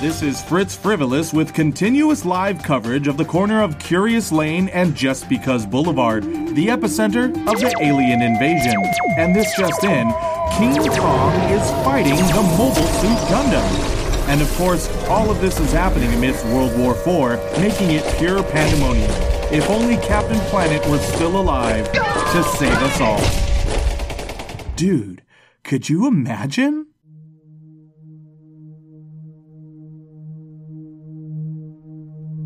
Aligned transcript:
This 0.00 0.22
is 0.22 0.40
Fritz 0.40 0.76
Frivolous 0.76 1.32
with 1.32 1.52
continuous 1.52 2.24
live 2.24 2.62
coverage 2.62 3.08
of 3.08 3.16
the 3.16 3.24
corner 3.24 3.64
of 3.64 3.80
Curious 3.80 4.30
Lane 4.30 4.68
and 4.68 4.94
Just 4.94 5.28
Because 5.28 5.66
Boulevard, 5.66 6.22
the 6.22 6.68
epicenter 6.68 7.30
of 7.52 7.58
the 7.58 7.74
alien 7.80 8.22
invasion. 8.22 8.76
And 9.16 9.34
this 9.34 9.52
just 9.56 9.82
in, 9.82 10.06
King 10.56 10.76
Kong 10.96 11.32
is 11.50 11.68
fighting 11.82 12.14
the 12.14 12.42
Mobile 12.56 12.86
Suit 13.00 13.18
Gundam. 13.26 14.28
And 14.28 14.40
of 14.40 14.48
course, 14.52 14.88
all 15.08 15.32
of 15.32 15.40
this 15.40 15.58
is 15.58 15.72
happening 15.72 16.14
amidst 16.14 16.44
World 16.44 16.78
War 16.78 16.92
IV, 16.92 17.58
making 17.58 17.90
it 17.90 18.04
pure 18.18 18.44
pandemonium. 18.44 19.10
If 19.50 19.68
only 19.68 19.96
Captain 19.96 20.38
Planet 20.42 20.88
were 20.88 20.98
still 20.98 21.40
alive 21.40 21.90
to 21.90 22.42
save 22.56 22.70
us 22.70 23.00
all. 23.00 24.74
Dude, 24.76 25.22
could 25.64 25.88
you 25.88 26.06
imagine? 26.06 26.87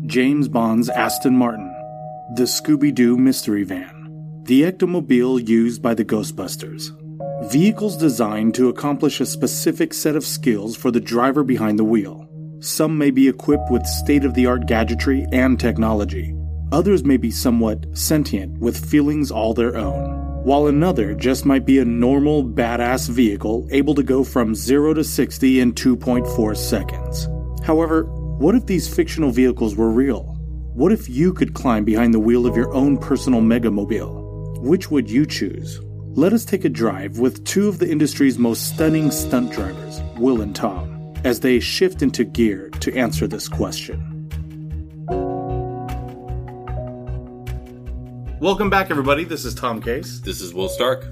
James 0.05 0.49
Bond's 0.49 0.89
Aston 0.89 1.37
Martin, 1.37 1.73
the 2.35 2.43
Scooby 2.43 2.93
Doo 2.93 3.17
mystery 3.17 3.63
van, 3.63 4.41
the 4.43 4.63
ectomobile 4.63 5.47
used 5.47 5.81
by 5.81 5.93
the 5.93 6.03
Ghostbusters. 6.03 6.89
Vehicles 7.49 7.95
designed 7.95 8.53
to 8.55 8.67
accomplish 8.67 9.21
a 9.21 9.25
specific 9.25 9.93
set 9.93 10.17
of 10.17 10.25
skills 10.25 10.75
for 10.75 10.91
the 10.91 10.99
driver 10.99 11.41
behind 11.41 11.79
the 11.79 11.85
wheel. 11.85 12.27
Some 12.59 12.97
may 12.97 13.11
be 13.11 13.29
equipped 13.29 13.71
with 13.71 13.85
state 13.85 14.25
of 14.25 14.33
the 14.33 14.45
art 14.45 14.65
gadgetry 14.65 15.25
and 15.31 15.57
technology. 15.57 16.35
Others 16.73 17.05
may 17.05 17.15
be 17.15 17.31
somewhat 17.31 17.85
sentient 17.97 18.59
with 18.59 18.85
feelings 18.85 19.31
all 19.31 19.53
their 19.53 19.77
own. 19.77 20.43
While 20.43 20.67
another 20.67 21.15
just 21.15 21.45
might 21.45 21.65
be 21.65 21.79
a 21.79 21.85
normal, 21.85 22.43
badass 22.43 23.07
vehicle 23.07 23.69
able 23.71 23.95
to 23.95 24.03
go 24.03 24.25
from 24.25 24.53
0 24.53 24.95
to 24.95 25.03
60 25.03 25.61
in 25.61 25.71
2.4 25.73 26.57
seconds. 26.57 27.29
However, 27.65 28.03
what 28.43 28.55
if 28.55 28.65
these 28.65 28.93
fictional 28.93 29.31
vehicles 29.31 29.77
were 29.77 29.89
real? 29.89 30.35
What 30.73 30.91
if 30.91 31.07
you 31.07 31.31
could 31.31 31.53
climb 31.53 31.85
behind 31.85 32.13
the 32.13 32.19
wheel 32.19 32.45
of 32.45 32.57
your 32.57 32.73
own 32.73 32.97
personal 32.97 33.39
megamobile? 33.39 34.59
Which 34.59 34.91
would 34.91 35.09
you 35.09 35.25
choose? 35.25 35.79
Let 36.17 36.33
us 36.33 36.43
take 36.43 36.65
a 36.65 36.69
drive 36.69 37.19
with 37.19 37.45
two 37.45 37.69
of 37.69 37.79
the 37.79 37.89
industry's 37.89 38.37
most 38.37 38.67
stunning 38.67 39.11
stunt 39.11 39.53
drivers, 39.53 40.01
Will 40.17 40.41
and 40.41 40.53
Tom, 40.53 41.13
as 41.23 41.39
they 41.39 41.61
shift 41.61 42.01
into 42.01 42.25
gear 42.25 42.69
to 42.81 42.93
answer 42.97 43.27
this 43.27 43.47
question. 43.47 44.27
Welcome 48.41 48.69
back, 48.69 48.91
everybody. 48.91 49.23
This 49.23 49.45
is 49.45 49.55
Tom 49.55 49.81
Case. 49.81 50.19
This 50.19 50.41
is 50.41 50.53
Will 50.53 50.67
Stark. 50.67 51.07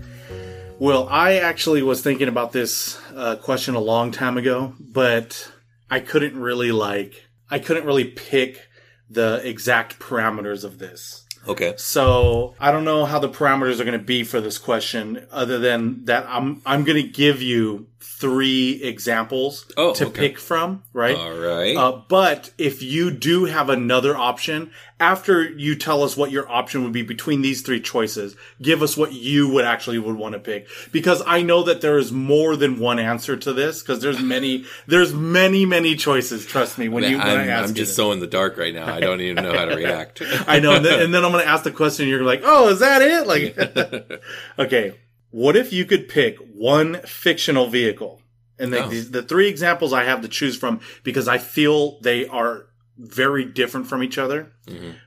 Well, 0.79 1.07
I 1.09 1.35
actually 1.35 1.81
was 1.81 2.01
thinking 2.01 2.27
about 2.27 2.51
this 2.51 2.99
uh, 3.15 3.37
question 3.37 3.75
a 3.75 3.79
long 3.79 4.11
time 4.11 4.37
ago, 4.37 4.73
but 4.81 5.49
I 5.91 5.99
couldn't 5.99 6.39
really 6.39 6.71
like 6.71 7.27
I 7.49 7.59
couldn't 7.59 7.85
really 7.85 8.05
pick 8.05 8.69
the 9.09 9.41
exact 9.43 9.99
parameters 9.99 10.63
of 10.63 10.79
this. 10.79 11.27
Okay. 11.47 11.73
So 11.75 12.55
I 12.59 12.71
don't 12.71 12.85
know 12.85 13.05
how 13.05 13.19
the 13.19 13.29
parameters 13.29 13.79
are 13.79 13.83
going 13.83 13.99
to 13.99 14.05
be 14.05 14.23
for 14.23 14.39
this 14.39 14.57
question, 14.57 15.27
other 15.31 15.59
than 15.59 16.05
that 16.05 16.25
I'm 16.27 16.61
I'm 16.65 16.83
going 16.85 17.03
to 17.03 17.09
give 17.09 17.41
you 17.41 17.87
three 18.03 18.81
examples 18.83 19.65
Oh, 19.77 19.93
to 19.93 20.07
okay. 20.07 20.19
pick 20.29 20.39
from, 20.39 20.83
right? 20.93 21.15
All 21.15 21.37
right. 21.37 21.75
Uh, 21.75 22.01
but 22.07 22.51
if 22.57 22.81
you 22.81 23.11
do 23.11 23.45
have 23.45 23.69
another 23.69 24.17
option, 24.17 24.71
after 24.99 25.43
you 25.43 25.75
tell 25.75 26.03
us 26.03 26.17
what 26.17 26.31
your 26.31 26.49
option 26.51 26.83
would 26.83 26.93
be 26.93 27.01
between 27.01 27.41
these 27.41 27.61
three 27.61 27.79
choices, 27.79 28.35
give 28.61 28.81
us 28.81 28.97
what 28.97 29.13
you 29.13 29.49
would 29.49 29.65
actually 29.65 29.99
would 29.99 30.15
want 30.15 30.33
to 30.33 30.39
pick. 30.39 30.67
Because 30.91 31.21
I 31.25 31.41
know 31.41 31.63
that 31.63 31.81
there 31.81 31.97
is 31.97 32.11
more 32.11 32.55
than 32.55 32.79
one 32.79 32.99
answer 32.99 33.35
to 33.37 33.53
this, 33.53 33.81
because 33.81 34.01
there's 34.01 34.21
many, 34.21 34.65
there's 34.87 35.13
many, 35.13 35.65
many 35.65 35.95
choices. 35.95 36.45
Trust 36.45 36.77
me, 36.77 36.89
when 36.89 37.03
you, 37.03 37.17
when 37.17 37.27
I 37.27 37.43
I'm, 37.43 37.49
ask 37.49 37.69
I'm 37.69 37.75
just 37.75 37.95
so 37.95 38.11
in 38.11 38.19
the 38.19 38.27
dark 38.27 38.57
right 38.57 38.73
now. 38.73 38.91
I 38.93 38.99
don't 38.99 39.21
even 39.21 39.43
know 39.43 39.53
how 39.53 39.65
to 39.65 39.75
react. 39.81 40.21
I 40.47 40.59
know. 40.59 40.75
And 40.75 40.85
then, 40.85 41.01
and 41.01 41.13
then 41.13 41.23
I'm 41.23 41.31
going 41.31 41.43
to 41.43 41.49
ask 41.49 41.63
the 41.63 41.71
question. 41.71 42.03
And 42.03 42.11
you're 42.11 42.23
like, 42.23 42.41
oh, 42.43 42.69
is 42.69 42.79
that 42.79 43.01
it? 43.01 43.27
Like, 43.27 44.21
okay. 44.59 44.95
What 45.31 45.55
if 45.55 45.71
you 45.73 45.85
could 45.85 46.07
pick 46.09 46.37
one 46.53 47.01
fictional 47.05 47.67
vehicle? 47.67 48.21
And 48.59 48.71
the, 48.71 48.83
Oh. 48.83 48.89
the, 48.89 48.99
the 48.99 49.21
three 49.23 49.47
examples 49.47 49.91
I 49.93 50.03
have 50.03 50.21
to 50.21 50.27
choose 50.27 50.55
from 50.57 50.81
because 51.03 51.27
I 51.27 51.37
feel 51.39 51.99
they 52.01 52.27
are 52.27 52.67
very 52.97 53.43
different 53.45 53.87
from 53.87 54.03
each 54.03 54.17
other. 54.17 54.51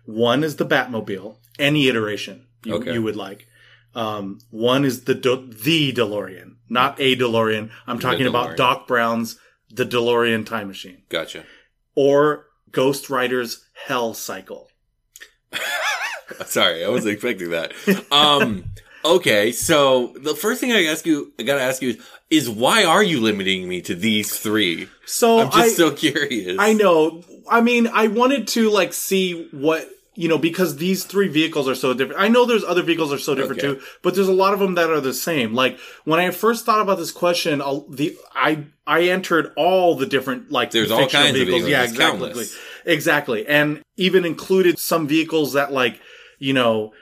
One 0.06 0.42
is 0.42 0.56
the 0.56 0.66
Batmobile, 0.66 1.36
any 1.58 1.86
iteration 1.88 2.46
you, 2.64 2.74
Okay. 2.74 2.92
you 2.94 3.02
would 3.02 3.16
like. 3.16 3.46
Um, 3.94 4.40
one 4.50 4.84
is 4.84 5.04
the 5.04 5.14
De- 5.14 5.46
the 5.46 5.92
DeLorean, 5.92 6.56
not 6.68 6.98
a 6.98 7.14
DeLorean. 7.14 7.70
I'm 7.86 8.00
talking 8.00 8.26
about 8.26 8.56
Doc 8.56 8.88
Brown's 8.88 9.38
The 9.70 9.84
DeLorean 9.86 10.44
Time 10.44 10.66
Machine, 10.66 11.02
Gotcha. 11.08 11.44
or 11.94 12.46
Ghost 12.72 13.08
Rider's 13.08 13.64
Hell 13.86 14.14
Cycle. 14.14 14.68
Sorry, 16.46 16.84
I 16.84 16.88
wasn't 16.88 17.12
expecting 17.14 17.50
that. 17.50 17.72
Um, 18.10 18.64
okay, 19.04 19.52
so 19.52 20.08
the 20.16 20.34
first 20.34 20.60
thing 20.60 20.72
I 20.72 20.86
ask 20.86 21.06
you, 21.06 21.32
I 21.38 21.42
gotta 21.42 21.62
ask 21.62 21.82
you 21.82 21.90
is, 21.90 21.98
is 22.30 22.50
why 22.50 22.84
are 22.84 23.02
you 23.02 23.20
limiting 23.20 23.68
me 23.68 23.80
to 23.82 23.94
these 23.94 24.38
three? 24.38 24.88
So 25.06 25.40
I'm 25.40 25.50
just 25.50 25.58
I, 25.58 25.68
so 25.68 25.90
curious. 25.92 26.56
I 26.58 26.72
know. 26.72 27.22
I 27.50 27.60
mean, 27.60 27.86
I 27.86 28.08
wanted 28.08 28.48
to 28.48 28.70
like 28.70 28.92
see 28.92 29.48
what 29.52 29.88
you 30.16 30.28
know 30.28 30.38
because 30.38 30.76
these 30.76 31.04
three 31.04 31.28
vehicles 31.28 31.68
are 31.68 31.74
so 31.74 31.92
different. 31.92 32.20
I 32.20 32.28
know 32.28 32.46
there's 32.46 32.64
other 32.64 32.82
vehicles 32.82 33.12
are 33.12 33.18
so 33.18 33.34
different 33.34 33.62
Okay. 33.62 33.74
too, 33.74 33.86
but 34.02 34.14
there's 34.14 34.28
a 34.28 34.32
lot 34.32 34.54
of 34.54 34.60
them 34.60 34.74
that 34.76 34.90
are 34.90 35.00
the 35.00 35.14
same. 35.14 35.54
Like 35.54 35.78
when 36.04 36.18
I 36.18 36.30
first 36.30 36.64
thought 36.64 36.80
about 36.80 36.98
this 36.98 37.12
question, 37.12 37.60
I'll, 37.60 37.82
the 37.88 38.16
I 38.34 38.64
I 38.86 39.02
entered 39.04 39.52
all 39.56 39.94
the 39.94 40.06
different 40.06 40.50
like 40.50 40.70
There's 40.70 40.90
all 40.90 41.08
kinds 41.08 41.38
of 41.38 41.46
vehicles. 41.46 41.68
Yeah, 41.68 41.82
exactly, 41.82 42.28
countless. 42.28 42.58
exactly, 42.84 43.46
and 43.46 43.82
even 43.96 44.24
included 44.24 44.78
some 44.78 45.06
vehicles 45.06 45.52
that 45.52 45.72
like 45.72 46.00
you 46.38 46.52
know 46.52 46.92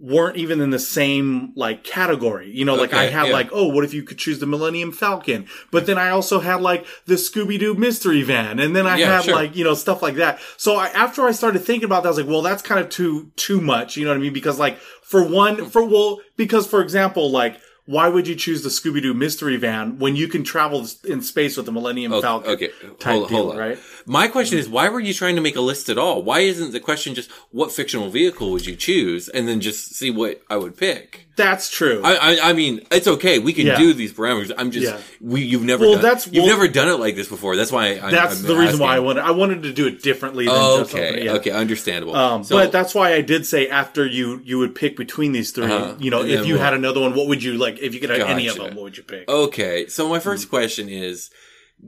weren't 0.00 0.36
even 0.36 0.60
in 0.60 0.70
the 0.70 0.78
same 0.78 1.52
like 1.54 1.84
category. 1.84 2.50
You 2.50 2.64
know, 2.64 2.74
like 2.74 2.94
I 2.94 3.04
had 3.04 3.26
yeah. 3.26 3.32
like, 3.32 3.50
oh, 3.52 3.68
what 3.68 3.84
if 3.84 3.92
you 3.92 4.02
could 4.02 4.18
choose 4.18 4.38
the 4.38 4.46
Millennium 4.46 4.92
Falcon? 4.92 5.46
But 5.70 5.86
then 5.86 5.98
I 5.98 6.08
also 6.10 6.40
had 6.40 6.62
like 6.62 6.86
the 7.04 7.14
Scooby 7.14 7.58
Doo 7.58 7.74
mystery 7.74 8.22
van, 8.22 8.58
and 8.58 8.74
then 8.74 8.86
I 8.86 8.96
Yeah, 8.96 9.16
had 9.16 9.24
sure. 9.24 9.34
like 9.34 9.54
you 9.54 9.62
know 9.64 9.74
stuff 9.74 10.02
like 10.02 10.14
that. 10.16 10.40
So 10.56 10.76
I, 10.76 10.88
after 10.88 11.26
I 11.26 11.32
started 11.32 11.60
thinking 11.60 11.84
about 11.84 12.02
that, 12.02 12.08
I 12.08 12.10
was 12.12 12.18
like, 12.18 12.28
well, 12.28 12.42
that's 12.42 12.62
kind 12.62 12.80
of 12.80 12.88
too 12.88 13.30
too 13.36 13.60
much. 13.60 13.96
You 13.96 14.04
know 14.04 14.10
what 14.10 14.18
I 14.18 14.20
mean? 14.20 14.32
Because 14.32 14.58
like 14.58 14.78
for 14.78 15.22
one, 15.22 15.58
hmm. 15.58 15.66
for 15.66 15.84
well, 15.84 16.20
because 16.36 16.66
for 16.66 16.82
example, 16.82 17.30
like. 17.30 17.60
Why 17.90 18.06
would 18.06 18.28
you 18.28 18.36
choose 18.36 18.62
the 18.62 18.68
Scooby 18.68 19.02
Doo 19.02 19.14
mystery 19.14 19.56
van 19.56 19.98
when 19.98 20.14
you 20.14 20.28
can 20.28 20.44
travel 20.44 20.86
in 21.02 21.22
space 21.22 21.56
with 21.56 21.66
the 21.66 21.72
Millennium 21.72 22.12
Falcon? 22.20 22.52
okay, 22.52 22.68
type 23.00 23.16
hold, 23.16 23.28
deal, 23.28 23.38
hold 23.46 23.58
right? 23.58 23.80
My 24.06 24.28
question 24.28 24.60
is, 24.60 24.68
why 24.68 24.88
were 24.88 25.00
you 25.00 25.12
trying 25.12 25.34
to 25.34 25.40
make 25.40 25.56
a 25.56 25.60
list 25.60 25.88
at 25.88 25.98
all? 25.98 26.22
Why 26.22 26.38
isn't 26.38 26.70
the 26.70 26.78
question 26.78 27.16
just 27.16 27.32
what 27.50 27.72
fictional 27.72 28.08
vehicle 28.08 28.52
would 28.52 28.64
you 28.64 28.76
choose, 28.76 29.28
and 29.28 29.48
then 29.48 29.60
just 29.60 29.96
see 29.96 30.12
what 30.12 30.40
I 30.48 30.56
would 30.56 30.76
pick? 30.76 31.26
That's 31.40 31.70
true. 31.70 32.02
I, 32.04 32.14
I, 32.14 32.50
I 32.50 32.52
mean, 32.52 32.80
it's 32.90 33.06
okay. 33.08 33.38
We 33.38 33.52
can 33.52 33.66
Yeah. 33.66 33.78
do 33.78 33.92
these 33.94 34.12
parameters. 34.12 34.52
I'm 34.58 34.70
just, 34.70 34.86
Yeah. 34.86 34.98
we, 35.20 35.40
you've 35.42 35.64
never, 35.64 35.84
Well, 35.84 35.94
done, 35.94 36.02
that's- 36.02 36.26
you've 36.26 36.44
well- 36.44 36.46
never 36.54 36.68
done 36.68 36.88
it 36.88 37.00
like 37.00 37.16
this 37.16 37.28
before. 37.28 37.56
That's 37.56 37.72
why 37.72 37.98
I, 38.02 38.10
that's 38.10 38.40
I'm 38.40 38.46
the 38.46 38.56
reason 38.56 38.78
why 38.78 38.96
I 38.96 38.98
wanted. 39.00 39.22
I 39.24 39.30
wanted 39.30 39.62
to 39.62 39.72
do 39.72 39.86
it 39.86 40.02
differently. 40.02 40.44
Than 40.46 40.54
Okay, 40.54 41.24
yeah. 41.24 41.32
okay, 41.34 41.50
understandable. 41.50 42.14
Um, 42.14 42.44
So- 42.44 42.56
but 42.56 42.72
that's 42.72 42.94
why 42.94 43.14
I 43.14 43.22
did 43.22 43.46
say 43.46 43.68
after 43.68 44.06
you 44.06 44.40
you 44.44 44.58
would 44.58 44.74
pick 44.74 44.96
between 44.96 45.32
these 45.32 45.50
3 45.50 45.64
Uh-huh. 45.64 45.94
You 45.98 46.10
know, 46.10 46.22
if 46.24 46.46
you 46.46 46.54
what? 46.56 46.64
had 46.64 46.74
another 46.74 47.00
one, 47.00 47.14
what 47.14 47.26
would 47.28 47.42
you 47.42 47.54
like? 47.54 47.78
If 47.80 47.94
you 47.94 48.00
could 48.00 48.10
have 48.10 48.28
any 48.28 48.46
of 48.48 48.56
them, 48.56 48.74
what 48.74 48.84
would 48.84 48.96
you 48.96 49.02
pick? 49.02 49.28
Okay, 49.28 49.86
so 49.88 50.08
my 50.08 50.18
first 50.20 50.46
Mm. 50.46 50.50
question 50.50 50.88
is, 50.88 51.30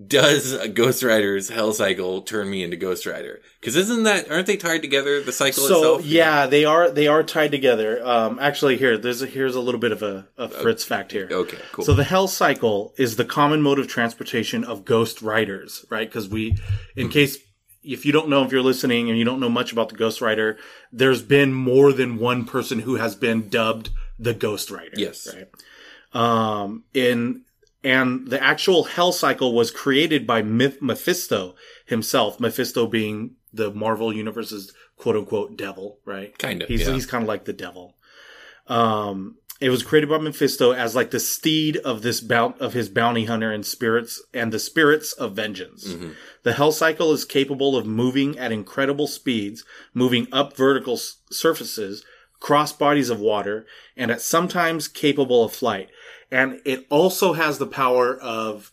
does 0.07 0.57
Ghost 0.69 1.03
Rider's 1.03 1.49
Hell 1.49 1.73
Cycle 1.73 2.23
turn 2.23 2.49
me 2.49 2.63
into 2.63 2.77
Ghost 2.77 3.05
Rider? 3.05 3.41
Because 3.61 3.77
isn't 3.77 4.05
that 4.05 4.31
aren't 4.31 4.47
they 4.47 4.57
tied 4.57 4.81
together? 4.81 5.23
The 5.23 5.33
cycle 5.33 5.63
so 5.63 5.77
itself. 5.77 6.07
yeah, 6.07 6.47
they 6.47 6.65
are 6.65 6.91
they 6.91 7.09
are 7.09 7.23
tied 7.23 7.51
together. 7.51 8.05
Um, 8.07 8.39
actually, 8.39 8.79
here 8.79 8.97
there's 8.97 9.21
a, 9.21 9.27
here's 9.27 9.55
a 9.55 9.61
little 9.61 9.81
bit 9.81 9.93
of 9.93 10.03
a, 10.03 10.29
a 10.39 10.49
Fritz 10.49 10.85
fact 10.85 11.13
here. 11.13 11.29
Okay, 11.31 11.59
cool. 11.73 11.85
So 11.85 11.93
the 11.95 12.05
Hell 12.05 12.27
Cycle 12.29 12.95
is 12.97 13.17
the 13.17 13.25
common 13.25 13.61
mode 13.61 13.79
of 13.79 13.87
transportation 13.87 14.65
of 14.65 14.85
Ghost 14.85 15.21
Riders, 15.21 15.85
right? 15.91 16.09
Because 16.09 16.29
we, 16.29 16.57
in 16.97 17.11
case 17.11 17.37
if 17.83 18.07
you 18.07 18.13
don't 18.13 18.29
know 18.29 18.45
if 18.45 18.53
you're 18.53 18.63
listening 18.63 19.11
and 19.11 19.19
you 19.19 19.25
don't 19.25 19.41
know 19.41 19.49
much 19.49 19.73
about 19.73 19.91
the 19.91 19.97
Ghost 19.97 20.21
Rider, 20.21 20.57
there's 20.91 21.23
been 21.23 21.53
more 21.53 21.93
than 21.93 22.19
one 22.19 22.45
person 22.45 22.79
who 22.79 22.97
has 22.97 23.15
been 23.15 23.49
dubbed 23.49 23.91
the 24.19 24.33
Ghost 24.33 24.71
Rider. 24.71 24.95
Yes. 24.97 25.29
Right. 25.35 25.49
Um, 26.15 26.85
in 26.95 27.43
and 27.85 28.29
the 28.29 28.43
actual 28.43 28.85
Hell 28.85 29.13
Cycle 29.13 29.55
was 29.55 29.71
created 29.71 30.27
by 30.27 30.43
Mephisto 30.43 31.55
himself. 31.87 32.39
Mephisto 32.41 32.87
being 32.87 33.37
the 33.53 33.71
Marvel 33.73 34.13
Universe's 34.13 34.73
quote 34.97 35.17
unquote 35.17 35.57
devil, 35.57 35.99
right? 36.05 36.37
Kind 36.39 36.63
of, 36.63 36.69
He's 36.69 36.87
yeah. 36.87 36.95
he's 36.95 37.07
kind 37.07 37.23
of 37.23 37.29
like 37.29 37.45
the 37.45 37.53
devil. 37.53 37.97
Um, 38.67 39.37
it 39.61 39.71
was 39.71 39.83
created 39.85 40.09
by 40.09 40.19
Mephisto 40.19 40.73
as 40.73 40.97
like 40.97 41.11
the 41.13 41.21
steed 41.21 41.77
of 41.79 42.03
this 42.03 42.21
bout 42.21 42.61
of 42.61 42.73
his 42.73 42.89
bounty 42.89 43.27
hunter 43.27 43.53
and 43.53 43.65
spirits 43.65 44.21
and 44.35 44.53
the 44.53 44.59
spirits 44.59 45.13
of 45.13 45.37
vengeance. 45.37 45.87
Mm-hmm. 45.89 46.11
The 46.43 46.55
Hell 46.55 46.73
Cycle 46.73 47.13
is 47.13 47.25
capable 47.25 47.77
of 47.77 47.87
moving 47.87 48.39
at 48.39 48.51
incredible 48.51 49.07
speeds, 49.07 49.65
moving 49.95 50.27
up 50.33 50.57
vertical 50.57 50.95
s- 50.95 51.19
surfaces, 51.31 52.05
cross 52.43 52.73
bodies 52.73 53.09
of 53.09 53.21
water, 53.21 53.65
and 53.97 54.11
at 54.11 54.21
sometimes 54.21 54.89
capable 54.89 55.45
of 55.45 55.53
flight. 55.53 55.89
And 56.31 56.61
it 56.65 56.87
also 56.91 57.35
has 57.35 57.59
the 57.59 57.67
power 57.67 58.17
of, 58.17 58.73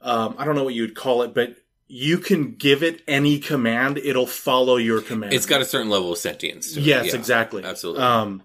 um, 0.00 0.34
I 0.36 0.44
don't 0.44 0.56
know 0.56 0.64
what 0.64 0.74
you'd 0.74 0.96
call 0.96 1.22
it, 1.22 1.32
but 1.32 1.54
you 1.86 2.18
can 2.18 2.54
give 2.56 2.82
it 2.82 3.02
any 3.06 3.38
command; 3.38 3.98
it'll 3.98 4.26
follow 4.26 4.76
your 4.76 5.00
command. 5.00 5.32
It's 5.32 5.46
got 5.46 5.60
a 5.60 5.64
certain 5.64 5.90
level 5.90 6.10
of 6.12 6.18
sentience. 6.18 6.76
Yes, 6.76 7.06
Yeah, 7.06 7.14
exactly. 7.14 7.62
Absolutely. 7.62 8.02
Um, 8.02 8.42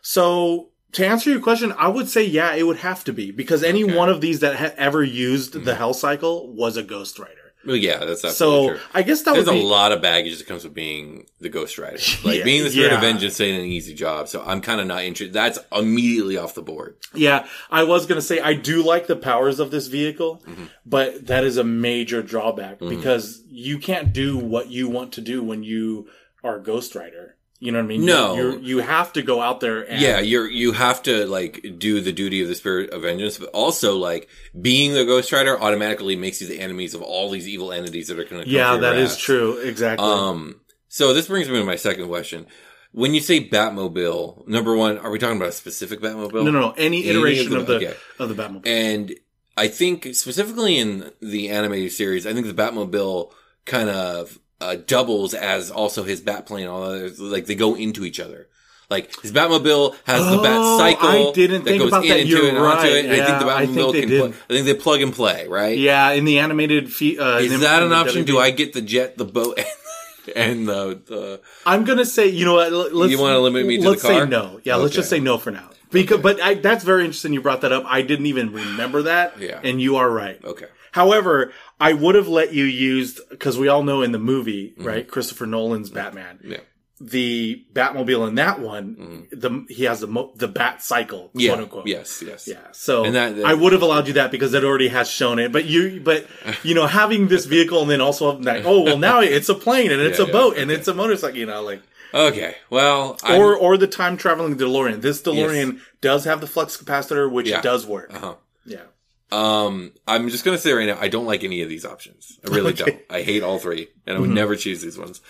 so 0.00 0.70
to 0.92 1.04
answer 1.06 1.28
your 1.30 1.40
question, 1.40 1.74
I 1.76 1.88
would 1.88 2.08
say 2.08 2.24
yeah, 2.24 2.54
it 2.54 2.62
would 2.62 2.78
have 2.78 3.04
to 3.04 3.12
be 3.12 3.32
because 3.32 3.62
any 3.62 3.82
Okay. 3.82 3.90
Mm-hmm. 3.90 3.98
one 3.98 4.08
of 4.08 4.20
these 4.20 4.40
that 4.40 4.56
ha- 4.56 4.74
ever 4.76 5.02
used 5.02 5.64
the 5.64 5.74
Hell 5.74 5.92
Cycle 5.92 6.52
was 6.54 6.76
a 6.76 6.82
Ghost 6.82 7.18
Rider. 7.18 7.43
Well, 7.66 7.76
yeah, 7.76 8.04
that's 8.04 8.24
absolutely 8.24 8.68
So 8.68 8.68
true. 8.74 8.80
I 8.94 9.02
guess 9.02 9.22
that 9.22 9.34
There's 9.34 9.46
would 9.46 9.54
a 9.56 9.58
lot 9.58 9.92
of 9.92 10.00
baggage 10.02 10.38
that 10.38 10.46
comes 10.46 10.64
with 10.64 10.74
being 10.74 11.26
the 11.40 11.48
Ghost 11.48 11.78
Rider. 11.78 11.98
Like 12.24 12.38
Yeah, 12.38 12.44
being 12.44 12.64
the 12.64 12.70
Spirit 12.70 12.92
of 12.92 13.02
yeah. 13.02 13.12
Vengeance 13.12 13.40
ain't 13.40 13.60
an 13.60 13.66
easy 13.66 13.94
job. 13.94 14.28
So 14.28 14.42
I'm 14.44 14.60
kind 14.60 14.80
of 14.80 14.86
not 14.86 15.04
interested. 15.04 15.32
That's 15.32 15.58
immediately 15.72 16.36
off 16.36 16.54
the 16.54 16.62
board. 16.62 16.96
yeah. 17.14 17.46
I 17.70 17.84
was 17.84 18.06
gonna 18.06 18.20
say 18.22 18.40
I 18.40 18.54
do 18.54 18.82
like 18.82 19.06
the 19.06 19.16
powers 19.16 19.60
of 19.60 19.70
this 19.70 19.86
vehicle, 19.86 20.42
Mm-hmm. 20.46 20.64
but 20.86 21.26
that 21.26 21.44
is 21.44 21.56
a 21.56 21.64
major 21.64 22.22
drawback 22.22 22.78
because 22.78 23.42
you 23.48 23.78
can't 23.78 24.12
do 24.12 24.36
what 24.38 24.68
you 24.70 24.88
want 24.88 25.12
to 25.14 25.20
do 25.20 25.42
when 25.42 25.62
you 25.62 26.08
are 26.42 26.56
a 26.56 26.62
Ghost 26.62 26.94
Rider. 26.94 27.33
You 27.64 27.72
know 27.72 27.78
what 27.78 27.84
I 27.84 27.88
mean? 27.88 28.04
No. 28.04 28.34
you 28.34 28.58
you 28.60 28.78
have 28.80 29.14
to 29.14 29.22
go 29.22 29.40
out 29.40 29.60
there. 29.60 29.80
and 29.80 29.98
Yeah, 29.98 30.20
you're 30.20 30.46
you 30.50 30.72
have 30.72 31.02
to 31.04 31.24
like 31.24 31.64
do 31.78 32.02
the 32.02 32.12
duty 32.12 32.42
of 32.42 32.48
the 32.48 32.54
Spirit 32.54 32.90
of 32.90 33.00
Vengeance, 33.00 33.38
but 33.38 33.48
also 33.54 33.96
like 33.96 34.28
being 34.60 34.92
the 34.92 35.06
Ghost 35.06 35.32
Rider 35.32 35.58
automatically 35.58 36.14
makes 36.14 36.42
you 36.42 36.46
the 36.46 36.60
enemies 36.60 36.92
of 36.92 37.00
all 37.00 37.30
these 37.30 37.48
evil 37.48 37.72
entities 37.72 38.08
that 38.08 38.18
are 38.18 38.24
going 38.24 38.44
to. 38.44 38.50
yeah, 38.50 38.76
that 38.76 38.96
is 38.96 39.16
true. 39.16 39.56
Exactly. 39.56 40.06
Um, 40.06 40.60
so 40.88 41.14
this 41.14 41.26
brings 41.26 41.48
me 41.48 41.54
to 41.54 41.64
my 41.64 41.76
second 41.76 42.06
question. 42.06 42.46
When 42.92 43.14
you 43.14 43.20
say 43.20 43.48
Batmobile, 43.48 44.46
number 44.46 44.76
one, 44.76 44.98
are 44.98 45.10
we 45.10 45.18
talking 45.18 45.38
about 45.38 45.48
a 45.48 45.52
specific 45.52 46.00
Batmobile? 46.00 46.44
no, 46.44 46.50
no, 46.50 46.60
no. 46.60 46.70
Any 46.72 46.98
Any 46.98 47.08
iteration 47.08 47.56
of 47.56 47.66
the 47.66 47.76
okay. 47.76 47.94
of 48.18 48.28
the 48.28 48.34
Batmobile. 48.34 48.66
And 48.66 49.14
I 49.56 49.68
think 49.68 50.14
specifically 50.14 50.76
in 50.76 51.10
the 51.22 51.48
animated 51.48 51.92
series, 51.92 52.26
I 52.26 52.34
think 52.34 52.46
the 52.46 52.52
Batmobile 52.52 53.32
kind 53.64 53.88
of 53.88 54.38
uh, 54.60 54.76
doubles 54.86 55.34
as 55.34 55.70
also 55.70 56.02
his 56.04 56.20
bat 56.20 56.46
plane. 56.46 56.66
All 56.66 56.88
that, 56.90 57.18
like 57.18 57.46
they 57.46 57.54
go 57.54 57.74
into 57.74 58.04
each 58.04 58.20
other. 58.20 58.48
Like 58.90 59.18
his 59.22 59.32
Batmobile 59.32 59.94
has 60.04 60.26
the 60.30 60.36
Bat 60.42 60.56
Oh, 60.60 60.78
cycle. 60.78 61.08
I 61.08 61.32
didn't 61.32 61.64
that 61.64 61.70
think 61.70 61.82
goes 61.82 61.88
about 61.88 62.02
in 62.04 62.10
that. 62.10 62.20
into 62.20 62.30
You're 62.32 62.44
it 62.44 62.48
and 62.50 62.58
onto 62.58 62.68
right. 62.82 62.92
it. 62.92 63.04
And 63.06 63.12
I 63.14 63.24
think 63.26 63.38
the 63.40 63.46
Yeah, 63.46 63.54
I 63.54 63.66
Batmobile 63.66 63.92
think 63.92 63.92
they 63.92 64.00
can. 64.18 64.32
Pl- 64.32 64.40
I 64.50 64.52
think 64.52 64.66
they 64.66 64.74
plug 64.74 65.00
and 65.00 65.12
play, 65.14 65.48
right? 65.48 65.78
Yeah, 65.78 66.10
in 66.10 66.26
the 66.26 66.38
animated 66.38 66.92
fe- 66.92 67.16
uh, 67.16 67.38
Is 67.38 67.60
that 67.60 67.82
an 67.82 67.92
option? 67.94 68.24
WB. 68.24 68.26
Do 68.26 68.38
I 68.38 68.50
get 68.50 68.74
the 68.74 68.82
jet, 68.82 69.16
the 69.16 69.24
boat, 69.24 69.58
and 70.36 70.68
the 70.68 71.00
the? 71.06 71.40
I'm 71.64 71.84
gonna 71.84 72.04
say, 72.04 72.28
you 72.28 72.44
know 72.44 72.54
what? 72.54 72.72
let- 72.72 72.94
Let's, 72.94 73.10
You 73.10 73.18
wanna 73.20 73.38
limit 73.38 73.66
me 73.66 73.78
to 73.78 73.82
the 73.84 73.88
let's 73.90 74.02
car? 74.02 74.12
say 74.12 74.26
no. 74.28 74.60
Yeah, 74.64 74.76
let's 74.76 74.94
just 74.94 75.08
say 75.08 75.18
no 75.18 75.38
for 75.38 75.50
now. 75.50 75.70
Because, 75.90 76.20
but 76.20 76.40
I, 76.42 76.54
that's 76.54 76.84
very 76.84 77.04
interesting. 77.04 77.32
You 77.32 77.40
brought 77.40 77.62
that 77.62 77.72
up. 77.72 77.84
I 77.86 78.02
didn't 78.02 78.26
even 78.26 78.52
remember 78.52 79.02
that. 79.02 79.40
Yeah. 79.40 79.60
and 79.64 79.80
you 79.80 79.96
are 79.96 80.10
right. 80.10 80.44
Okay. 80.44 80.66
However, 80.94 81.52
I 81.80 81.92
would 81.92 82.14
have 82.14 82.28
let 82.28 82.52
you 82.54 82.64
use 82.64 83.20
because 83.30 83.58
we 83.58 83.66
all 83.68 83.82
know 83.82 84.02
in 84.02 84.12
the 84.12 84.18
movie, 84.32 84.74
right? 84.78 85.06
Christopher 85.08 85.46
Nolan's 85.46 85.90
Batman, 85.90 86.36
Mm-hmm. 86.38 86.52
Yeah. 86.52 86.58
the 87.00 87.64
Batmobile 87.72 88.28
in 88.28 88.36
that 88.36 88.60
one, 88.60 89.26
the 89.32 89.66
he 89.68 89.84
has 89.84 89.98
the 90.00 90.06
mo- 90.06 90.32
the 90.36 90.46
Bat 90.46 90.82
cycle, 90.82 91.24
Mm-hmm. 91.30 91.40
Yeah. 91.40 91.48
quote 91.50 91.60
unquote. 91.64 91.86
Yes. 91.88 92.22
Yes. 92.24 92.46
Yeah, 92.46 92.58
so 92.70 93.04
And 93.04 93.14
that- 93.16 93.34
that- 93.36 93.44
I 93.44 93.54
would 93.54 93.72
have 93.72 93.82
allowed 93.82 94.06
you 94.06 94.14
that 94.14 94.30
because 94.30 94.54
it 94.54 94.62
already 94.64 94.88
has 94.88 95.10
shown 95.10 95.38
it. 95.40 95.50
But 95.50 95.64
you, 95.64 96.00
but 96.00 96.26
you 96.62 96.74
know, 96.74 96.86
having 96.86 97.26
this 97.26 97.44
vehicle 97.46 97.82
and 97.82 97.90
then 97.90 98.00
also 98.00 98.38
that, 98.42 98.64
oh 98.64 98.82
well, 98.82 98.98
now 98.98 99.18
it's 99.36 99.48
a 99.48 99.54
plane 99.54 99.90
and 99.90 100.00
it's 100.00 100.18
Yeah, 100.20 100.26
a 100.26 100.28
yeah, 100.28 100.32
boat 100.32 100.56
and 100.56 100.70
it's 100.70 100.86
a 100.88 100.94
motorcycle. 100.94 101.36
You 101.38 101.46
know, 101.46 101.62
like 101.62 101.82
Okay. 102.14 102.54
Well, 102.70 103.18
I'm- 103.24 103.40
or 103.40 103.56
or 103.56 103.76
the 103.76 103.88
time 103.88 104.16
traveling 104.16 104.56
DeLorean. 104.56 105.00
This 105.00 105.20
DeLorean 105.20 105.80
does 106.00 106.24
have 106.26 106.40
the 106.40 106.46
flux 106.46 106.76
capacitor, 106.76 107.28
which 107.28 107.48
Yeah. 107.48 107.60
does 107.60 107.84
work. 107.84 108.14
Uh-huh. 108.14 108.34
Yeah, 108.64 108.86
Um, 109.34 109.92
I'm 110.06 110.28
just 110.28 110.44
gonna 110.44 110.58
say 110.58 110.72
right 110.72 110.86
now, 110.86 110.98
I 111.00 111.08
don't 111.08 111.26
like 111.26 111.42
any 111.44 111.62
of 111.62 111.68
these 111.68 111.84
options. 111.84 112.38
I 112.46 112.50
really 112.54 112.72
Okay. 112.80 112.84
don't. 112.84 113.00
I 113.10 113.22
hate 113.22 113.42
all 113.42 113.58
three, 113.58 113.88
and 114.06 114.16
I 114.16 114.20
would 114.20 114.30
never 114.30 114.54
choose 114.56 114.80
these 114.80 114.96
ones. 114.98 115.20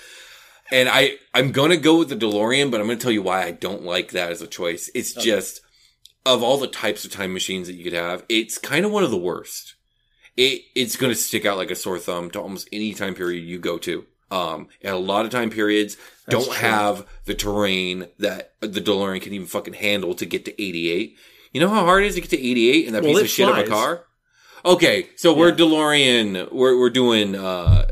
And 0.72 0.88
I, 0.88 1.16
I'm 1.32 1.52
gonna 1.52 1.76
go 1.76 1.98
with 1.98 2.08
the 2.08 2.16
DeLorean, 2.16 2.70
but 2.70 2.80
I'm 2.80 2.86
gonna 2.86 2.98
tell 2.98 3.12
you 3.12 3.22
why 3.22 3.44
I 3.44 3.50
don't 3.50 3.82
like 3.82 4.10
that 4.12 4.30
as 4.30 4.42
a 4.42 4.46
choice. 4.46 4.90
It's 4.94 5.12
just 5.12 5.60
of 6.26 6.42
all 6.42 6.58
the 6.58 6.66
types 6.66 7.04
of 7.04 7.12
time 7.12 7.32
machines 7.32 7.66
that 7.66 7.74
you 7.74 7.84
could 7.84 7.92
have, 7.92 8.24
it's 8.28 8.58
kind 8.58 8.84
of 8.84 8.92
one 8.92 9.04
of 9.04 9.10
the 9.10 9.16
worst. 9.16 9.74
It, 10.36 10.62
it's 10.74 10.96
gonna 10.96 11.14
stick 11.14 11.44
out 11.46 11.56
like 11.58 11.70
a 11.70 11.76
sore 11.76 11.98
thumb 11.98 12.30
to 12.32 12.40
almost 12.40 12.68
any 12.72 12.92
time 12.94 13.14
period 13.14 13.44
you 13.44 13.58
go 13.58 13.78
to. 13.78 14.04
Um, 14.30 14.68
and 14.82 14.92
a 14.94 14.98
lot 14.98 15.24
of 15.26 15.30
time 15.30 15.50
periods 15.50 15.96
don't 16.28 16.44
true. 16.44 16.54
have 16.54 17.06
the 17.24 17.34
terrain 17.34 18.08
that 18.18 18.54
the 18.60 18.80
DeLorean 18.80 19.22
can 19.22 19.32
even 19.32 19.46
fucking 19.46 19.74
handle 19.74 20.14
to 20.14 20.26
get 20.26 20.44
to 20.46 20.60
88. 20.62 21.16
You 21.54 21.60
know 21.60 21.68
how 21.70 21.84
hard 21.84 22.02
it 22.02 22.08
is 22.08 22.16
to 22.16 22.20
get 22.20 22.30
to 22.30 22.36
88 22.38 22.86
in 22.86 22.92
that 22.92 23.02
Well, 23.04 23.12
piece 23.12 23.22
of 23.22 23.28
shit 23.30 23.48
of 23.48 23.56
a 23.56 23.64
car? 23.66 24.04
Okay, 24.64 25.08
so 25.16 25.32
we're 25.32 25.52
DeLorean. 25.52 26.50
We're 26.52 26.78
we're 26.78 26.90
doing 26.90 27.34
uh 27.36 27.86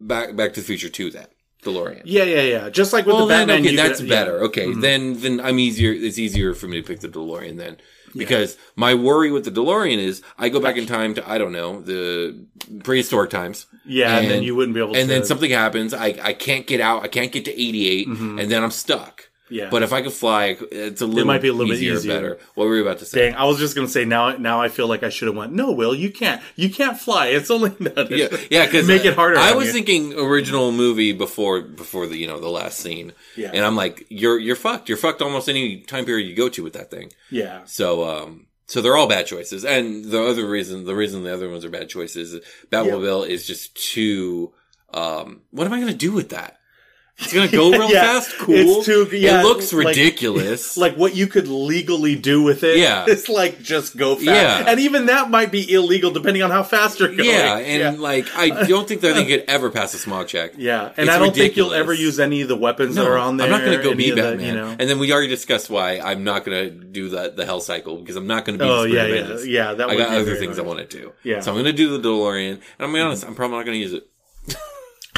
back 0.00 0.36
Back 0.36 0.54
to 0.54 0.60
the 0.60 0.66
Future 0.66 0.88
2 0.88 1.10
then. 1.10 1.26
DeLorean. 1.64 2.02
yeah, 2.04 2.22
yeah, 2.22 2.42
yeah. 2.42 2.70
Just 2.70 2.92
like 2.92 3.04
with 3.04 3.16
Well, 3.16 3.26
the 3.26 3.34
then 3.34 3.48
Batman, 3.48 3.66
okay, 3.66 3.76
that's 3.76 3.98
could- 3.98 4.08
yeah. 4.08 4.14
better. 4.14 4.38
Okay, 4.44 4.72
then 4.72 5.20
then 5.20 5.40
I'm 5.40 5.58
easier. 5.58 5.92
It's 5.92 6.16
easier 6.18 6.54
for 6.54 6.68
me 6.68 6.80
to 6.80 6.86
pick 6.86 7.00
the 7.00 7.08
DeLorean 7.08 7.56
then, 7.56 7.78
because 8.14 8.56
my 8.76 8.94
worry 8.94 9.32
with 9.32 9.44
the 9.44 9.50
DeLorean 9.50 9.98
is 9.98 10.22
I 10.38 10.50
go 10.50 10.60
back 10.60 10.76
in 10.76 10.86
time 10.86 11.14
to 11.14 11.28
I 11.28 11.36
don't 11.38 11.50
know 11.52 11.80
the 11.82 12.46
prehistoric 12.84 13.30
times. 13.30 13.66
Yeah, 13.84 14.18
and, 14.18 14.30
then 14.30 14.42
you 14.44 14.54
wouldn't 14.54 14.74
be 14.74 14.80
able. 14.80 14.92
To 14.92 15.00
And 15.00 15.08
to, 15.08 15.14
then 15.14 15.24
something 15.24 15.50
happens. 15.50 15.92
I 15.92 16.14
I 16.22 16.32
can't 16.34 16.64
get 16.68 16.80
out. 16.80 17.02
I 17.02 17.08
can't 17.08 17.32
get 17.32 17.44
to 17.46 17.52
88, 17.60 18.06
and 18.06 18.38
then 18.50 18.62
I'm 18.62 18.70
stuck. 18.70 19.27
Yeah. 19.50 19.68
But 19.70 19.82
if 19.82 19.92
I 19.92 20.02
could 20.02 20.12
fly, 20.12 20.56
it's 20.70 21.00
a 21.00 21.06
little 21.06 21.20
It 21.22 21.26
might 21.26 21.42
be 21.42 21.48
a 21.48 21.52
little 21.52 21.68
bit 21.72 21.76
easier, 21.78 21.94
easier. 21.94 22.12
better. 22.14 22.38
What 22.54 22.66
were 22.66 22.76
you 22.76 22.82
about 22.82 22.98
to 22.98 23.04
say? 23.06 23.26
Dang, 23.30 23.34
I 23.34 23.44
was 23.44 23.58
just 23.58 23.74
gonna 23.74 23.88
say 23.88 24.04
now. 24.04 24.36
Now 24.36 24.60
I 24.60 24.68
feel 24.68 24.86
like 24.88 25.02
I 25.02 25.08
should 25.08 25.28
have 25.28 25.36
went. 25.36 25.52
No, 25.52 25.72
Will, 25.72 25.94
you 25.94 26.10
can't. 26.10 26.42
You 26.56 26.68
can't 26.70 26.98
fly. 26.98 27.28
It's 27.28 27.50
only 27.50 27.70
Yeah, 28.10 28.28
yeah, 28.50 28.66
because 28.66 28.86
make 28.86 29.04
it 29.04 29.14
harder. 29.14 29.38
I 29.38 29.52
was 29.54 29.66
you. 29.68 29.72
thinking 29.72 30.12
original 30.18 30.70
movie 30.72 31.12
before 31.12 31.62
before 31.62 32.06
the 32.06 32.16
you 32.18 32.26
know 32.26 32.40
the 32.40 32.48
last 32.50 32.78
scene, 32.80 33.12
Yeah. 33.36 33.50
and 33.54 33.64
I'm 33.64 33.76
like, 33.76 34.06
you're 34.10 34.38
you're 34.38 34.56
fucked. 34.56 34.88
You're 34.88 34.98
fucked 34.98 35.22
almost 35.22 35.48
any 35.48 35.80
time 35.80 36.04
period 36.04 36.28
you 36.28 36.34
go 36.36 36.48
to 36.50 36.62
with 36.62 36.74
that 36.74 36.90
thing. 36.90 37.12
Yeah, 37.30 37.62
So 37.64 38.04
um, 38.08 38.46
so 38.66 38.82
they're 38.82 38.96
all 38.96 39.08
bad 39.08 39.26
choices, 39.26 39.64
and 39.64 40.04
the 40.04 40.22
other 40.22 40.46
reason 40.46 40.84
the 40.84 40.94
reason 40.94 41.22
the 41.22 41.32
other 41.32 41.48
ones 41.48 41.64
are 41.64 41.70
bad 41.70 41.88
choices, 41.88 42.34
is 42.34 42.44
Batmobile 42.70 43.26
is 43.28 43.46
just 43.46 43.74
too. 43.74 44.52
Um, 44.92 45.42
what 45.50 45.66
am 45.66 45.72
I 45.72 45.80
gonna 45.80 45.94
do 45.94 46.12
with 46.12 46.30
that? 46.30 46.57
It's 47.20 47.32
gonna 47.32 47.48
go 47.48 47.70
real 47.72 47.90
Yeah, 47.90 48.20
fast. 48.20 48.38
Cool. 48.38 48.82
too- 48.84 49.08
yeah, 49.12 49.40
it 49.40 49.44
looks 49.44 49.72
like- 49.72 49.88
ridiculous. 49.88 50.76
like 50.76 50.94
what 50.96 51.16
you 51.16 51.26
could 51.26 51.48
legally 51.48 52.14
do 52.14 52.42
with 52.42 52.62
it. 52.62 52.78
Yeah. 52.78 53.04
it's 53.08 53.28
like 53.28 53.60
just 53.60 53.96
go 53.96 54.14
fast. 54.14 54.24
Yeah. 54.26 54.64
and 54.66 54.78
even 54.80 55.06
that 55.06 55.28
might 55.28 55.50
be 55.50 55.72
illegal 55.72 56.10
depending 56.10 56.42
on 56.42 56.50
how 56.50 56.62
fast 56.62 57.00
you're 57.00 57.08
going. 57.08 57.28
yeah, 57.28 57.58
and 57.58 57.96
yeah. 57.96 58.00
like 58.02 58.26
I 58.36 58.66
don't 58.66 58.86
think 58.86 59.00
that 59.00 59.14
thing 59.14 59.26
could 59.26 59.44
ever 59.48 59.70
pass 59.70 59.94
a 59.94 59.98
smog 59.98 60.28
check. 60.28 60.52
Yeah, 60.56 60.92
and 60.96 61.08
It's 61.08 61.10
I 61.10 61.18
don't 61.18 61.34
think 61.34 61.56
you'll 61.56 61.74
ever 61.74 61.92
use 61.92 62.20
any 62.20 62.42
of 62.42 62.48
the 62.48 62.56
weapons 62.56 62.94
that 62.94 63.06
are 63.06 63.18
on 63.18 63.36
there. 63.36 63.46
I'm 63.46 63.50
not 63.50 63.60
going 63.62 63.76
to 63.76 63.82
go 63.82 63.94
be 63.94 64.10
of 64.10 64.16
the, 64.16 64.22
Batman. 64.22 64.46
you 64.46 64.54
know. 64.54 64.76
And 64.78 64.88
then 64.88 64.98
we 64.98 65.12
already 65.12 65.28
discussed 65.28 65.68
why 65.70 65.98
I'm 65.98 66.22
not 66.24 66.44
going 66.44 66.68
to 66.68 66.70
do 66.70 67.08
the 67.08 67.32
the 67.34 67.44
Hell 67.44 67.60
Cycle 67.60 67.96
because 67.98 68.16
I'm 68.16 68.26
not 68.28 68.44
going 68.44 68.58
to 68.58 68.64
be. 68.64 68.70
Oh 68.70 68.84
yeah, 68.84 69.06
yeah, 69.06 69.38
yeah. 69.44 69.74
That 69.74 69.90
I 69.90 69.96
got 69.96 70.10
other 70.14 70.36
things 70.36 70.58
I 70.58 70.62
want 70.62 70.78
to 70.78 70.86
do. 70.86 71.12
Yeah. 71.24 71.40
So 71.40 71.50
I'm 71.50 71.56
going 71.56 71.64
to 71.66 71.72
do 71.72 71.98
the 71.98 72.08
DeLorean, 72.08 72.52
and 72.52 72.60
I'm 72.78 72.86
gonna 72.90 72.98
be 72.98 73.00
honest, 73.00 73.24
I'm 73.26 73.34
probably 73.34 73.56
not 73.56 73.66
going 73.66 73.74
to 73.76 73.82
use 73.82 73.92
it. 73.92 74.08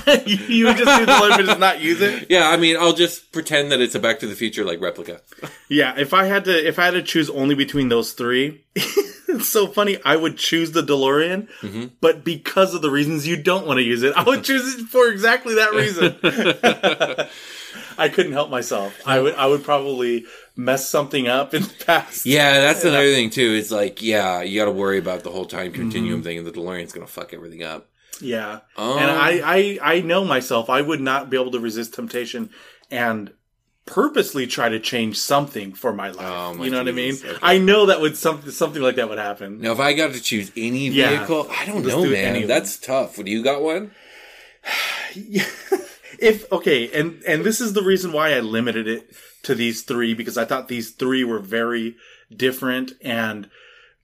you 0.27 0.67
would 0.67 0.77
just 0.77 0.99
do 0.99 1.07
the 1.07 1.19
limit, 1.21 1.47
just 1.47 1.59
not 1.61 1.81
use 1.81 2.01
it. 2.01 2.27
Yeah, 2.31 2.49
I 2.49 2.57
mean, 2.57 2.77
I'll 2.77 2.93
just 2.93 3.33
pretend 3.33 3.71
that 3.73 3.81
it's 3.81 3.95
a 3.95 3.99
Back 4.01 4.19
to 4.21 4.27
the 4.27 4.35
Future 4.35 4.65
like 4.65 4.81
replica. 4.81 5.21
Yeah, 5.69 5.95
if 5.99 6.13
I 6.15 6.25
had 6.25 6.45
to, 6.47 6.69
if 6.69 6.79
I 6.79 6.85
had 6.87 6.95
to 6.95 7.03
choose 7.03 7.29
only 7.31 7.55
between 7.55 7.89
those 7.89 8.13
three, 8.13 8.65
it's 8.77 9.49
so 9.49 9.67
funny. 9.67 9.99
I 10.05 10.17
would 10.17 10.37
choose 10.37 10.73
the 10.73 10.83
DeLorean, 10.83 11.49
Mm-hmm. 11.61 11.87
but 12.01 12.25
because 12.25 12.75
of 12.75 12.83
the 12.83 12.91
reasons 12.91 13.27
you 13.27 13.37
don't 13.43 13.67
want 13.67 13.79
to 13.79 13.83
use 13.83 14.03
it, 14.03 14.13
I 14.17 14.23
would 14.23 14.45
choose 14.45 14.75
it 14.81 14.87
for 14.87 15.09
exactly 15.09 15.55
that 15.57 15.73
reason. 15.73 16.17
I 17.99 18.09
couldn't 18.09 18.33
help 18.33 18.51
myself. 18.51 18.99
I 19.07 19.21
would, 19.21 19.35
I 19.35 19.47
would 19.47 19.63
probably 19.63 20.25
mess 20.57 20.89
something 20.89 21.29
up 21.29 21.55
in 21.55 21.63
the 21.63 21.85
past. 21.87 22.27
Yeah, 22.27 22.61
that's 22.61 22.85
another 22.85 23.13
thing 23.13 23.31
too. 23.31 23.55
It's 23.59 23.71
like, 23.71 24.03
yeah, 24.03 24.43
you 24.43 24.59
got 24.59 24.65
to 24.65 24.71
worry 24.73 24.99
about 24.99 25.23
the 25.23 25.31
whole 25.31 25.45
time 25.45 25.73
continuum 25.73 26.21
Mm-hmm. 26.21 26.25
thing, 26.25 26.39
and 26.39 26.47
the 26.47 26.53
DeLorean's 26.53 26.93
going 26.93 27.07
to 27.07 27.13
fuck 27.13 27.33
everything 27.35 27.63
up. 27.63 27.89
Yeah. 28.21 28.61
Oh. 28.77 28.99
And 28.99 29.11
I, 29.11 29.41
I, 29.45 29.79
I 29.97 30.01
know 30.01 30.25
myself. 30.25 30.69
I 30.71 30.81
would 30.81 31.01
not 31.01 31.31
be 31.31 31.37
able 31.41 31.51
to 31.53 31.61
resist 31.61 31.95
temptation 31.95 32.51
and 32.91 33.33
purposely 33.87 34.47
try 34.47 34.69
to 34.69 34.79
change 34.79 35.19
something 35.19 35.73
for 35.73 35.93
my 35.93 36.11
life. 36.11 36.27
Oh, 36.29 36.55
my 36.55 36.65
you 36.65 36.71
know 36.71 36.79
what 36.79 36.89
I 36.89 36.93
mean? 36.93 37.15
Okay. 37.15 37.37
I 37.43 37.59
know 37.59 37.87
that 37.87 38.01
would 38.01 38.17
something 38.17 38.51
something 38.53 38.83
like 38.83 38.97
that 38.97 39.09
would 39.09 39.19
happen. 39.19 39.61
Now, 39.61 39.73
if 39.73 39.81
I 39.81 39.93
got 39.95 40.13
to 40.13 40.21
choose 40.21 40.53
any 40.57 40.89
Yeah. 40.89 41.19
vehicle, 41.19 41.49
I 41.51 41.67
don't 41.67 41.83
Let's 41.83 41.97
know, 41.97 42.05
do 42.05 42.13
man. 42.13 42.47
That's 42.47 42.77
tough. 42.79 43.17
Do 43.17 43.31
you 43.31 43.43
got 43.43 43.63
one? 43.63 43.91
if 46.19 46.51
okay, 46.53 46.91
and 46.93 47.23
and 47.27 47.45
this 47.45 47.61
is 47.61 47.73
the 47.73 47.83
reason 47.83 48.13
why 48.13 48.35
I 48.35 48.41
limited 48.41 48.87
it 48.87 49.11
to 49.45 49.55
these 49.55 49.83
three 49.83 50.15
because 50.15 50.37
I 50.37 50.45
thought 50.45 50.69
these 50.69 50.91
three 50.91 51.25
were 51.25 51.39
very 51.39 51.97
different 52.35 52.93
and 53.03 53.49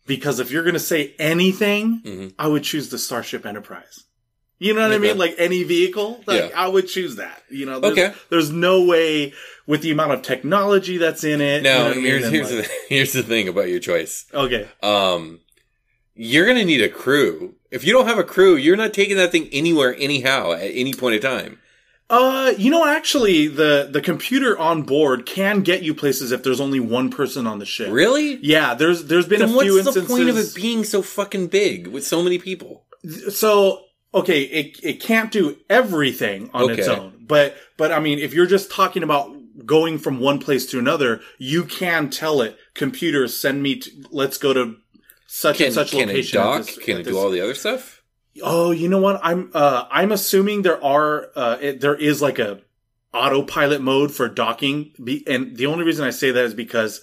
because 0.06 0.38
if 0.40 0.50
you're 0.50 0.62
going 0.62 0.72
to 0.74 0.78
say 0.80 1.14
anything, 1.18 2.00
Mhm. 2.04 2.34
I 2.38 2.46
would 2.46 2.62
choose 2.62 2.88
the 2.88 2.98
Starship 2.98 3.44
Enterprise. 3.44 4.04
You 4.58 4.72
know 4.72 4.80
what 4.82 4.92
I 4.92 4.98
mean? 4.98 5.18
Like 5.18 5.34
any 5.38 5.64
vehicle, 5.64 6.22
like 6.26 6.50
Yeah. 6.50 6.56
I 6.56 6.66
would 6.68 6.88
choose 6.88 7.16
that. 7.16 7.42
You 7.50 7.66
know, 7.66 7.78
there's, 7.80 7.92
Okay. 7.98 8.14
there's 8.30 8.50
no 8.50 8.84
way 8.84 9.34
with 9.66 9.82
the 9.82 9.90
amount 9.90 10.12
of 10.12 10.22
technology 10.22 10.96
that's 10.96 11.24
in 11.24 11.40
it. 11.42 11.56
you 11.58 11.62
know 11.64 11.84
Now, 11.84 11.90
I 11.90 11.94
mean? 11.94 12.04
here's 12.04 12.24
like- 12.30 12.48
the 12.64 12.70
here's 12.88 13.12
the 13.12 13.22
thing 13.22 13.48
about 13.48 13.68
your 13.68 13.80
choice. 13.80 14.24
okay. 14.32 14.66
Um, 14.82 15.40
you're 16.14 16.46
gonna 16.46 16.64
need 16.64 16.80
a 16.82 16.88
crew. 16.88 17.54
If 17.70 17.84
you 17.84 17.92
don't 17.92 18.06
have 18.06 18.18
a 18.18 18.24
crew, 18.24 18.56
you're 18.56 18.76
not 18.76 18.94
taking 18.94 19.16
that 19.18 19.30
thing 19.32 19.48
anywhere, 19.52 19.94
anyhow, 19.98 20.52
at 20.52 20.70
any 20.72 20.94
point 20.94 21.16
in 21.16 21.20
time. 21.20 21.58
Uh, 22.08 22.54
you 22.56 22.70
know, 22.70 22.86
actually, 22.86 23.48
the 23.48 23.88
the 23.90 24.00
computer 24.00 24.56
on 24.58 24.82
board 24.84 25.26
can 25.26 25.60
get 25.62 25.82
you 25.82 25.92
places 25.92 26.30
if 26.32 26.42
there's 26.44 26.60
only 26.60 26.80
one 26.80 27.10
person 27.10 27.46
on 27.46 27.58
the 27.58 27.66
ship. 27.66 27.88
Really? 27.90 28.36
Yeah, 28.36 28.72
there's 28.74 29.04
there's 29.06 29.26
been 29.26 29.40
Then 29.40 29.50
a 29.50 29.52
what's 29.56 29.92
the 29.92 30.02
point 30.02 30.28
of 30.30 30.38
it 30.38 30.54
being 30.54 30.84
so 30.84 31.02
fucking 31.02 31.48
big 31.48 31.88
with 31.88 32.06
so 32.06 32.22
many 32.22 32.38
people? 32.38 32.84
so 33.30 33.82
okay, 34.16 34.42
it 34.42 34.80
it 34.82 35.00
can't 35.00 35.30
do 35.30 35.56
everything 35.70 36.50
on 36.52 36.70
its 36.70 36.88
own, 36.88 37.24
but 37.26 37.56
but 37.76 37.92
I 37.92 38.00
mean, 38.00 38.18
if 38.18 38.34
you're 38.34 38.46
just 38.46 38.70
talking 38.72 39.02
about 39.04 39.32
going 39.64 39.98
from 39.98 40.18
one 40.20 40.38
place 40.38 40.66
to 40.66 40.78
another, 40.78 41.20
you 41.38 41.64
can 41.64 42.10
tell 42.10 42.42
it, 42.42 42.58
computer, 42.74 43.26
send 43.26 43.62
me, 43.62 43.76
to, 43.80 43.90
let's 44.10 44.36
go 44.38 44.52
to 44.52 44.76
such 45.26 45.58
Can, 45.58 45.66
and 45.66 45.74
such 45.74 45.90
can 45.92 46.00
it 46.00 46.06
location. 46.08 46.38
at 46.38 46.42
dock? 46.44 46.66
this- 46.66 46.78
can 46.78 47.00
it 47.00 47.04
this- 47.04 47.14
do 47.14 47.18
all 47.18 47.30
the 47.30 47.40
other 47.40 47.54
stuff? 47.54 48.02
Oh, 48.42 48.70
you 48.70 48.88
know 48.88 48.98
what? 49.00 49.18
I'm 49.22 49.50
uh 49.54 49.84
I'm 49.90 50.12
assuming 50.12 50.60
there 50.62 50.82
are 50.84 51.30
uh 51.34 51.56
it, 51.60 51.80
there 51.80 51.94
is 51.94 52.20
like 52.20 52.38
a 52.38 52.60
autopilot 53.14 53.80
mode 53.80 54.12
for 54.12 54.28
docking. 54.28 54.92
Be, 55.02 55.24
and 55.26 55.56
the 55.56 55.66
only 55.66 55.84
reason 55.84 56.04
I 56.04 56.10
say 56.10 56.30
that 56.32 56.44
is 56.44 56.52
because 56.52 57.02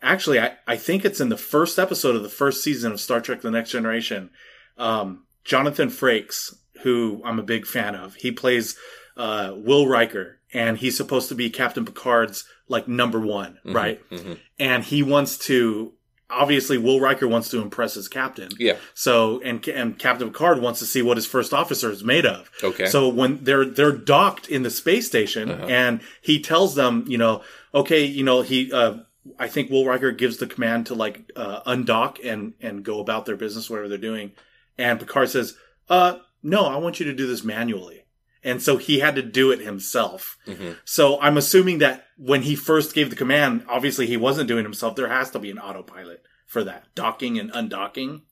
actually 0.00 0.38
I 0.38 0.52
I 0.66 0.76
think 0.76 1.04
it's 1.04 1.20
in 1.20 1.28
the 1.28 1.36
first 1.36 1.76
episode 1.78 2.14
of 2.14 2.22
the 2.22 2.28
first 2.28 2.62
season 2.62 2.92
of 2.92 3.00
Star 3.00 3.20
Trek: 3.20 3.40
The 3.42 3.50
Next 3.50 3.70
Generation. 3.72 4.30
Um, 4.78 5.24
Jonathan 5.44 5.88
Frakes, 5.90 6.54
who 6.82 7.20
I'm 7.24 7.38
a 7.38 7.42
big 7.42 7.66
fan 7.66 7.94
of, 7.94 8.14
he 8.16 8.30
plays 8.32 8.76
uh 9.16 9.52
Will 9.54 9.86
Riker, 9.86 10.38
and 10.52 10.76
he's 10.78 10.96
supposed 10.96 11.28
to 11.28 11.34
be 11.34 11.50
Captain 11.50 11.84
Picard's 11.84 12.44
like 12.68 12.88
number 12.88 13.20
one, 13.20 13.58
right? 13.64 14.00
Mhm. 14.10 14.38
And 14.58 14.82
he 14.84 15.02
wants 15.02 15.38
to. 15.46 15.92
Obviously, 16.30 16.78
Will 16.78 16.98
Riker 17.00 17.28
wants 17.28 17.50
to 17.50 17.60
impress 17.60 17.94
his 17.94 18.08
captain. 18.08 18.48
Yeah. 18.58 18.76
So 18.94 19.40
and 19.44 19.66
and 19.68 19.98
Captain 19.98 20.28
Picard 20.28 20.60
wants 20.60 20.80
to 20.80 20.86
see 20.86 21.02
what 21.02 21.16
his 21.18 21.26
first 21.26 21.52
officer 21.52 21.90
is 21.92 22.02
made 22.02 22.24
of. 22.26 22.50
Okay. 22.62 22.86
So 22.86 23.08
when 23.08 23.44
they're 23.44 23.66
they're 23.66 23.92
docked 23.92 24.48
in 24.48 24.62
the 24.62 24.70
space 24.70 25.06
station, 25.06 25.50
Uh-huh. 25.50 25.66
and 25.66 26.00
he 26.22 26.40
tells 26.40 26.74
them, 26.74 27.04
you 27.06 27.18
know, 27.18 27.42
okay, 27.74 28.04
you 28.04 28.24
know, 28.24 28.40
he, 28.40 28.72
uh, 28.72 28.94
I 29.38 29.48
think 29.48 29.70
Will 29.70 29.84
Riker 29.84 30.10
gives 30.12 30.38
the 30.38 30.46
command 30.46 30.86
to 30.86 30.94
like 30.94 31.30
uh, 31.36 31.60
undock 31.66 32.18
and 32.24 32.54
and 32.60 32.82
go 32.82 32.98
about 33.00 33.26
their 33.26 33.36
business, 33.36 33.68
whatever 33.70 33.88
they're 33.90 33.98
doing, 33.98 34.32
and 34.78 34.98
Picard 35.00 35.30
says, 35.30 35.56
uh, 35.88 36.16
no, 36.42 36.66
I 36.66 36.76
want 36.76 37.00
you 37.00 37.06
to 37.06 37.12
do 37.14 37.26
this 37.26 37.44
manually. 37.44 38.02
And 38.42 38.62
so 38.62 38.76
he 38.76 38.98
had 38.98 39.14
to 39.16 39.22
do 39.22 39.50
it 39.52 39.60
himself. 39.60 40.36
Mhm. 40.46 40.76
So 40.84 41.18
I'm 41.20 41.38
assuming 41.38 41.78
that 41.78 42.06
when 42.18 42.42
he 42.42 42.54
first 42.54 42.94
gave 42.94 43.08
the 43.10 43.16
command, 43.16 43.64
obviously 43.68 44.06
he 44.06 44.18
wasn't 44.18 44.48
doing 44.48 44.60
it 44.60 44.64
himself. 44.64 44.96
There 44.96 45.08
has 45.08 45.30
to 45.30 45.38
be 45.38 45.50
an 45.50 45.58
autopilot 45.58 46.22
for 46.46 46.62
that 46.64 46.84
docking 46.94 47.38
and 47.38 47.50
undocking. 47.52 48.22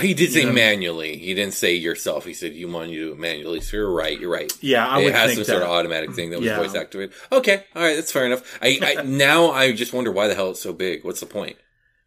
He 0.00 0.14
did 0.14 0.30
say 0.32 0.44
Yeah. 0.44 0.52
manually. 0.52 1.16
He 1.16 1.34
didn't 1.34 1.54
say 1.54 1.74
yourself. 1.74 2.24
He 2.24 2.32
said 2.34 2.52
you 2.54 2.68
want 2.68 2.90
you 2.90 2.98
to 3.00 3.04
do 3.06 3.12
it 3.14 3.18
manually. 3.18 3.60
So 3.60 3.78
you're 3.78 3.90
right. 3.92 4.16
You're 4.20 4.30
right. 4.30 4.52
Yeah, 4.60 4.86
I 4.86 5.00
it 5.00 5.04
would 5.06 5.12
has 5.14 5.30
some 5.32 5.38
that. 5.40 5.46
sort 5.46 5.62
of 5.64 5.68
automatic 5.70 6.12
thing 6.12 6.30
that 6.30 6.38
was 6.38 6.46
Yeah. 6.46 6.58
voice 6.58 6.76
activated. 6.76 7.12
Okay, 7.32 7.64
all 7.74 7.82
right, 7.82 7.96
that's 7.96 8.12
fair 8.12 8.24
enough. 8.26 8.42
I, 8.62 8.78
I 8.98 9.02
now 9.04 9.50
I 9.50 9.72
just 9.72 9.92
wonder 9.92 10.12
why 10.12 10.28
the 10.28 10.36
hell 10.36 10.50
it's 10.50 10.62
so 10.62 10.72
big. 10.72 11.02
What's 11.02 11.18
the 11.18 11.26
point? 11.26 11.56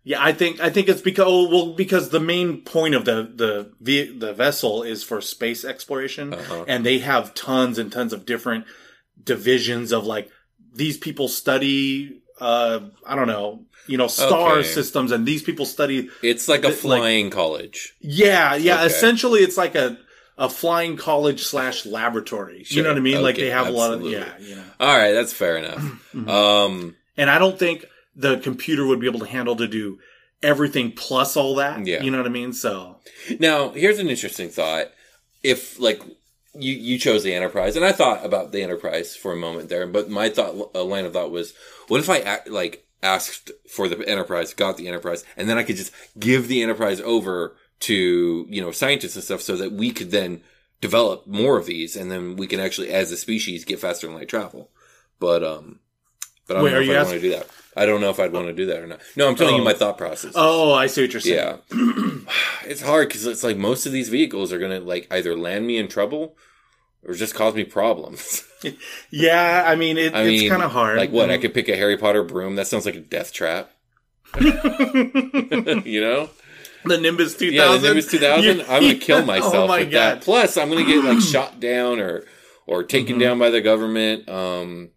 Yeah, 0.03 0.17
I 0.24 0.31
think 0.34 0.60
I 0.60 0.70
think 0.72 0.89
it's 0.89 1.01
because 1.01 1.25
oh, 1.27 1.48
well 1.50 1.74
because 1.75 2.10
the 2.10 2.20
main 2.20 2.62
point 2.62 2.96
of 2.96 3.05
the 3.05 3.31
the 3.36 3.72
the, 3.79 4.17
the 4.17 4.34
vessel 4.34 4.81
is 4.84 5.03
for 5.03 5.22
space 5.22 5.63
exploration, 5.63 6.34
Uh-huh. 6.34 6.65
and 6.67 6.84
they 6.86 7.00
have 7.00 7.34
tons 7.36 7.77
and 7.77 7.91
tons 7.91 8.12
of 8.12 8.25
different 8.25 8.65
divisions 9.24 9.91
of 9.91 10.05
like 10.05 10.29
these 10.74 10.98
people 10.98 11.27
study 11.27 12.22
uh 12.39 12.79
I 13.05 13.15
don't 13.15 13.27
know 13.27 13.65
you 13.88 13.98
know 13.98 14.08
star 14.08 14.58
Okay. 14.60 14.67
systems, 14.67 15.12
and 15.12 15.25
these 15.25 15.43
people 15.43 15.65
study 15.65 16.10
It's 16.24 16.48
like 16.48 16.62
a 16.63 16.70
Th- 16.72 16.84
like- 16.84 17.00
flying 17.01 17.29
college. 17.29 17.93
yeah 18.00 18.55
yeah 18.55 18.77
Okay. 18.77 18.88
essentially 18.88 19.41
it's 19.41 19.58
like 19.58 19.75
a 19.75 19.98
a 20.38 20.50
flying 20.50 20.98
college 20.98 21.43
slash 21.43 21.86
laboratory. 21.86 22.65
You 22.67 22.81
know 22.81 22.89
what 22.89 22.98
I 22.98 23.01
mean? 23.01 23.22
like 23.22 23.36
they 23.36 23.51
have 23.51 23.67
absolutely. 23.67 24.15
a 24.15 24.20
lot 24.22 24.27
of 24.29 24.39
yeah 24.41 24.48
you 24.50 24.55
know. 24.55 24.63
All 24.79 24.98
right, 24.98 25.12
that's 25.12 25.34
fair 25.34 25.58
enough. 25.58 25.84
Um, 26.27 26.96
And 27.17 27.29
I 27.29 27.38
don't 27.38 27.60
think 27.60 27.86
the 28.15 28.38
computer 28.38 28.86
would 28.86 29.00
be 29.00 29.08
able 29.08 29.20
to 29.20 29.27
handle 29.27 29.56
to 29.56 29.68
do 29.68 30.00
everything 30.44 30.91
plus 30.91 31.38
all 31.38 31.56
that. 31.56 31.86
Yeah. 31.86 32.01
You 32.03 32.12
know 32.12 32.18
what 32.18 32.27
I 32.27 32.32
mean? 32.32 32.53
So 32.53 32.98
Now, 33.39 33.70
here's 33.70 34.00
an 34.00 34.10
interesting 34.10 34.50
thought. 34.50 34.91
If 35.44 35.80
like 35.80 36.01
you 36.53 36.74
you 36.74 36.98
chose 37.00 37.24
the 37.24 37.34
Enterprise, 37.34 37.75
and 37.75 37.86
I 37.86 37.91
thought 37.91 38.25
about 38.25 38.51
the 38.51 38.62
Enterprise 38.62 39.15
for 39.15 39.34
a 39.34 39.38
moment 39.38 39.70
there, 39.70 39.88
but 39.88 40.10
my 40.10 40.30
thought 40.30 40.72
uh, 40.75 40.84
line 40.84 41.06
of 41.06 41.13
thought 41.13 41.32
was, 41.32 41.53
what 41.88 42.00
if 42.00 42.10
I 42.10 42.41
like 42.48 42.86
asked 43.01 43.51
for 43.70 43.88
the 43.88 44.08
Enterprise, 44.08 44.53
got 44.53 44.77
the 44.77 44.88
Enterprise, 44.88 45.24
and 45.38 45.50
then 45.50 45.58
I 45.58 45.63
could 45.63 45.77
just 45.77 45.94
give 46.20 46.48
the 46.48 46.62
Enterprise 46.62 47.01
over 47.01 47.56
to 47.82 48.46
you 48.50 48.62
know 48.62 48.72
scientists 48.72 49.15
and 49.15 49.24
stuff, 49.24 49.41
so 49.41 49.56
that 49.58 49.72
we 49.72 49.91
could 49.91 50.12
then 50.12 50.41
develop 50.82 51.27
more 51.27 51.58
of 51.58 51.65
these, 51.65 51.96
and 51.96 52.12
then 52.12 52.36
we 52.36 52.48
can 52.48 52.60
actually, 52.60 52.89
as 52.89 53.12
a 53.12 53.18
species, 53.18 53.65
get 53.65 53.80
faster 53.80 54.08
in 54.08 54.15
light 54.15 54.30
travel. 54.30 54.70
But 55.20 55.44
um, 55.44 55.80
but 56.48 56.57
I 56.57 56.60
don't 56.60 56.63
Wait, 56.65 56.71
know 56.74 56.79
if 56.81 56.89
I 56.89 56.93
ask- 56.95 57.10
want 57.10 57.21
to 57.21 57.27
do 57.29 57.36
that. 57.36 57.48
I 57.74 57.86
don't 57.86 58.01
know 58.01 58.10
if 58.10 58.19
I'd 58.19 58.33
want 58.33 58.48
to 58.48 58.53
do 58.53 58.65
that 58.65 58.79
or 58.83 58.88
not. 58.88 59.00
No, 59.15 59.29
I'm 59.29 59.36
telling 59.36 59.55
you 59.55 59.62
Oh. 59.62 59.65
my 59.65 59.74
thought 59.74 59.98
process. 59.98 60.33
Oh, 60.36 60.74
I 60.74 60.88
see 60.88 61.03
what 61.03 61.13
you're 61.13 61.21
saying. 61.21 61.57
Yeah. 61.71 62.17
it's 62.65 62.81
hard 62.81 63.07
because 63.07 63.25
it's 63.25 63.43
like 63.45 63.55
most 63.55 63.86
of 63.86 63.93
these 63.93 64.10
vehicles 64.10 64.51
are 64.51 64.60
going 64.60 64.77
to 64.77 64.86
like 64.86 65.07
either 65.10 65.38
land 65.38 65.65
me 65.65 65.77
in 65.77 65.88
trouble 65.88 66.36
or 67.07 67.13
just 67.13 67.33
cause 67.33 67.53
me 67.55 67.63
problems. 67.63 68.43
Yeah, 69.10 69.63
I 69.65 69.75
mean, 69.75 69.98
it, 69.98 70.13
I 70.13 70.21
it's 70.21 70.41
mean, 70.41 70.50
kind 70.51 70.62
of 70.62 70.71
hard. 70.71 70.95
Like 70.98 71.10
what? 71.10 71.31
I 71.31 71.39
could 71.39 71.51
pick 71.51 71.67
a 71.67 71.75
Harry 71.75 71.98
Potter 71.98 72.24
broom. 72.24 72.57
That 72.57 72.67
sounds 72.67 72.86
like 72.86 72.93
a 72.93 73.00
death 73.00 73.33
trap. 73.33 73.71
you 74.39 76.00
know? 76.00 76.29
the 76.86 77.00
Nimbus 77.00 77.36
2000. 77.38 77.53
Yeah, 77.55 77.77
the 77.77 77.88
Nimbus 77.88 78.07
2000. 78.12 78.43
You- 78.43 78.62
I'm 78.69 78.81
going 78.83 79.00
to 79.00 79.03
kill 79.03 79.25
myself 79.25 79.55
oh 79.55 79.67
my 79.67 79.79
with 79.79 79.91
god. 79.91 80.17
that. 80.17 80.21
Plus, 80.21 80.57
I'm 80.57 80.69
going 80.69 80.86
to 80.86 80.91
get 80.93 81.03
like 81.03 81.21
shot 81.21 81.60
down 81.60 82.00
or 82.00 82.25
or 82.67 82.83
taken 82.83 83.13
Mm-hmm. 83.15 83.19
down 83.21 83.39
by 83.39 83.50
the 83.50 83.62
government. 83.62 84.29
Um, 84.29 84.89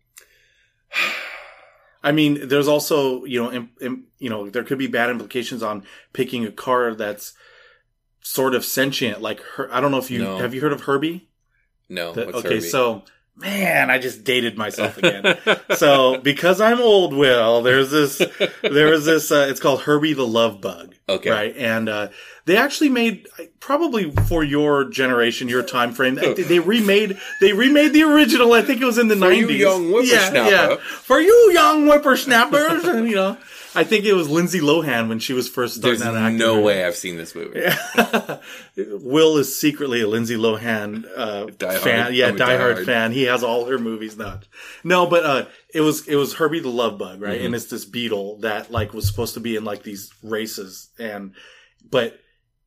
I 2.05 2.13
mean, 2.13 2.47
there's 2.49 2.69
also 2.69 3.25
you 3.25 3.43
know, 3.43 3.51
im, 3.51 3.71
im, 3.81 4.05
you 4.19 4.31
know, 4.31 4.49
there 4.51 4.63
could 4.63 4.79
be 4.79 4.87
bad 4.87 5.11
implications 5.11 5.63
on 5.63 5.85
picking 6.13 6.45
a 6.45 6.53
car 6.53 6.95
that's 6.95 7.33
sort 8.21 8.55
of 8.55 8.65
sentient. 8.65 9.21
Like 9.23 9.41
her, 9.57 9.73
I 9.75 9.81
don't 9.81 9.91
know 9.91 9.99
if 9.99 10.11
you 10.11 10.23
No. 10.23 10.37
have 10.39 10.55
you 10.55 10.61
heard 10.61 10.73
of 10.73 10.83
Herbie. 10.83 11.29
no. 11.89 12.13
The- 12.13 12.29
okay, 12.37 12.57
Herbie? 12.57 12.61
so 12.61 13.03
man, 13.37 13.91
I 13.91 13.99
just 13.99 14.25
dated 14.25 14.57
myself 14.57 14.97
again. 14.99 15.37
so 15.77 16.19
because 16.19 16.61
I'm 16.61 16.81
old, 16.81 17.15
Will, 17.15 17.63
there's 17.63 17.91
this, 17.91 18.19
there 18.63 18.91
was 18.91 19.05
this. 19.05 19.31
Uh, 19.31 19.47
it's 19.51 19.61
called 19.61 19.83
Herbie 19.83 20.13
the 20.15 20.27
Love 20.27 20.61
Bug. 20.61 20.95
Okay. 21.09 21.31
right, 21.31 21.57
and 21.57 21.89
uh, 21.89 22.09
they 22.47 22.57
actually 22.57 22.89
made 22.89 23.29
probably 23.61 24.11
for 24.11 24.43
your 24.43 24.85
generation, 24.85 25.49
your 25.49 25.63
time 25.63 25.93
frame. 25.93 26.15
They, 26.15 26.33
they 26.35 26.59
remade, 26.61 27.19
they 27.41 27.53
remade 27.53 27.93
the 27.93 28.05
original. 28.05 28.53
I 28.55 28.63
think 28.63 28.81
it 28.81 28.87
was 28.87 28.97
in 28.99 29.09
the 29.09 29.17
For 29.17 29.31
you 29.33 29.43
nineties. 29.43 29.61
young 29.61 29.91
whippersnapper. 29.91 30.77
For 30.81 31.21
you 31.21 31.51
young 31.53 31.87
whippersnappers, 31.87 32.85
and 32.85 33.09
you 33.11 33.17
know. 33.17 33.37
I 33.77 33.85
think 33.85 34.05
it 34.05 34.13
was 34.13 34.29
Lindsay 34.29 34.61
Lohan 34.61 35.09
when 35.09 35.19
she 35.19 35.33
was 35.33 35.49
first 35.49 35.77
starting 35.77 36.01
There's 36.01 36.15
out 36.15 36.17
acting. 36.17 36.39
no 36.39 36.61
way 36.61 36.85
I've 36.85 36.97
seen 36.97 37.17
this 37.17 37.35
movie. 37.35 37.61
Will 38.77 39.37
is 39.39 39.59
secretly 39.59 40.01
a 40.03 40.07
Lindsay 40.09 40.37
Lohan 40.37 41.05
uh, 41.17 41.47
Diehard. 41.47 41.79
fan. 41.79 42.15
Yeah, 42.15 42.29
I'm 42.29 42.37
a 42.37 42.39
diehard 42.39 42.77
diehard. 42.77 42.87
fan. 42.87 43.13
He 43.13 43.25
has 43.25 43.43
all 43.43 43.67
her 43.67 43.79
movies 43.79 44.17
now. 44.17 44.41
No, 44.83 45.07
but 45.07 45.25
uh, 45.25 45.47
it 45.73 45.81
was 45.81 46.07
it 46.07 46.17
was 46.17 46.35
Herbie 46.35 46.61
the 46.61 46.69
Love 46.69 46.99
Bug, 46.99 47.21
right? 47.21 47.37
Mm-hmm. 47.37 47.47
And 47.47 47.55
it's 47.55 47.67
this 47.67 47.85
beetle 47.85 48.39
that 48.41 48.71
like 48.71 48.93
was 48.95 49.07
supposed 49.07 49.35
to 49.35 49.41
be 49.41 49.57
in 49.57 49.65
like 49.65 49.83
these 49.83 50.13
races, 50.23 50.91
and 50.99 51.35
but 51.91 52.19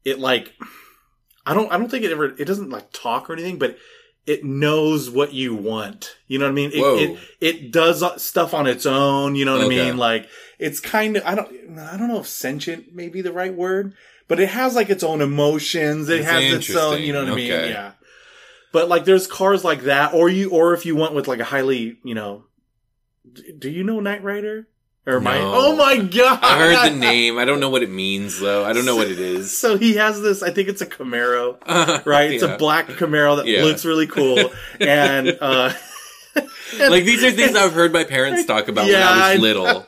it 0.03 0.19
like 0.19 0.53
I 1.45 1.53
don't 1.53 1.71
I 1.71 1.77
don't 1.77 1.89
think 1.89 2.03
it 2.03 2.11
ever 2.11 2.25
it 2.25 2.45
doesn't 2.45 2.69
like 2.69 2.91
talk 2.91 3.29
or 3.29 3.33
anything, 3.33 3.57
but 3.57 3.77
it 4.27 4.43
knows 4.43 5.10
what 5.10 5.34
you 5.34 5.55
want. 5.55 6.17
You 6.27 6.38
know 6.38 6.46
what 6.46 6.51
I 6.51 6.55
mean? 6.55 6.72
It, 6.74 6.81
Whoa. 6.81 6.98
it 6.98 7.19
it 7.39 7.72
does 7.72 8.22
stuff 8.22 8.53
on 8.53 8.67
its 8.67 8.86
own. 8.86 9.36
You 9.36 9.46
know 9.46 9.57
what 9.57 9.65
Okay. 9.65 9.81
I 9.81 9.86
mean? 9.86 9.98
Like 9.98 10.29
it's 10.60 10.79
kind 10.79 11.17
of 11.17 11.24
I 11.25 11.34
don't 11.34 11.79
I 11.79 11.98
don't 11.98 12.10
know 12.10 12.19
if 12.19 12.27
sentient 12.27 12.93
may 12.93 13.07
be 13.07 13.22
the 13.22 13.31
right 13.31 13.53
word, 13.53 13.93
but 14.27 14.39
it 14.39 14.50
has 14.50 14.75
like 14.75 14.89
its 14.89 15.03
own 15.03 15.22
emotions. 15.22 16.10
It 16.10 16.24
That's 16.24 16.31
has 16.31 16.53
its 16.53 16.75
own. 16.75 17.01
You 17.01 17.13
know 17.13 17.24
what 17.24 17.34
I 17.34 17.36
mean? 17.36 17.48
Yeah. 17.48 17.93
But 18.74 18.89
like 18.89 19.05
there's 19.05 19.27
cars 19.27 19.63
like 19.63 19.84
that, 19.84 20.13
or 20.13 20.29
you 20.29 20.50
or 20.51 20.74
if 20.74 20.86
you 20.86 20.96
went 20.96 21.13
with 21.13 21.27
like 21.27 21.39
a 21.39 21.46
highly 21.46 21.98
you 22.03 22.13
know 22.13 22.43
Do 23.57 23.69
you 23.69 23.84
know 23.84 24.00
Knight 24.01 24.24
Rider? 24.24 24.67
Or 25.07 25.21
my 25.21 25.39
No. 25.39 25.51
oh 25.55 25.75
my 25.77 25.97
god! 25.97 26.39
I 26.43 26.57
heard 26.59 26.91
the 26.91 26.95
name. 26.97 27.37
I 27.37 27.45
don't 27.45 27.61
know 27.61 27.69
what 27.69 27.81
it 27.81 27.89
means 27.89 28.39
though. 28.39 28.65
I 28.65 28.73
don't 28.73 28.85
know 28.85 28.97
what 28.97 29.07
it 29.07 29.19
is. 29.35 29.57
So 29.57 29.77
he 29.77 29.95
has 29.95 30.21
this. 30.21 30.43
I 30.43 30.49
think 30.51 30.67
it's 30.67 30.81
a 30.81 30.85
Camaro, 30.85 31.57
right? 32.05 32.31
It's 32.31 32.43
a 32.43 32.57
black 32.57 32.87
Camaro 32.87 33.37
that 33.37 33.47
Yeah. 33.47 33.63
looks 33.63 33.85
really 33.85 34.07
cool, 34.07 34.51
and 34.81 35.37
uh, 35.39 35.71
like 36.77 37.05
these 37.05 37.23
are 37.23 37.31
things 37.31 37.55
I've 37.55 37.71
heard 37.73 37.93
my 37.93 38.03
parents 38.03 38.45
talk 38.45 38.67
about 38.67 38.87
Yeah, 38.87 39.09
when 39.09 39.23
I 39.23 39.31
was 39.33 39.39
little. 39.41 39.87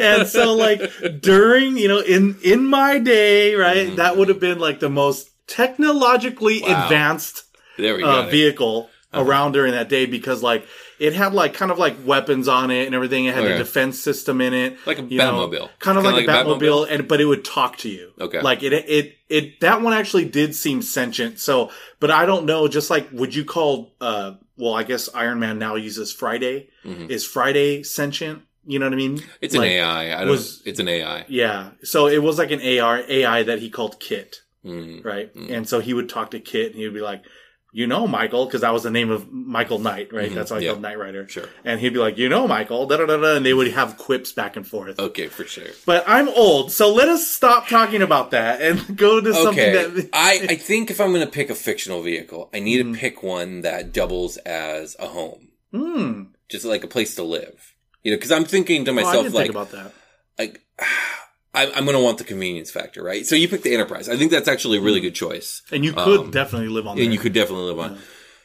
and 0.00 0.26
so 0.28 0.54
like 0.54 0.80
during 1.20 1.76
you 1.76 1.88
know 1.88 1.98
in 2.00 2.36
in 2.44 2.64
my 2.66 2.98
day, 3.00 3.54
right, 3.56 3.88
Mhm. 3.88 3.96
that 3.96 4.16
would 4.16 4.28
have 4.28 4.38
been 4.40 4.60
like 4.60 4.78
the 4.78 4.88
most 4.90 5.30
technologically 5.48 6.62
Wow. 6.62 6.84
advanced 6.84 7.44
There 7.76 7.96
we 7.96 8.04
uh, 8.04 8.22
vehicle 8.28 8.88
Uh-huh. 9.12 9.24
around 9.24 9.52
during 9.52 9.72
that 9.72 9.88
day 9.88 10.06
because 10.06 10.42
like 10.42 10.64
it 11.06 11.12
had 11.14 11.34
like 11.34 11.52
kind 11.54 11.70
of 11.72 11.78
like 11.78 11.96
weapons 12.06 12.46
on 12.48 12.70
it 12.70 12.86
and 12.86 12.94
everything. 12.94 13.24
It 13.26 13.34
had 13.34 13.44
Okay. 13.44 13.54
a 13.54 13.58
defense 13.58 13.98
system 13.98 14.40
in 14.40 14.54
it, 14.54 14.78
Like 14.86 14.98
a 14.98 15.02
you 15.02 15.18
know, 15.18 15.32
Batmobile. 15.48 15.68
kind 15.80 15.98
of 15.98 16.04
Kinda 16.04 16.16
like, 16.18 16.26
a 16.28 16.30
like 16.32 16.46
a 16.46 16.48
Batmobile, 16.48 16.86
and 16.90 17.08
but 17.08 17.20
it 17.20 17.24
would 17.24 17.44
talk 17.44 17.76
to 17.78 17.88
you. 17.88 18.12
Okay. 18.20 18.40
like 18.40 18.62
it 18.62 18.72
it 18.72 19.16
it 19.28 19.60
that 19.60 19.82
one 19.82 19.92
actually 19.92 20.24
did 20.26 20.54
seem 20.54 20.80
sentient. 20.82 21.38
So, 21.40 21.70
but 22.00 22.10
I 22.10 22.24
don't 22.26 22.46
know. 22.46 22.68
Just 22.68 22.88
like 22.90 23.08
would 23.12 23.34
you 23.34 23.44
call? 23.44 23.92
uh 24.00 24.32
Well, 24.56 24.74
I 24.74 24.84
guess 24.84 25.08
Iron 25.14 25.40
Man 25.40 25.58
now 25.58 25.74
uses 25.76 26.12
Friday. 26.12 26.68
Mhm. 26.84 27.10
Is 27.10 27.24
Friday 27.26 27.82
sentient? 27.82 28.42
You 28.64 28.78
know 28.78 28.86
what 28.86 28.92
I 28.92 28.96
mean? 28.96 29.20
It's 29.40 29.56
an 29.56 29.62
AI. 29.64 30.14
I 30.16 30.20
don't. 30.20 30.30
was- 30.30 30.62
it's 30.64 30.78
an 30.78 30.88
AI. 30.88 31.24
Yeah. 31.28 31.70
So 31.82 32.06
it 32.06 32.22
was 32.22 32.38
like 32.38 32.52
an 32.52 32.60
AR 32.60 33.02
AI 33.08 33.42
that 33.42 33.58
he 33.58 33.68
called 33.70 33.98
KITT 33.98 34.42
Mm. 34.64 35.04
right? 35.04 35.34
Mm. 35.34 35.50
And 35.50 35.68
so 35.68 35.80
he 35.80 35.92
would 35.92 36.08
talk 36.08 36.30
to 36.30 36.38
KITT, 36.38 36.66
and 36.70 36.74
he 36.76 36.84
would 36.84 36.94
be 36.94 37.00
like, 37.12 37.22
"You 37.72 37.86
know, 37.86 38.06
Michael," 38.06 38.44
because 38.44 38.60
that 38.60 38.72
was 38.72 38.82
the 38.82 38.90
name 38.90 39.10
of 39.10 39.32
Michael 39.32 39.78
Knight, 39.78 40.12
right? 40.12 40.30
Mhm. 40.30 40.34
That's 40.34 40.50
why 40.50 40.58
I 40.58 40.60
Yeah. 40.60 40.68
called 40.70 40.82
Knight 40.82 40.98
Rider. 40.98 41.26
Sure. 41.28 41.48
And 41.64 41.80
he'd 41.80 41.94
be 41.94 41.98
like, 41.98 42.18
"You 42.18 42.28
know, 42.28 42.46
Michael," 42.46 42.86
da 42.86 42.98
da 42.98 43.06
da 43.06 43.16
da, 43.16 43.36
and 43.36 43.46
they 43.46 43.54
would 43.54 43.68
have 43.72 43.96
quips 43.96 44.30
back 44.32 44.56
and 44.56 44.66
forth. 44.66 44.98
Okay, 45.00 45.28
for 45.28 45.44
sure. 45.44 45.64
But 45.86 46.04
I'm 46.06 46.28
old, 46.28 46.70
so 46.70 46.92
let 46.92 47.08
us 47.08 47.26
stop 47.28 47.68
talking 47.68 48.02
about 48.02 48.30
that 48.32 48.60
and 48.60 48.96
go 48.96 49.20
to 49.20 49.32
something 49.34 49.58
Okay. 49.64 49.72
that. 49.72 50.08
I, 50.12 50.46
I 50.50 50.56
think 50.56 50.90
if 50.90 51.00
I'm 51.00 51.12
going 51.12 51.24
to 51.24 51.30
pick 51.30 51.48
a 51.50 51.54
fictional 51.54 52.02
vehicle, 52.02 52.50
I 52.54 52.60
need 52.60 52.84
Mhm. 52.84 52.92
to 52.94 52.98
pick 53.00 53.22
one 53.22 53.62
that 53.62 53.92
doubles 53.92 54.36
as 54.38 54.94
a 54.98 55.06
home, 55.06 55.48
Hmm. 55.72 56.22
just 56.50 56.64
like 56.66 56.84
a 56.84 56.88
place 56.88 57.14
to 57.16 57.22
live. 57.22 57.72
You 58.04 58.10
know, 58.10 58.16
because 58.16 58.32
I'm 58.32 58.44
thinking 58.44 58.84
to 58.84 58.90
Oh, 58.90 58.94
myself, 58.94 59.22
didn't 59.24 59.34
like, 59.34 59.44
think 59.46 59.54
about 59.56 59.70
that. 59.70 59.92
like 60.38 60.60
I'm, 61.54 61.68
I'm 61.74 61.84
going 61.84 61.96
to 61.96 62.02
want 62.02 62.18
the 62.18 62.24
convenience 62.24 62.70
factor, 62.70 63.02
right? 63.02 63.26
So 63.26 63.36
you 63.36 63.46
pick 63.48 63.62
the 63.62 63.74
Enterprise. 63.74 64.08
I 64.08 64.16
think 64.16 64.30
that's 64.30 64.48
actually 64.48 64.78
a 64.78 64.80
really 64.80 65.00
good 65.00 65.14
choice. 65.14 65.62
And 65.70 65.84
you 65.84 65.92
could 65.92 66.20
Um, 66.20 66.30
definitely 66.30 66.68
live 66.68 66.86
on 66.86 66.96
there. 66.96 67.04
and 67.04 67.12
you 67.12 67.18
could 67.18 67.32
definitely 67.34 67.66
live 67.66 67.78
on. 67.78 67.98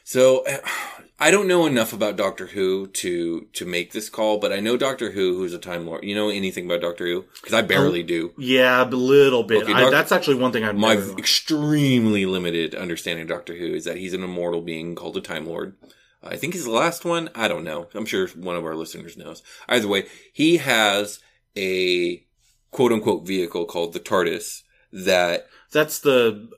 So 0.04 0.44
I 1.20 1.32
don't 1.32 1.48
know 1.48 1.66
enough 1.66 1.92
about 1.92 2.14
Doctor 2.16 2.46
Who 2.46 2.86
to 2.86 3.46
to 3.54 3.66
make 3.66 3.90
this 3.92 4.08
call, 4.08 4.38
but 4.38 4.52
I 4.52 4.60
know 4.60 4.76
Doctor 4.76 5.10
Who, 5.10 5.36
who's 5.36 5.52
a 5.52 5.58
Time 5.58 5.84
Lord. 5.84 6.04
You 6.04 6.14
know 6.14 6.28
anything 6.28 6.64
about 6.66 6.80
Doctor 6.80 7.06
Who? 7.06 7.24
Because 7.40 7.54
I 7.54 7.62
barely 7.62 8.04
do. 8.04 8.32
Yeah, 8.38 8.84
a 8.84 8.86
little 8.86 9.42
bit. 9.42 9.64
Okay, 9.64 9.72
I, 9.72 9.90
that's 9.90 10.12
actually 10.12 10.36
one 10.36 10.52
thing 10.52 10.62
I've 10.62 10.76
My 10.76 10.94
extremely 11.18 12.24
limited 12.26 12.74
understanding 12.74 13.22
of 13.22 13.28
Doctor 13.28 13.56
Who 13.56 13.66
is 13.74 13.84
that 13.84 13.96
he's 13.96 14.14
an 14.14 14.22
immortal 14.22 14.60
being 14.60 14.94
called 14.94 15.16
a 15.16 15.20
Time 15.20 15.46
Lord. 15.46 15.74
I 16.22 16.36
think 16.36 16.52
he's 16.54 16.64
the 16.64 16.70
last 16.70 17.04
one. 17.04 17.30
I 17.34 17.48
don't 17.48 17.64
know. 17.64 17.88
I'm 17.94 18.06
sure 18.06 18.28
one 18.28 18.56
of 18.56 18.64
our 18.64 18.74
listeners 18.76 19.16
knows. 19.16 19.42
Either 19.68 19.88
way, 19.88 20.06
he 20.32 20.58
has 20.58 21.20
a 21.56 22.24
quote 22.70 22.92
unquote 22.92 23.26
vehicle 23.26 23.64
called 23.64 23.92
the 23.92 24.00
TARDIS 24.00 24.62
that 24.92 25.46
That's 25.72 25.98
the 26.00 26.48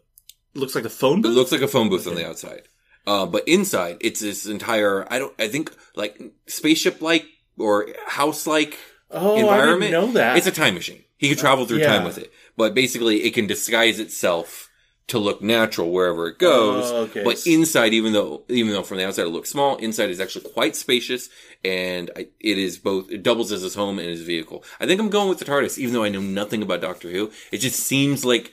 looks 0.55 0.75
like 0.75 0.85
the 0.85 0.90
phone 0.90 1.19
It 1.19 1.23
booth. 1.23 1.35
looks 1.37 1.52
like 1.52 1.61
a 1.62 1.69
phone 1.69 1.88
booth 1.88 2.07
on 2.07 2.14
the 2.14 2.26
outside. 2.26 2.62
Uh, 3.07 3.26
but 3.26 3.47
inside, 3.49 3.97
it's 4.00 4.21
this 4.21 4.47
entire, 4.47 5.07
I 5.12 5.19
don't, 5.19 5.35
I 5.38 5.49
think 5.49 5.73
like 5.97 6.21
spaceship 6.47 7.00
like 7.00 7.25
or 7.59 7.88
house 8.07 8.47
like 8.47 8.79
oh, 9.11 9.37
environment. 9.37 9.93
Know 9.93 10.12
that. 10.12 10.37
It's 10.37 10.47
a 10.47 10.52
time 10.52 10.75
machine. 10.75 11.02
He 11.17 11.29
could 11.29 11.38
travel 11.38 11.67
through 11.67 11.79
Yeah. 11.79 11.97
time 11.97 12.05
with 12.05 12.19
it. 12.19 12.33
But 12.57 12.75
basically, 12.75 13.25
it 13.25 13.33
can 13.35 13.47
disguise 13.47 13.99
itself 14.00 14.69
to 15.11 15.19
look 15.19 15.43
natural 15.43 15.90
wherever 15.90 16.29
it 16.29 16.38
goes. 16.38 16.90
Oh, 16.90 16.96
okay. 17.03 17.25
But 17.25 17.46
inside, 17.46 17.92
even 17.94 18.12
though, 18.12 18.42
even 18.49 18.73
though 18.73 18.83
from 18.83 18.99
the 18.99 19.07
outside 19.07 19.27
it 19.27 19.31
looks 19.31 19.51
small, 19.51 19.77
inside 19.77 20.11
is 20.11 20.20
actually 20.20 20.51
quite 20.51 20.77
spacious 20.77 21.29
and 21.64 22.11
I, 22.16 22.29
it 22.40 22.59
is 22.59 22.79
both, 22.79 23.11
it 23.11 23.23
doubles 23.23 23.53
as 23.53 23.62
his 23.62 23.75
home 23.75 23.99
and 23.99 24.09
his 24.09 24.23
vehicle. 24.23 24.64
I 24.79 24.87
think 24.87 25.01
I'm 25.01 25.11
going 25.11 25.29
with 25.29 25.38
the 25.38 25.44
TARDIS, 25.44 25.79
even 25.79 25.94
though 25.94 26.05
I 26.05 26.09
know 26.09 26.20
nothing 26.20 26.62
about 26.62 26.81
Doctor 26.81 27.11
Who. 27.11 27.31
It 27.53 27.59
just 27.59 27.81
seems 27.81 28.25
like 28.25 28.53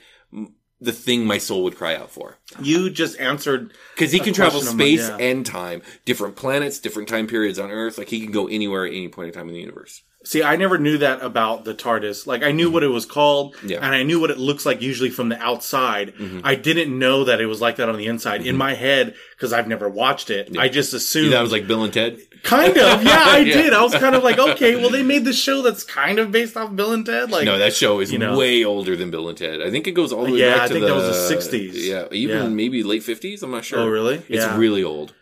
the 0.80 0.92
thing 0.92 1.26
my 1.26 1.38
soul 1.38 1.64
would 1.64 1.78
cry 1.78 1.96
out 1.96 2.12
for. 2.12 2.38
you 2.62 2.90
just 2.90 3.20
answered 3.20 3.74
Because 3.96 4.12
he 4.12 4.20
can 4.20 4.34
travel 4.34 4.60
question 4.60 4.74
of 4.74 4.78
mine, 4.78 4.98
space 4.98 5.10
yeah. 5.10 5.18
and 5.18 5.46
time, 5.46 5.82
different 6.06 6.36
planets, 6.36 6.80
different 6.80 7.08
time 7.08 7.28
periods 7.28 7.60
on 7.60 7.72
Earth. 7.72 7.98
Like 7.98 8.10
he 8.10 8.22
can 8.22 8.32
go 8.32 8.48
anywhere 8.48 8.86
at 8.86 8.94
any 8.94 9.08
point 9.08 9.30
in 9.30 9.34
time 9.34 9.48
in 9.48 9.54
the 9.54 9.60
universe. 9.60 10.02
See, 10.28 10.44
I 10.44 10.58
never 10.58 10.78
knew 10.78 10.98
that 10.98 11.22
about 11.22 11.64
the 11.64 11.74
TARDIS. 11.74 12.28
Like, 12.28 12.44
I 12.44 12.52
knew 12.52 12.70
what 12.70 12.84
it 12.84 12.90
was 12.90 13.06
called, 13.06 13.56
Yeah. 13.64 13.78
and 13.78 13.96
I 13.96 14.04
knew 14.04 14.20
what 14.20 14.30
it 14.30 14.38
looks 14.38 14.66
like 14.66 14.82
usually 14.82 15.10
from 15.10 15.30
the 15.30 15.42
outside. 15.42 16.14
Mhm. 16.20 16.42
I 16.44 16.56
didn't 16.56 17.00
know 17.00 17.24
that 17.24 17.40
it 17.40 17.46
was 17.46 17.62
like 17.62 17.78
that 17.78 17.88
on 17.88 17.96
the 17.98 18.08
inside. 18.08 18.46
In 18.46 18.58
my 18.58 18.74
head, 18.74 19.16
because 19.38 19.54
I've 19.54 19.70
never 19.70 19.88
watched 19.88 20.30
it, 20.30 20.50
Yeah. 20.52 20.60
I 20.60 20.68
just 20.68 20.94
assumed. 20.94 21.32
That 21.32 21.42
was 21.42 21.54
like 21.54 21.66
Bill 21.66 21.82
and 21.86 21.94
Ted. 21.94 22.18
kind 22.44 22.78
of, 22.78 23.04
yeah, 23.04 23.24
I 23.26 23.38
Yeah. 23.46 23.54
did. 23.62 23.72
I 23.74 23.82
was 23.82 23.96
kind 23.96 24.16
of 24.16 24.24
like, 24.24 24.38
okay, 24.38 24.76
well, 24.76 24.90
they 24.90 25.02
made 25.02 25.24
this 25.24 25.40
show 25.42 25.62
that's 25.62 25.84
kind 25.86 26.20
of 26.20 26.30
based 26.30 26.58
off 26.58 26.76
Bill 26.76 26.92
and 26.92 27.06
Ted. 27.06 27.32
Like, 27.32 27.46
no, 27.46 27.58
that 27.58 27.74
show 27.74 28.02
is 28.02 28.12
you 28.12 28.20
know. 28.20 28.38
way 28.38 28.66
older 28.66 28.98
than 28.98 29.10
Bill 29.10 29.30
and 29.30 29.38
Ted. 29.38 29.62
I 29.62 29.72
think 29.72 29.88
it 29.88 29.92
goes 29.94 30.12
all 30.12 30.26
the 30.26 30.34
way 30.34 30.40
Yeah, 30.40 30.56
back 30.56 30.62
I 30.64 30.68
to 30.68 30.74
think 30.74 30.82
the, 30.88 30.94
that 30.94 31.08
was 31.08 31.30
the 31.30 31.36
60s. 31.36 31.72
Yeah, 31.74 32.06
even 32.12 32.54
maybe 32.54 32.84
late 32.84 33.04
fifties. 33.04 33.44
I'm 33.44 33.52
not 33.52 33.64
sure. 33.64 33.80
Oh, 33.80 33.88
really? 33.88 34.22
It's 34.28 34.46
really 34.58 34.84
old. 34.84 35.14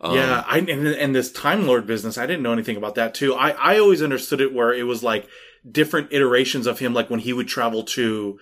Um, 0.00 0.14
yeah, 0.14 0.44
I 0.46 0.58
and, 0.58 0.86
and 0.86 1.14
this 1.14 1.32
Time 1.32 1.66
Lord 1.66 1.86
business, 1.86 2.18
I 2.18 2.26
didn't 2.26 2.42
know 2.42 2.52
anything 2.52 2.76
about 2.76 2.94
that 2.96 3.14
too. 3.14 3.34
I 3.34 3.50
I 3.50 3.78
always 3.78 4.02
understood 4.02 4.40
it 4.40 4.52
where 4.52 4.72
it 4.72 4.84
was 4.84 5.02
like 5.02 5.26
different 5.70 6.12
iterations 6.12 6.66
of 6.66 6.78
him, 6.78 6.92
like 6.94 7.08
when 7.10 7.20
he 7.20 7.32
would 7.32 7.48
travel 7.48 7.82
to 7.84 8.38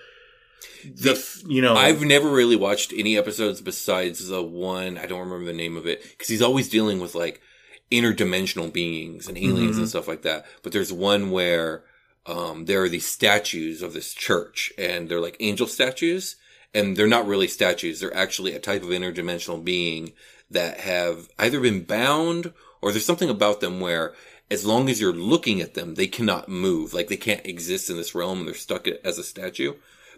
the, 0.85 1.13
f- 1.13 1.43
you 1.47 1.63
know, 1.63 1.75
I've 1.75 2.03
never 2.03 2.29
really 2.29 2.57
watched 2.57 2.93
any 2.93 3.17
episodes 3.17 3.61
besides 3.61 4.29
the 4.29 4.43
one 4.43 4.99
I 4.99 5.07
don't 5.07 5.21
remember 5.21 5.47
the 5.47 5.53
name 5.57 5.77
of 5.77 5.87
it 5.87 6.03
because 6.03 6.29
he's 6.29 6.43
always 6.43 6.69
dealing 6.69 7.01
with 7.01 7.15
like 7.15 7.41
interdimensional 7.91 8.73
beings 8.73 9.29
and 9.29 9.39
aliens 9.39 9.77
Mhm. 9.77 9.81
and 9.81 9.89
stuff 9.89 10.09
like 10.09 10.23
that. 10.23 10.45
But 10.63 10.73
there's 10.73 10.93
one 10.93 11.31
where 11.31 11.85
um, 12.27 12.65
there 12.65 12.83
are 12.83 12.89
these 12.89 13.07
statues 13.07 13.83
of 13.83 13.93
this 13.93 14.13
church, 14.15 14.73
and 14.79 15.09
they're 15.09 15.21
like 15.21 15.37
angel 15.41 15.67
statues, 15.67 16.37
and 16.73 16.97
they're 16.97 17.07
not 17.07 17.27
really 17.27 17.49
statues. 17.49 18.01
They're 18.01 18.17
actually 18.17 18.55
a 18.55 18.59
type 18.59 18.83
of 18.83 18.89
interdimensional 18.89 19.63
being 19.63 20.13
that 20.55 20.81
have 20.81 21.29
either 21.39 21.61
been 21.61 21.85
bound 21.85 22.53
or 22.81 22.91
there's 22.91 23.07
something 23.07 23.31
about 23.31 23.61
them 23.61 23.81
where 23.81 24.15
as 24.51 24.65
long 24.65 24.89
as 24.89 25.01
you're 25.01 25.13
looking 25.13 25.61
at 25.61 25.75
them, 25.75 25.95
they 25.95 26.07
cannot 26.07 26.49
move. 26.49 26.93
Like 26.93 27.09
they 27.09 27.17
can't 27.17 27.47
exist 27.47 27.91
in 27.91 27.97
this 27.97 28.15
realm 28.15 28.41
and 28.41 28.49
they're 28.49 28.55
stuck 28.55 28.89
as 28.89 29.19
a 29.19 29.25
statue. 29.25 29.75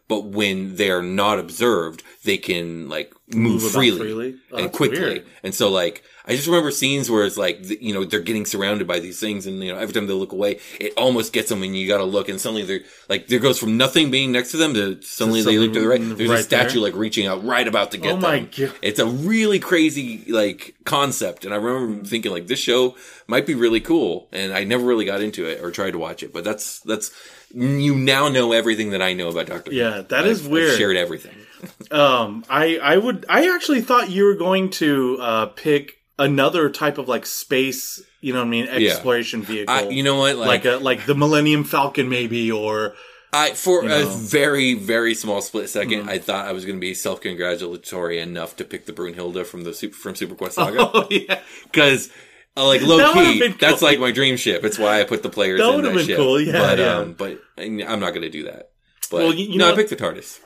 But 0.09 0.25
when 0.27 0.77
they're 0.77 1.03
not 1.03 1.41
observed, 1.41 2.05
they 2.23 2.39
can 2.39 2.89
like 2.89 3.13
move, 3.35 3.63
about 3.63 3.73
freely, 3.73 3.99
freely? 3.99 4.37
Oh, 4.53 4.59
and 4.59 4.73
quickly. 4.73 5.01
weird. 5.01 5.27
And 5.43 5.53
so 5.53 5.69
like, 5.69 6.05
I 6.29 6.35
just 6.35 6.47
remember 6.47 6.71
scenes 6.71 7.11
where 7.11 7.25
it's 7.25 7.37
like, 7.37 7.59
you 7.81 7.93
know, 7.93 8.05
they're 8.05 8.21
getting 8.21 8.47
surrounded 8.47 8.87
by 8.87 9.01
these 9.01 9.19
things 9.19 9.47
and, 9.47 9.63
you 9.63 9.73
know, 9.73 9.79
every 9.79 9.93
time 9.93 10.07
they 10.07 10.13
look 10.13 10.31
away, 10.31 10.61
it 10.79 10.93
almost 10.97 11.33
gets 11.33 11.49
them 11.49 11.63
and 11.65 11.77
you 11.77 11.89
gotta 11.89 12.05
look 12.05 12.29
and 12.29 12.41
suddenly 12.41 12.63
they're 12.63 12.81
like, 13.09 13.27
there 13.27 13.41
goes 13.41 13.59
from 13.59 13.77
nothing 13.77 14.13
being 14.13 14.31
next 14.31 14.53
to 14.53 14.59
them 14.59 14.75
to 14.75 15.03
suddenly 15.03 15.43
they 15.43 15.59
look 15.59 15.73
to 15.73 15.81
the 15.81 15.89
right. 15.89 16.01
There's 16.01 16.31
a 16.31 16.43
statue 16.43 16.75
there. 16.75 16.83
like 16.83 16.95
reaching 16.95 17.27
out 17.27 17.45
right 17.45 17.67
about 17.67 17.91
to 17.91 17.99
get 17.99 18.15
Oh 18.15 18.17
my 18.19 18.41
them. 18.41 18.51
God. 18.57 18.75
It's 18.83 19.01
a 19.01 19.07
really 19.07 19.59
crazy 19.59 20.25
like 20.29 20.77
concept. 20.85 21.45
And 21.45 21.53
I 21.53 21.57
remember 21.57 22.05
thinking 22.05 22.31
like 22.31 22.47
this 22.47 22.61
show 22.61 22.95
might 23.27 23.47
be 23.47 23.55
really 23.55 23.81
cool. 23.81 24.29
And 24.31 24.53
I 24.53 24.63
never 24.63 24.85
really 24.85 25.05
got 25.05 25.21
into 25.21 25.47
it 25.47 25.61
or 25.65 25.73
tried 25.73 25.93
to 25.93 25.99
watch 25.99 26.23
it, 26.23 26.33
but 26.33 26.45
that's, 26.45 26.79
that's, 26.81 27.11
you 27.55 27.95
now 27.95 28.29
know 28.29 28.53
everything 28.53 28.91
that 28.91 29.03
I 29.03 29.13
know 29.15 29.29
about 29.29 29.47
Doctor 29.47 29.73
Yeah, 29.73 30.03
that 30.09 30.21
I've- 30.21 30.29
is 30.31 30.45
I've 30.45 30.51
weird. 30.53 30.77
shared 30.79 30.97
everything. 30.97 31.35
Um, 31.91 32.45
I 32.51 32.77
I 32.79 32.97
would 32.99 33.25
I 33.29 33.49
actually 33.55 33.81
thought 33.81 34.11
you 34.11 34.25
were 34.25 34.35
going 34.35 34.71
to 34.71 35.17
uh 35.21 35.47
pick 35.47 35.95
another 36.19 36.69
type 36.69 36.99
of 36.99 37.09
like 37.09 37.25
space, 37.25 38.03
you 38.21 38.33
know 38.35 38.41
what 38.41 38.47
I 38.47 38.51
mean, 38.51 38.69
Yeah. 38.77 38.91
exploration 38.93 39.43
vehicle. 39.43 39.75
I, 39.75 39.89
you 39.89 40.03
know 40.03 40.17
what? 40.19 40.37
like 40.37 40.65
a 40.67 40.77
like 40.77 41.07
the 41.07 41.15
Millennium 41.15 41.65
Falcon 41.65 42.09
maybe 42.11 42.53
or 42.53 42.95
I 43.33 43.51
for 43.55 43.85
You 43.85 43.91
a 43.91 44.05
very 44.05 44.75
very 44.75 45.15
small 45.15 45.41
split 45.41 45.65
2nd 45.67 45.87
Mm-hmm. 46.01 46.09
I 46.09 46.19
thought 46.19 46.47
I 46.47 46.53
was 46.53 46.65
going 46.67 46.77
to 46.77 46.81
be 46.81 46.93
self 46.95 47.21
congratulatory 47.23 48.19
enough 48.21 48.57
to 48.57 48.65
pick 48.65 48.85
the 48.87 48.93
Brunhilde 48.93 49.45
from 49.47 49.65
the 49.65 49.73
super 49.73 49.97
from 49.97 50.15
Super 50.15 50.35
Quest 50.35 50.55
Saga 50.57 50.91
Oh 50.93 51.07
yeah. 51.11 51.41
because. 51.65 52.11
Uh, 52.57 52.67
like 52.67 52.81
low 52.83 52.97
that 52.99 53.13
key. 53.15 53.41
cool. 53.41 53.57
that's 53.61 53.83
like 53.83 53.99
my 54.01 54.11
dream 54.13 54.37
ship. 54.37 54.65
It's 54.65 54.79
why 54.79 55.01
I 55.01 55.05
put 55.05 55.23
the 55.23 55.29
players 55.29 55.61
That 55.61 55.75
in 55.75 55.83
that 55.83 55.95
been 55.95 56.07
ship. 56.07 56.17
cool, 56.17 56.41
yeah, 56.41 56.53
but, 56.53 56.79
yeah. 56.79 56.97
Um, 56.97 57.13
but 57.13 57.41
I'm 57.59 57.77
not 58.01 58.11
going 58.11 58.23
to 58.23 58.31
do 58.31 58.45
that. 58.45 58.71
But 59.11 59.19
Well, 59.19 59.35
you- 59.35 59.51
you 59.53 59.59
no, 59.59 59.67
know 59.67 59.73
I 59.73 59.77
picked 59.77 59.91
the 59.91 59.97
TARDIS. 59.97 60.41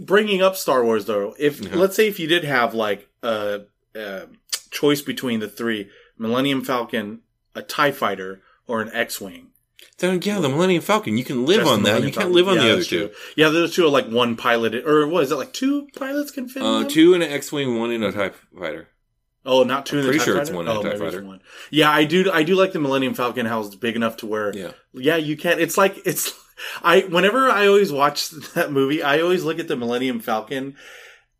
Bringing 0.00 0.42
up 0.42 0.56
Star 0.56 0.84
Wars 0.84 1.04
though, 1.06 1.34
if 1.38 1.64
Uh-huh. 1.64 1.76
let's 1.76 1.94
say 1.96 2.08
if 2.08 2.18
you 2.20 2.26
did 2.26 2.44
have 2.44 2.74
like 2.74 3.08
a, 3.22 3.60
a 3.94 4.22
choice 4.70 5.00
between 5.02 5.40
the 5.40 5.48
three, 5.48 5.88
Millennium 6.18 6.64
Falcon, 6.64 7.20
a 7.54 7.62
Tie 7.62 7.92
Fighter, 7.92 8.42
or 8.66 8.82
an 8.82 8.90
X-wing. 8.92 9.48
Then 9.98 10.20
yeah, 10.22 10.40
the 10.40 10.48
Millennium 10.48 10.82
Falcon. 10.82 11.16
You 11.16 11.24
can 11.24 11.46
live 11.46 11.60
Just 11.60 11.70
on 11.72 11.82
that. 11.84 12.02
You 12.02 12.10
can't 12.12 12.32
live 12.32 12.48
on 12.48 12.56
Yeah, 12.56 12.62
the 12.64 12.72
other 12.74 12.84
two. 12.84 13.08
true. 13.08 13.16
Yeah, 13.36 13.48
those 13.50 13.74
two 13.74 13.84
are 13.86 13.88
like 13.90 14.08
one 14.08 14.36
pilot, 14.36 14.74
or 14.86 15.06
what 15.06 15.22
is 15.22 15.30
it 15.32 15.36
like 15.36 15.52
two 15.52 15.88
pilots 15.96 16.30
can 16.32 16.48
fit? 16.48 16.62
in 16.62 16.68
Uh, 16.68 16.84
two 16.88 17.14
in 17.14 17.22
an 17.22 17.30
X-wing, 17.32 17.78
one 17.78 17.90
in 17.90 18.02
a 18.02 18.12
Tie 18.12 18.32
Fighter. 18.58 18.88
Oh, 19.50 19.62
not 19.64 19.86
two 19.86 19.96
in 19.98 20.02
the 20.02 20.08
pretty 20.10 20.22
sure 20.24 20.38
it's 20.38 20.50
one 20.50 20.68
oh, 20.68 20.82
maybe 20.82 21.02
it's 21.06 21.16
one. 21.16 21.40
Yeah, 21.70 21.90
I 21.90 22.04
do. 22.04 22.30
I 22.30 22.42
do 22.42 22.54
like 22.54 22.72
the 22.72 22.78
Millennium 22.78 23.14
Falcon. 23.14 23.46
How 23.46 23.60
it's 23.62 23.74
big 23.74 23.96
enough 23.96 24.18
to 24.18 24.26
where, 24.26 24.54
Yeah. 24.54 24.72
yeah, 24.92 25.16
you 25.16 25.36
can't. 25.38 25.58
It's 25.58 25.78
like 25.78 25.96
it's. 26.04 26.32
I 26.82 27.00
whenever 27.02 27.48
I 27.48 27.66
always 27.66 27.90
watch 27.90 28.28
that 28.54 28.70
movie, 28.70 29.02
I 29.02 29.20
always 29.20 29.44
look 29.44 29.58
at 29.58 29.66
the 29.68 29.76
Millennium 29.76 30.20
Falcon. 30.20 30.76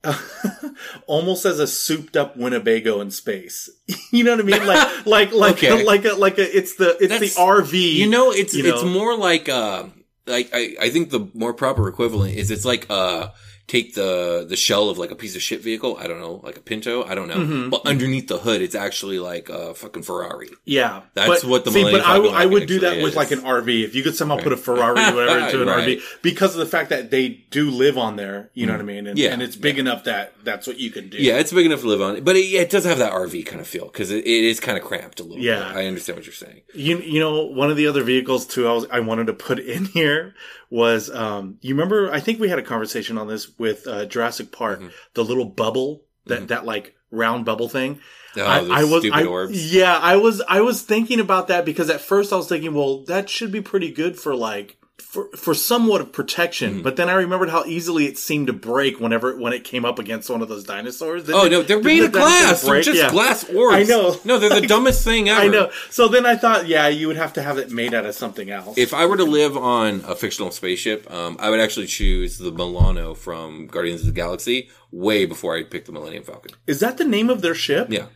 almost 1.06 1.44
as 1.44 1.58
a 1.58 1.66
souped 1.66 2.16
up 2.16 2.36
Winnebago 2.36 3.00
in 3.00 3.10
space. 3.10 3.68
you 4.12 4.24
know 4.24 4.30
what 4.36 4.40
I 4.40 4.44
mean? 4.44 4.66
Like, 4.66 5.06
like, 5.06 5.32
like, 5.32 5.52
Okay. 5.54 5.84
like 5.84 6.04
a, 6.04 6.12
like 6.14 6.38
a, 6.38 6.56
it's 6.56 6.76
the, 6.76 6.90
it's 7.00 7.08
That's- 7.08 7.34
the 7.34 7.40
RV. 7.40 7.94
You 7.94 8.08
know, 8.08 8.30
it's 8.30 8.54
you 8.54 8.64
it's 8.72 8.82
know? 8.82 8.88
more 8.88 9.16
like 9.16 9.48
uh 9.48 9.86
like 10.26 10.50
I, 10.52 10.76
I 10.80 10.90
think 10.90 11.10
the 11.10 11.28
more 11.34 11.52
proper 11.54 11.88
equivalent 11.88 12.36
is 12.36 12.50
it's 12.50 12.64
like 12.64 12.86
uh 12.88 13.28
take 13.68 13.94
the 13.94 14.44
the 14.48 14.56
shell 14.56 14.88
of 14.90 14.98
like 14.98 15.10
a 15.10 15.14
piece 15.14 15.36
of 15.36 15.42
shit 15.42 15.62
vehicle. 15.62 15.96
I 16.00 16.06
don't 16.08 16.18
know, 16.20 16.40
like 16.42 16.56
a 16.56 16.60
Pinto. 16.60 17.04
I 17.04 17.14
don't 17.14 17.28
know, 17.28 17.36
Mm-hmm. 17.36 17.68
but 17.70 17.86
underneath 17.86 18.26
the 18.26 18.38
hood, 18.38 18.60
it's 18.62 18.74
actually 18.74 19.18
like 19.20 19.48
a 19.50 19.74
fucking 19.74 20.02
Ferrari. 20.02 20.48
Yeah, 20.64 21.02
That's 21.14 21.42
but, 21.42 21.50
what 21.50 21.64
the 21.64 21.70
see. 21.70 21.82
But 21.84 22.00
I, 22.00 22.16
I 22.16 22.46
would 22.46 22.66
do 22.66 22.80
that 22.80 23.02
with 23.02 23.14
like 23.14 23.30
an 23.30 23.40
RV. 23.40 23.84
If 23.84 23.94
you 23.94 24.02
could 24.02 24.16
somehow 24.16 24.38
put 24.38 24.52
a 24.52 24.56
Ferrari 24.56 25.00
or 25.04 25.14
whatever 25.14 25.38
into 25.40 25.62
an 25.62 25.68
Right. 25.68 25.98
RV, 25.98 26.02
because 26.22 26.54
of 26.54 26.60
the 26.60 26.66
fact 26.66 26.90
that 26.90 27.10
they 27.10 27.28
do 27.50 27.70
live 27.70 27.96
on 27.98 28.16
there. 28.16 28.50
You 28.54 28.66
know 28.66 28.72
what 28.72 28.80
I 28.80 28.84
mean? 28.84 29.06
And, 29.06 29.18
Yeah. 29.18 29.32
and 29.32 29.42
it's 29.42 29.54
big 29.56 29.78
enough 29.78 30.04
that 30.04 30.32
that's 30.42 30.66
what 30.66 30.78
you 30.78 30.90
can 30.90 31.08
do. 31.10 31.18
Yeah, 31.18 31.38
it's 31.38 31.52
big 31.52 31.66
enough 31.66 31.82
to 31.82 31.88
live 31.88 32.00
on, 32.02 32.24
but 32.24 32.36
it, 32.36 32.46
yeah, 32.46 32.60
it 32.62 32.70
does 32.70 32.84
have 32.84 32.98
that 32.98 33.12
RV 33.12 33.44
kind 33.46 33.60
of 33.60 33.66
feel 33.68 33.84
because 33.86 34.10
it, 34.10 34.26
it 34.26 34.44
is 34.44 34.60
kind 34.60 34.78
of 34.78 34.84
cramped 34.84 35.20
a 35.20 35.22
little. 35.24 35.38
Yeah. 35.44 35.58
bit. 35.68 35.76
I 35.76 35.86
understand 35.86 36.16
what 36.16 36.24
you're 36.26 36.32
saying. 36.34 36.62
You 36.74 36.98
you 36.98 37.20
know 37.20 37.44
one 37.44 37.70
of 37.70 37.76
the 37.76 37.86
other 37.86 38.02
vehicles 38.02 38.46
too 38.46 38.66
I 38.66 38.72
was 38.72 38.86
I 38.90 39.00
wanted 39.00 39.26
to 39.26 39.34
put 39.34 39.58
in 39.58 39.84
here 39.98 40.34
was 40.70 41.10
um 41.10 41.56
you 41.60 41.74
remember 41.74 42.12
I 42.12 42.20
think 42.20 42.40
we 42.40 42.48
had 42.48 42.58
a 42.58 42.62
conversation 42.62 43.16
on 43.18 43.26
this 43.28 43.58
with 43.58 43.86
uh, 43.86 44.04
Jurassic 44.06 44.52
Park 44.52 44.80
Mm-hmm. 44.80 44.88
the 45.14 45.24
little 45.24 45.44
bubble 45.46 46.02
that 46.26 46.48
that 46.48 46.64
like 46.66 46.94
round 47.10 47.44
bubble 47.44 47.68
thing 47.68 48.00
Oh, 48.36 48.42
I, 48.44 48.80
I 48.80 48.84
was 48.84 49.02
stupid 49.02 49.18
I, 49.20 49.24
orbs. 49.24 49.74
yeah 49.74 49.98
I 49.98 50.16
was 50.16 50.42
I 50.48 50.60
was 50.60 50.82
thinking 50.82 51.18
about 51.20 51.48
that 51.48 51.64
because 51.64 51.88
at 51.90 52.00
first 52.00 52.32
I 52.32 52.36
was 52.36 52.48
thinking 52.48 52.74
well 52.74 53.02
that 53.04 53.28
should 53.28 53.50
be 53.50 53.60
pretty 53.62 53.90
good 53.90 54.18
for 54.18 54.36
like 54.36 54.76
for 55.08 55.24
for 55.36 55.54
somewhat 55.54 56.02
of 56.02 56.12
protection 56.12 56.74
Mm-hmm. 56.74 56.82
but 56.82 56.96
then 56.96 57.08
I 57.08 57.14
remembered 57.14 57.48
how 57.48 57.64
easily 57.64 58.04
it 58.06 58.18
seemed 58.18 58.48
to 58.48 58.52
break 58.52 59.00
whenever 59.00 59.34
when 59.36 59.54
it 59.54 59.64
came 59.64 59.84
up 59.86 59.98
against 59.98 60.28
one 60.28 60.42
of 60.42 60.48
those 60.48 60.64
dinosaurs 60.64 61.24
Didn't 61.24 61.40
Oh 61.40 61.48
no, 61.48 61.62
they're 61.62 61.82
made 61.82 62.04
of 62.04 62.12
glass. 62.12 62.60
They're 62.62 62.82
just 62.82 63.00
Yeah. 63.00 63.10
glass 63.10 63.48
orbs. 63.48 63.74
I 63.74 63.82
know. 63.84 64.16
No, 64.26 64.38
they're 64.38 64.60
the 64.60 64.66
dumbest 64.74 65.02
thing 65.04 65.30
ever. 65.30 65.40
I 65.40 65.48
know 65.48 65.70
so 65.88 66.08
then 66.08 66.26
I 66.26 66.36
thought 66.36 66.66
yeah 66.68 66.88
you 66.88 67.06
would 67.06 67.16
have 67.16 67.32
to 67.34 67.42
have 67.42 67.56
it 67.56 67.70
made 67.70 67.94
out 67.94 68.04
of 68.04 68.14
something 68.14 68.50
else 68.50 68.76
If 68.76 68.92
I 68.92 69.06
were 69.06 69.16
to 69.16 69.24
live 69.24 69.56
on 69.56 70.02
a 70.06 70.14
fictional 70.14 70.50
spaceship, 70.50 71.10
um, 71.10 71.36
I 71.40 71.48
would 71.50 71.60
actually 71.60 71.86
choose 71.86 72.36
the 72.38 72.52
Milano 72.52 73.14
from 73.14 73.66
Guardians 73.66 74.02
of 74.02 74.08
the 74.08 74.12
Galaxy 74.12 74.68
way 74.92 75.24
before 75.26 75.56
I 75.56 75.62
pick 75.62 75.86
the 75.86 75.92
Millennium 75.92 76.24
Falcon. 76.24 76.52
Is 76.66 76.80
that 76.80 76.98
the 76.98 77.04
name 77.04 77.30
of 77.30 77.40
their 77.40 77.54
ship? 77.54 77.88
Yeah, 77.90 78.06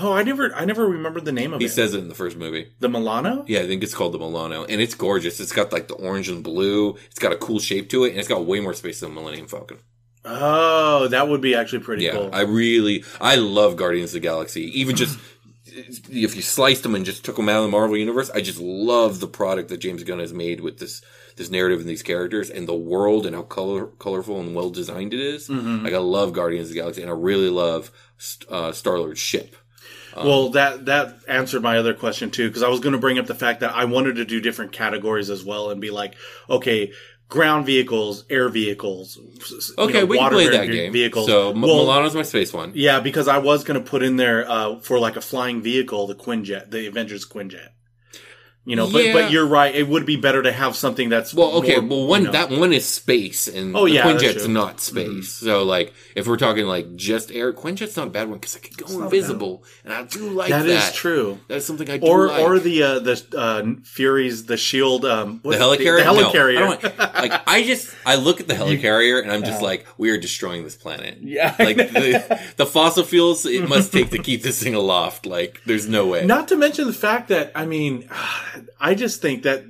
Oh, 0.00 0.12
I 0.12 0.22
never, 0.22 0.54
I 0.54 0.64
never 0.64 0.86
remembered 0.86 1.24
the 1.24 1.32
name 1.32 1.52
of 1.52 1.60
he 1.60 1.66
it. 1.66 1.68
He 1.68 1.74
says 1.74 1.94
it 1.94 1.98
in 1.98 2.08
the 2.08 2.14
first 2.14 2.36
movie. 2.36 2.68
the 2.80 2.88
Milano. 2.88 3.44
Yeah, 3.48 3.60
I 3.60 3.66
think 3.66 3.82
it's 3.82 3.94
called 3.94 4.12
the 4.12 4.18
Milano, 4.18 4.64
and 4.64 4.80
it's 4.80 4.94
gorgeous. 4.94 5.40
It's 5.40 5.52
got 5.52 5.72
like 5.72 5.88
the 5.88 5.94
orange 5.94 6.28
and 6.28 6.42
blue. 6.44 6.96
It's 7.10 7.18
got 7.18 7.32
a 7.32 7.36
cool 7.36 7.58
shape 7.58 7.90
to 7.90 8.04
it, 8.04 8.10
and 8.10 8.18
it's 8.18 8.28
got 8.28 8.44
way 8.46 8.60
more 8.60 8.74
space 8.74 9.00
than 9.00 9.14
Millennium 9.14 9.48
Falcon. 9.48 9.78
Oh, 10.24 11.08
that 11.08 11.28
would 11.28 11.40
be 11.40 11.54
actually 11.54 11.80
pretty 11.80 12.04
Yeah, 12.04 12.12
cool. 12.12 12.30
I 12.32 12.42
really, 12.42 13.04
I 13.20 13.36
love 13.36 13.76
Guardians 13.76 14.10
of 14.10 14.14
the 14.14 14.20
Galaxy. 14.20 14.62
Even 14.78 14.94
just 14.94 15.18
if 15.66 16.36
you 16.36 16.42
sliced 16.42 16.82
them 16.82 16.94
and 16.94 17.04
just 17.04 17.24
took 17.24 17.36
them 17.36 17.48
out 17.48 17.58
of 17.58 17.62
the 17.64 17.70
Marvel 17.70 17.96
universe, 17.96 18.30
I 18.30 18.40
just 18.40 18.60
love 18.60 19.20
the 19.20 19.26
product 19.28 19.68
that 19.70 19.78
James 19.78 20.04
Gunn 20.04 20.18
has 20.18 20.32
made 20.32 20.60
with 20.60 20.78
this 20.78 21.02
this 21.36 21.50
narrative 21.50 21.78
and 21.78 21.88
these 21.88 22.02
characters 22.02 22.50
and 22.50 22.66
the 22.66 22.74
world 22.74 23.24
and 23.24 23.34
how 23.34 23.42
color 23.42 23.86
colorful 23.86 24.40
and 24.40 24.54
well 24.54 24.70
designed 24.70 25.14
it 25.14 25.20
is. 25.20 25.48
Mm-hmm. 25.48 25.84
Like 25.84 25.94
I 25.94 25.98
love 25.98 26.32
Guardians 26.32 26.68
of 26.68 26.74
the 26.74 26.80
Galaxy, 26.80 27.02
and 27.02 27.10
I 27.10 27.14
really 27.14 27.48
love 27.48 27.90
uh, 28.50 28.72
Star 28.72 28.98
Lord's 28.98 29.20
ship. 29.20 29.56
Well, 30.16 30.50
that 30.50 30.86
that 30.86 31.18
answered 31.28 31.62
my 31.62 31.78
other 31.78 31.94
question 31.94 32.30
too, 32.30 32.48
because 32.48 32.62
I 32.62 32.68
was 32.68 32.80
going 32.80 32.92
to 32.94 32.98
bring 32.98 33.18
up 33.18 33.26
the 33.26 33.34
fact 33.34 33.60
that 33.60 33.74
I 33.74 33.84
wanted 33.84 34.16
to 34.16 34.24
do 34.24 34.40
different 34.40 34.72
categories 34.72 35.30
as 35.30 35.44
well 35.44 35.70
and 35.70 35.80
be 35.80 35.90
like, 35.90 36.14
okay, 36.48 36.92
ground 37.28 37.66
vehicles, 37.66 38.24
air 38.30 38.48
vehicles. 38.48 39.18
s- 39.40 39.72
you 39.76 39.84
Okay, 39.84 40.00
know, 40.00 40.06
we 40.06 40.18
can 40.18 40.30
play 40.30 40.48
that 40.48 40.66
game. 40.66 40.92
Vehicles. 40.92 41.26
So 41.26 41.50
M- 41.50 41.60
Well, 41.60 41.76
Milano's 41.76 42.14
my 42.14 42.22
space 42.22 42.52
one. 42.52 42.72
Yeah, 42.74 43.00
because 43.00 43.28
I 43.28 43.38
was 43.38 43.64
going 43.64 43.82
to 43.82 43.88
put 43.90 44.02
in 44.02 44.16
there 44.16 44.48
uh, 44.50 44.78
for 44.80 44.98
like 44.98 45.16
a 45.16 45.20
flying 45.20 45.60
vehicle, 45.62 46.06
the 46.06 46.14
Quinjet, 46.14 46.70
the 46.70 46.86
Avengers 46.86 47.26
Quinjet. 47.26 47.68
You 48.68 48.76
know, 48.76 48.86
but 48.92 49.02
Yeah. 49.02 49.12
but 49.14 49.30
you're 49.32 49.46
right. 49.46 49.74
It 49.74 49.88
would 49.88 50.04
be 50.04 50.16
better 50.16 50.42
to 50.42 50.52
have 50.52 50.76
something 50.76 51.08
that's 51.08 51.32
Well, 51.32 51.52
okay. 51.60 51.80
more, 51.80 52.00
well, 52.00 52.06
one 52.06 52.20
you 52.20 52.26
know- 52.26 52.32
that 52.32 52.50
one 52.50 52.72
is 52.74 52.84
space, 52.84 53.48
and 53.48 53.74
Oh, 53.74 53.86
yeah, 53.86 54.06
the 54.06 54.12
that's 54.12 54.22
Quinjet's. 54.24 54.42
Mm-hmm. 54.44 54.52
not 54.52 54.80
space. 54.82 55.32
So, 55.32 55.62
like, 55.64 55.94
if 56.14 56.26
we're 56.26 56.36
talking 56.36 56.66
like 56.66 56.94
just 56.94 57.32
air, 57.32 57.54
Quinjet's 57.54 57.96
not 57.96 58.08
a 58.08 58.10
bad 58.10 58.28
one 58.28 58.38
because 58.38 58.56
I 58.56 58.58
could 58.58 58.76
go 58.76 59.02
invisible, 59.04 59.64
and 59.84 59.94
I 59.94 60.02
do 60.02 60.28
like 60.28 60.50
that. 60.50 60.66
that 60.66 60.90
is 60.90 60.92
true. 60.94 61.38
That's 61.48 61.64
something 61.64 61.88
I 61.90 61.96
do 61.96 62.06
or 62.06 62.26
like. 62.28 62.42
or 62.42 62.58
the 62.58 62.82
uh, 62.82 62.98
the 62.98 63.24
uh, 63.34 63.80
Fury's, 63.84 64.44
the 64.44 64.58
Shield, 64.58 65.06
um, 65.06 65.40
what- 65.42 65.58
the 65.58 65.64
helicarrier. 65.64 66.04
the, 66.04 66.12
No, 66.12 66.30
helicarrier. 66.30 66.58
I 66.58 66.66
want- 66.68 66.82
like 67.32 67.40
I 67.48 67.62
just 67.62 67.88
I 68.04 68.16
look 68.16 68.38
at 68.40 68.48
the 68.48 68.54
helicarrier 68.54 69.22
and 69.22 69.32
I'm 69.32 69.44
just 69.44 69.62
like 69.62 69.86
we 69.96 70.10
are 70.10 70.18
destroying 70.18 70.64
this 70.64 70.76
planet. 70.76 71.16
Yeah, 71.22 71.54
like 71.58 71.76
the, 71.98 72.38
the 72.58 72.66
fossil 72.66 73.02
fuels 73.04 73.46
it 73.46 73.66
must 73.66 73.92
take 73.92 74.10
to 74.10 74.18
keep 74.18 74.42
this 74.42 74.62
thing 74.62 74.74
aloft. 74.74 75.24
Like 75.24 75.62
there's 75.64 75.88
no 75.88 76.04
way. 76.06 76.26
Not 76.26 76.48
to 76.48 76.56
mention 76.56 76.86
the 76.86 76.92
fact 76.92 77.28
that 77.28 77.50
I 77.54 77.64
mean, 77.64 78.06
I 78.80 78.94
just 78.94 79.20
think 79.22 79.42
that 79.44 79.64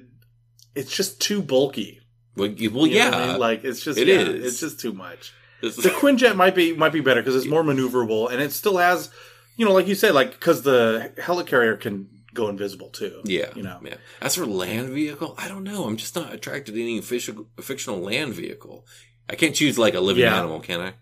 it's 0.75 0.95
just 0.95 1.21
too 1.21 1.43
bulky. 1.43 2.01
well, 2.37 2.49
well, 2.49 2.87
You 2.87 2.97
yeah, 2.97 3.11
I 3.13 3.27
mean? 3.29 3.39
like 3.39 3.65
it's 3.65 3.83
just 3.83 3.99
It 3.99 4.09
yeah, 4.09 4.21
is. 4.21 4.45
It's 4.47 4.61
just 4.61 4.81
too 4.81 4.93
much. 4.93 5.33
This- 5.61 5.77
The 5.77 5.89
Quinjet 6.01 6.37
might 6.37 6.55
be 6.55 6.75
might 6.75 6.93
be 6.93 7.01
better 7.01 7.21
because 7.23 7.37
it's 7.37 7.47
more 7.47 7.63
maneuverable 7.65 8.31
and 8.31 8.41
it 8.41 8.53
still 8.53 8.77
has, 8.79 9.11
you 9.57 9.65
know, 9.67 9.73
like 9.73 9.87
you 9.89 9.95
said, 9.95 10.15
like 10.15 10.31
because 10.33 10.63
the 10.63 11.13
helicarrier 11.19 11.79
can 11.81 12.09
go 12.35 12.49
invisible 12.49 12.91
too. 12.91 13.21
yeah, 13.25 13.51
you 13.57 13.63
know. 13.63 13.81
yeah. 13.85 13.97
As 14.21 14.37
for 14.37 14.47
land 14.47 14.91
vehicle, 14.91 15.35
I 15.37 15.49
don't 15.49 15.65
know. 15.65 15.85
I'm 15.85 15.97
just 15.97 16.15
not 16.15 16.33
attracted 16.33 16.75
to 16.75 16.81
any 16.81 17.01
fictional, 17.01 17.47
fictional 17.61 17.99
land 18.01 18.35
vehicle. 18.35 18.87
I 19.29 19.35
can't 19.35 19.55
choose 19.55 19.77
like 19.79 19.95
a 19.95 20.01
living 20.01 20.23
Yeah. 20.23 20.39
animal, 20.39 20.61
can 20.61 20.81
I? 20.81 20.93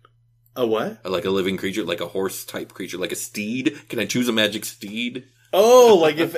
A 0.59 0.67
what? 0.67 1.05
Like 1.05 1.27
a 1.27 1.31
living 1.31 1.59
creature, 1.59 1.85
like 1.85 2.01
a 2.01 2.07
horse 2.09 2.45
type 2.47 2.73
creature, 2.73 2.97
like 2.97 3.13
a 3.13 3.17
steed. 3.17 3.77
Can 3.91 3.99
I 3.99 4.07
choose 4.07 4.27
a 4.29 4.33
magic 4.33 4.65
steed? 4.65 5.25
Oh, 5.57 5.97
like 6.01 6.19
if 6.19 6.33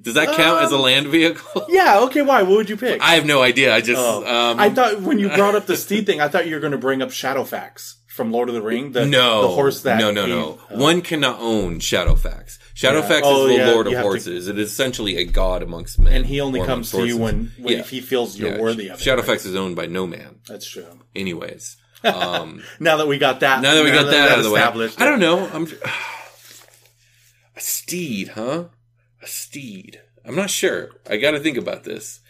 Does 0.00 0.14
that 0.14 0.34
count 0.34 0.62
as 0.64 0.72
a 0.72 0.76
Um, 0.76 0.80
land 0.82 1.06
vehicle? 1.08 1.66
yeah. 1.68 2.00
Okay, 2.00 2.22
why? 2.22 2.42
What 2.42 2.56
would 2.56 2.70
you 2.70 2.76
pick? 2.76 3.00
I 3.00 3.14
have 3.14 3.26
no 3.26 3.42
idea. 3.42 3.74
I 3.74 3.80
just 3.80 4.00
Oh. 4.00 4.24
um, 4.26 4.58
I 4.58 4.70
thought 4.70 5.00
when 5.02 5.18
you 5.18 5.28
brought 5.28 5.54
up 5.54 5.66
the 5.66 5.76
steed 5.76 6.06
thing, 6.06 6.20
I 6.20 6.28
thought 6.28 6.46
you 6.46 6.54
were 6.54 6.60
going 6.60 6.72
to 6.72 6.78
bring 6.78 7.02
up 7.02 7.10
Shadowfax 7.10 7.94
from 8.08 8.32
Lord 8.32 8.48
of 8.48 8.54
the 8.54 8.62
Ring. 8.62 8.92
The, 8.92 9.06
no, 9.06 9.42
the 9.42 9.48
horse 9.48 9.82
that 9.82 9.98
no, 9.98 10.10
no, 10.10 10.24
he- 10.26 10.30
no. 10.30 10.58
One 10.70 11.02
cannot 11.02 11.38
own 11.40 11.78
Shadowfax. 11.80 12.58
Shadowfax 12.74 13.20
Oh, 13.24 13.46
is 13.46 13.56
the 13.56 13.62
yeah, 13.64 13.70
Lord 13.70 13.86
of 13.86 13.92
have 13.92 14.02
to- 14.02 14.08
horses. 14.08 14.48
It 14.48 14.58
is 14.58 14.70
essentially 14.72 15.16
a 15.18 15.24
god 15.24 15.62
amongst 15.62 15.98
men, 15.98 16.12
and 16.12 16.26
he 16.26 16.40
only 16.40 16.60
comes 16.64 16.90
to 16.92 17.04
you 17.06 17.16
when, 17.18 17.52
when 17.58 17.74
Yeah. 17.74 17.80
if 17.80 17.90
he 17.90 18.00
feels 18.00 18.36
you're 18.38 18.52
Yeah, 18.54 18.58
worthy 18.60 18.88
of 18.88 19.00
it. 19.00 19.04
Shadowfax 19.04 19.28
right? 19.28 19.44
is 19.44 19.54
owned 19.54 19.76
by 19.76 19.86
no 19.86 20.06
man. 20.06 20.36
That's 20.48 20.68
true. 20.68 20.86
Anyways, 21.14 21.76
um, 22.04 22.62
Now 22.80 22.96
that 22.96 23.06
we 23.06 23.18
got 23.18 23.40
that, 23.40 23.60
now 23.62 23.74
that 23.74 23.84
we 23.84 23.90
got 23.92 24.06
that, 24.10 24.32
out 24.32 24.38
of 24.38 24.44
the 24.44 24.50
way, 24.50 24.58
established, 24.60 25.00
I 25.00 25.04
don't 25.04 25.20
know. 25.20 25.48
I'm 25.52 25.66
steed, 27.62 28.28
huh? 28.28 28.64
A 29.22 29.26
steed. 29.26 30.00
I'm 30.24 30.34
not 30.36 30.50
sure. 30.50 30.90
I 31.08 31.16
got 31.16 31.32
to 31.32 31.40
think 31.40 31.56
about 31.56 31.84
this. 31.84 32.20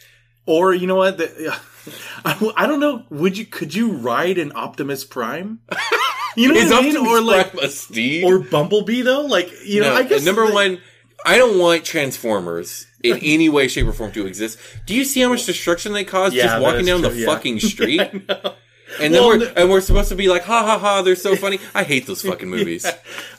Or 0.47 0.75
you 0.75 0.87
know 0.87 0.97
what? 0.97 1.19
The, 1.19 1.59
I, 2.25 2.53
I 2.57 2.67
don't 2.67 2.81
know. 2.81 3.05
Would 3.11 3.37
you? 3.39 3.45
Could 3.47 3.75
you 3.75 3.93
ride 3.93 4.39
an 4.39 4.53
Optimus 4.55 5.05
Prime? 5.05 5.61
You 6.35 6.49
know 6.49 6.55
what 6.55 6.73
I 6.73 6.81
mean? 6.81 6.97
Optimus 6.97 7.13
Or 7.13 7.21
like, 7.21 7.53
Prime 7.53 7.65
a 7.67 7.69
steed? 7.69 8.25
or 8.25 8.39
Bumblebee 8.39 9.03
though? 9.03 9.27
Like, 9.27 9.51
you 9.67 9.83
know, 9.83 9.93
I 9.95 10.03
guess 10.03 10.25
number 10.25 10.47
the- 10.47 10.55
one, 10.55 10.79
I 11.27 11.37
don't 11.37 11.59
want 11.59 11.85
Transformers 11.85 12.87
in 13.03 13.19
any 13.23 13.51
way, 13.51 13.69
shape, 13.69 13.87
or 13.87 13.93
form 13.93 14.13
to 14.13 14.27
exist. 14.27 14.59
Do 14.87 14.95
you 14.95 15.05
see 15.05 15.21
how 15.21 15.29
much 15.29 15.45
destruction 15.45 15.93
they 15.93 16.05
cause 16.05 16.33
Yeah, 16.33 16.45
just 16.45 16.63
walking 16.63 16.87
down 16.87 17.03
the 17.03 17.11
yeah. 17.13 17.27
fucking 17.27 17.61
street? 17.61 18.01
And 19.01 19.15
then 19.15 19.23
Well, 19.23 19.39
we're 19.39 19.53
and 19.57 19.71
we're 19.71 19.81
supposed 19.81 20.09
to 20.11 20.15
be 20.15 20.29
like, 20.29 20.43
ha 20.43 20.65
ha 20.65 20.79
ha, 20.79 21.03
they're 21.03 21.17
so 21.17 21.35
funny. 21.37 21.59
I 21.75 21.83
hate 21.85 22.07
those 22.07 22.23
fucking 22.23 22.49
movies. 22.57 22.87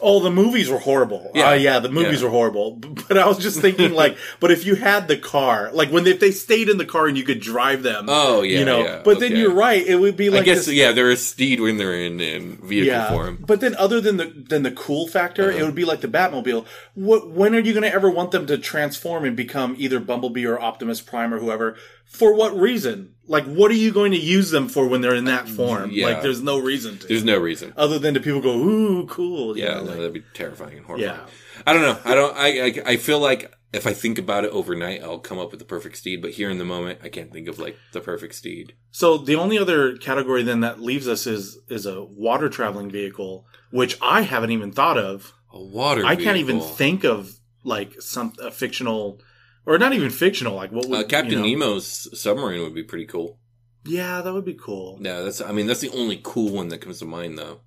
Oh, 0.02 0.20
the 0.20 0.32
movies 0.32 0.70
were 0.70 0.80
horrible. 0.80 1.32
Yeah. 1.36 1.52
Yeah, 1.54 1.56
yeah, 1.74 1.80
the 1.80 1.90
movies 1.90 2.20
Yeah. 2.22 2.26
were 2.28 2.32
horrible. 2.32 2.80
But 3.14 3.22
I 3.22 3.28
was 3.28 3.38
just 3.38 3.62
thinking, 3.62 3.94
like, 4.04 4.18
but 4.40 4.50
if 4.50 4.66
you 4.66 4.74
had 4.74 5.08
the 5.08 5.18
car, 5.18 5.70
like 5.72 5.90
when 5.92 6.04
they, 6.04 6.10
if 6.12 6.20
they 6.20 6.32
stayed 6.32 6.68
in 6.68 6.78
the 6.80 6.86
car 6.86 7.06
and 7.08 7.16
you 7.16 7.24
could 7.24 7.40
drive 7.40 7.84
them, 7.84 8.06
Oh, 8.08 8.42
yeah, 8.42 8.58
you 8.60 8.66
know. 8.66 8.84
yeah, 8.84 9.02
but 9.06 9.20
then 9.20 9.36
you're 9.36 9.54
right; 9.54 9.86
it 9.86 9.98
would 9.98 10.18
be 10.18 10.32
like 10.32 10.42
I 10.42 10.46
guess 10.46 10.66
this- 10.66 10.74
yeah, 10.74 10.92
they're 10.94 11.12
a 11.12 11.16
steed 11.16 11.60
when 11.60 11.78
they're 11.78 11.94
in, 11.94 12.20
in 12.20 12.58
vehicle 12.58 12.88
yeah. 12.88 13.10
form. 13.12 13.38
But 13.46 13.60
then, 13.62 13.76
other 13.76 14.02
than 14.02 14.18
the 14.18 14.26
than 14.26 14.64
the 14.64 14.72
cool 14.72 15.08
factor, 15.08 15.50
Uh-huh. 15.50 15.60
it 15.60 15.64
would 15.64 15.76
be 15.76 15.86
like 15.86 16.02
the 16.02 16.08
Batmobile. 16.08 16.66
What? 16.96 17.30
When 17.30 17.54
are 17.54 17.60
you 17.60 17.74
going 17.74 17.84
to 17.84 17.94
ever 17.94 18.10
want 18.10 18.32
them 18.32 18.48
to 18.48 18.58
transform 18.58 19.26
and 19.26 19.36
become 19.38 19.76
either 19.78 20.00
Bumblebee 20.00 20.46
or 20.48 20.60
Optimus 20.60 21.00
Prime 21.02 21.34
or 21.34 21.38
whoever? 21.40 21.76
For 22.06 22.34
what 22.36 22.56
reason? 22.56 23.14
Like, 23.28 23.46
what 23.46 23.72
are 23.72 23.76
you 23.76 23.92
going 23.94 24.12
to 24.12 24.20
use 24.20 24.50
them 24.52 24.68
for 24.68 24.88
when 24.88 25.02
they're 25.02 25.16
in 25.16 25.26
that 25.26 25.48
form? 25.48 25.90
Yeah. 25.92 26.08
Like, 26.08 26.22
there's 26.24 26.42
no 26.42 26.58
reason 26.60 26.98
to. 26.98 27.08
There's 27.08 27.24
no 27.24 27.38
reason. 27.40 27.74
other 27.78 27.98
than 27.98 28.14
to 28.16 28.20
people 28.20 28.42
go, 28.42 28.54
ooh, 28.58 29.06
cool. 29.08 29.56
you 29.58 29.64
Yeah, 29.64 29.76
know, 29.76 29.80
no, 29.80 29.84
like- 29.86 29.98
that'd 29.98 30.14
be 30.14 30.24
terrifying 30.34 30.78
and 30.78 30.86
horrifying. 30.86 31.12
Yeah. 31.20 31.26
I 31.66 31.74
don't 31.74 31.82
know. 31.82 32.00
I 32.06 32.16
don't. 32.16 32.38
I, 32.38 32.66
I 32.68 32.74
I 32.94 32.98
feel 32.98 33.20
like 33.20 33.54
if 33.74 33.88
I 33.88 33.94
think 33.94 34.20
about 34.20 34.44
it 34.46 34.52
overnight, 34.52 35.02
I'll 35.04 35.20
come 35.20 35.40
up 35.40 35.52
with 35.52 35.60
the 35.60 35.66
perfect 35.66 35.98
steed. 35.98 36.22
But 36.22 36.32
here 36.32 36.50
in 36.50 36.58
the 36.58 36.66
moment, 36.66 37.00
I 37.04 37.10
can't 37.10 37.32
think 37.32 37.48
of 37.48 37.60
like 37.60 37.78
the 37.92 38.02
perfect 38.02 38.36
steed. 38.36 38.74
So 38.92 39.18
the 39.18 39.36
only 39.36 39.58
other 39.58 39.98
category 39.98 40.44
then 40.44 40.60
that 40.62 40.80
leaves 40.80 41.08
us 41.08 41.26
is 41.28 41.60
is 41.70 41.86
a 41.86 42.04
water 42.04 42.50
traveling 42.50 42.90
vehicle, 42.92 43.46
which 43.72 43.98
I 44.02 44.22
haven't 44.22 44.52
even 44.52 44.72
thought 44.72 44.98
of. 44.98 45.34
A 45.52 45.62
water. 45.62 46.06
I 46.06 46.16
can't 46.16 46.38
even 46.38 46.62
think 46.62 47.04
of 47.04 47.34
like 47.64 48.02
some 48.02 48.34
a 48.42 48.52
fictional, 48.52 49.22
or 49.66 49.78
not 49.78 49.94
even 49.94 50.10
fictional. 50.10 50.56
Like 50.56 50.72
what 50.72 50.88
would 50.90 51.06
Uh, 51.06 51.08
Captain 51.08 51.32
you 51.32 51.38
know- 51.40 51.46
Nemo's 51.46 52.20
submarine 52.20 52.62
would 52.62 52.74
be 52.76 52.84
pretty 52.84 53.06
cool. 53.06 53.40
Yeah, 53.86 54.22
that 54.22 54.34
would 54.34 54.46
be 54.46 54.54
cool. 54.54 54.98
Yeah, 55.02 55.22
that's. 55.22 55.42
I 55.42 55.52
mean, 55.52 55.68
that's 55.68 55.82
the 55.82 55.90
only 55.90 56.20
cool 56.24 56.52
one 56.54 56.70
that 56.70 56.80
comes 56.80 57.00
to 57.00 57.06
mind, 57.06 57.38
though. 57.38 57.60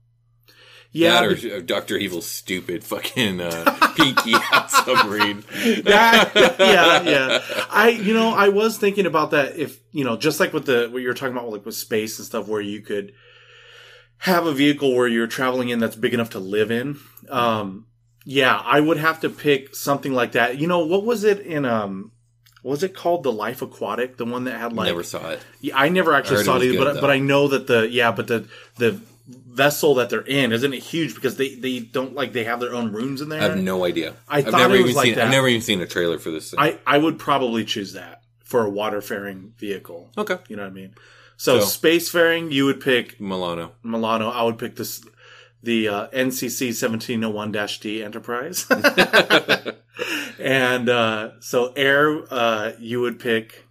Yeah, 0.93 1.21
that 1.21 1.45
or, 1.45 1.57
or 1.57 1.61
Doctor 1.61 1.97
Evil's 1.97 2.27
stupid 2.27 2.83
fucking 2.83 3.41
uh, 3.41 3.93
Pinky 3.97 4.33
Hat 4.39 4.71
submarine. 4.71 5.45
That- 5.85 6.33
yeah, 6.59 7.03
yeah. 7.03 7.43
I, 7.71 7.91
you 7.91 8.15
know, 8.15 8.31
I 8.31 8.49
was 8.49 8.79
thinking 8.79 9.05
about 9.07 9.33
that. 9.33 9.59
If 9.59 9.79
you 9.93 10.05
know, 10.05 10.17
just 10.17 10.41
like 10.41 10.53
with 10.53 10.67
the 10.67 10.89
what 10.91 11.03
you 11.03 11.09
were 11.09 11.15
talking 11.15 11.37
about, 11.37 11.51
like 11.51 11.67
with 11.67 11.75
space 11.75 12.19
and 12.19 12.27
stuff, 12.27 12.49
where 12.49 12.61
you 12.61 12.81
could 12.81 13.13
have 14.19 14.47
a 14.47 14.53
vehicle 14.53 14.95
where 14.95 15.07
you're 15.09 15.27
traveling 15.27 15.69
in 15.69 15.79
that's 15.79 15.97
big 15.97 16.15
enough 16.15 16.31
to 16.31 16.39
live 16.39 16.71
in. 16.71 16.99
Um, 17.29 17.87
yeah, 18.25 18.57
I 18.57 18.81
would 18.81 18.97
have 18.97 19.21
to 19.21 19.29
pick 19.29 19.77
something 19.77 20.13
like 20.13 20.33
that. 20.33 20.59
You 20.59 20.67
know, 20.67 20.87
what 20.87 21.05
was 21.05 21.25
it 21.25 21.41
in? 21.41 21.65
Um, 21.65 22.13
was 22.63 22.83
it 22.83 22.95
called? 22.95 23.23
The 23.23 23.33
Life 23.33 23.63
Aquatic, 23.63 24.17
the 24.17 24.25
one 24.25 24.45
that 24.45 24.59
had 24.59 24.73
like 24.73 24.87
Never 24.87 25.03
saw 25.05 25.31
it. 25.31 25.41
Yeah, 25.61 25.77
I 25.79 25.89
never 25.89 26.13
actually 26.15 26.41
I 26.41 26.43
saw 26.45 26.57
it 26.57 26.63
it, 26.63 26.69
either, 26.75 26.85
but 26.85 26.95
though. 26.95 27.01
but 27.03 27.11
I 27.11 27.19
know 27.19 27.49
that 27.49 27.67
the 27.67 27.89
yeah, 27.89 28.11
but 28.13 28.27
the 28.27 28.49
the 28.79 29.01
vessel 29.29 29.95
that 29.97 30.09
they're 30.09 30.21
in 30.21 30.53
isn't 30.53 30.73
it 30.73 30.83
huge 30.83 31.15
because 31.15 31.37
they 31.37 31.55
they 31.57 31.81
don't 31.81 32.15
like 32.15 32.33
they 32.33 32.45
have 32.45 32.61
their 32.61 32.75
own 32.75 32.93
rooms 32.93 33.21
in 33.21 33.29
there. 33.29 33.41
I 33.41 33.45
have 33.45 33.59
no 33.59 33.85
idea. 33.85 34.15
I 34.29 34.41
have 34.43 34.51
thought 34.53 34.59
never 34.59 34.77
even 34.77 34.95
like 34.95 35.07
seen. 35.07 35.19
I've 35.19 35.31
never 35.31 35.49
even 35.49 35.63
seen 35.63 35.81
a 35.81 35.87
trailer 35.87 36.19
for 36.19 36.31
this. 36.31 36.51
Thing. 36.51 36.61
I 36.61 36.79
I 36.87 36.99
would 36.99 37.19
probably 37.19 37.65
choose 37.65 37.93
that 37.95 38.23
for 38.45 38.65
a 38.65 38.71
waterfaring 38.71 39.51
vehicle. 39.59 40.11
okay, 40.17 40.39
You 40.49 40.55
know 40.57 40.63
what 40.63 40.69
I 40.71 40.75
mean? 40.75 40.95
So, 41.37 41.61
So- 41.61 41.67
spacefaring, 41.67 42.53
you 42.53 42.65
would 42.65 42.81
pick 42.81 43.21
Milano. 43.21 43.73
Milano. 43.83 44.31
I 44.31 44.43
would 44.45 44.59
pick 44.59 44.77
this 44.77 45.05
the 45.63 45.89
uh, 45.89 46.07
NCC 46.09 46.73
seventeen 46.73 47.25
oh 47.25 47.31
one 47.31 47.51
D 47.53 48.03
Enterprise. 48.03 48.67
and 50.39 50.89
uh, 50.89 51.41
so 51.41 51.73
air, 51.75 52.23
uh, 52.33 52.73
you 52.79 53.01
would 53.01 53.19
pick. 53.19 53.66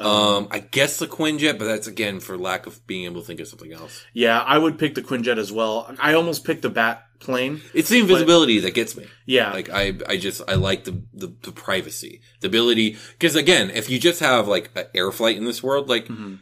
Um, 0.00 0.48
I 0.50 0.60
guess 0.60 0.98
the 0.98 1.06
Quinjet, 1.06 1.58
but 1.58 1.64
that's 1.66 1.86
again 1.86 2.20
for 2.20 2.36
lack 2.38 2.66
of 2.66 2.86
being 2.86 3.04
able 3.04 3.20
to 3.20 3.26
think 3.26 3.40
of 3.40 3.48
something 3.48 3.72
else. 3.72 4.04
Yeah, 4.12 4.38
I 4.40 4.58
would 4.58 4.78
pick 4.78 4.94
the 4.94 5.02
Quinjet 5.02 5.38
as 5.38 5.50
well. 5.52 5.94
I 6.00 6.14
almost 6.14 6.44
picked 6.44 6.62
the 6.62 6.70
Bat 6.70 7.04
plane. 7.20 7.60
It's 7.74 7.88
the 7.88 7.98
invisibility 7.98 8.60
that 8.60 8.74
gets 8.74 8.96
me. 8.96 9.06
Yeah, 9.26 9.50
Like 9.52 9.70
I, 9.70 9.94
I 10.08 10.16
just 10.18 10.40
I 10.48 10.54
like 10.54 10.84
the 10.84 11.02
the, 11.12 11.34
the 11.42 11.50
privacy, 11.52 12.20
the 12.40 12.46
ability. 12.48 12.96
Because 13.12 13.34
again, 13.34 13.70
if 13.70 13.90
you 13.90 13.98
just 13.98 14.20
have 14.20 14.46
like 14.46 14.70
an 14.76 14.86
air 14.94 15.10
flight 15.10 15.36
in 15.36 15.44
this 15.44 15.62
world, 15.62 15.88
like 15.88 16.06
Mm-hmm. 16.06 16.34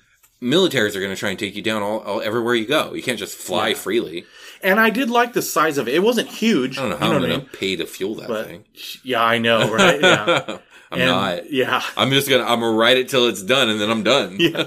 militaries 0.43 0.95
are 0.95 1.01
going 1.01 1.11
to 1.15 1.17
try 1.17 1.31
and 1.31 1.39
take 1.39 1.57
you 1.57 1.63
down 1.63 1.83
all, 1.83 2.01
all 2.01 2.21
everywhere 2.21 2.55
you 2.55 2.67
go. 2.67 2.93
You 2.93 3.03
can't 3.03 3.19
just 3.19 3.37
fly 3.39 3.69
Yeah. 3.69 3.75
freely. 3.77 4.25
and 4.63 4.79
I 4.79 4.91
did 4.91 5.09
like 5.11 5.33
the 5.33 5.41
size 5.43 5.79
of 5.79 5.89
it. 5.89 5.95
It 5.95 6.03
wasn't 6.03 6.29
huge. 6.29 6.77
I 6.79 6.83
don't 6.83 6.91
know 6.91 6.97
you 6.97 7.01
how 7.01 7.13
I'm 7.13 7.21
going 7.21 7.31
mean? 7.31 7.41
to 7.49 7.57
pay 7.57 7.77
to 7.77 7.87
fuel 7.87 8.15
that 8.17 8.29
But 8.29 8.47
thing. 8.47 8.65
yeah, 9.03 9.23
I 9.23 9.39
know, 9.39 9.73
right? 9.73 10.01
Yeah, 10.01 10.59
I'm 10.91 11.01
And- 11.01 11.11
not. 11.11 11.51
Yeah, 11.53 11.83
I'm 11.97 12.11
just 12.11 12.29
gonna 12.29 12.45
I'm 12.45 12.61
gonna 12.61 12.77
write 12.77 12.97
it 12.97 13.09
till 13.09 13.27
it's 13.29 13.43
done, 13.43 13.69
and 13.69 13.81
then 13.81 13.91
I'm 13.91 14.03
done. 14.03 14.37
yeah. 14.41 14.67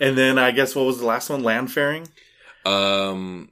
And 0.00 0.16
then 0.18 0.38
I 0.38 0.50
guess 0.50 0.74
what 0.74 0.84
was 0.86 0.98
the 0.98 1.06
last 1.06 1.30
one? 1.30 1.42
Land 1.42 1.72
faring. 1.72 2.06
Um, 2.66 3.50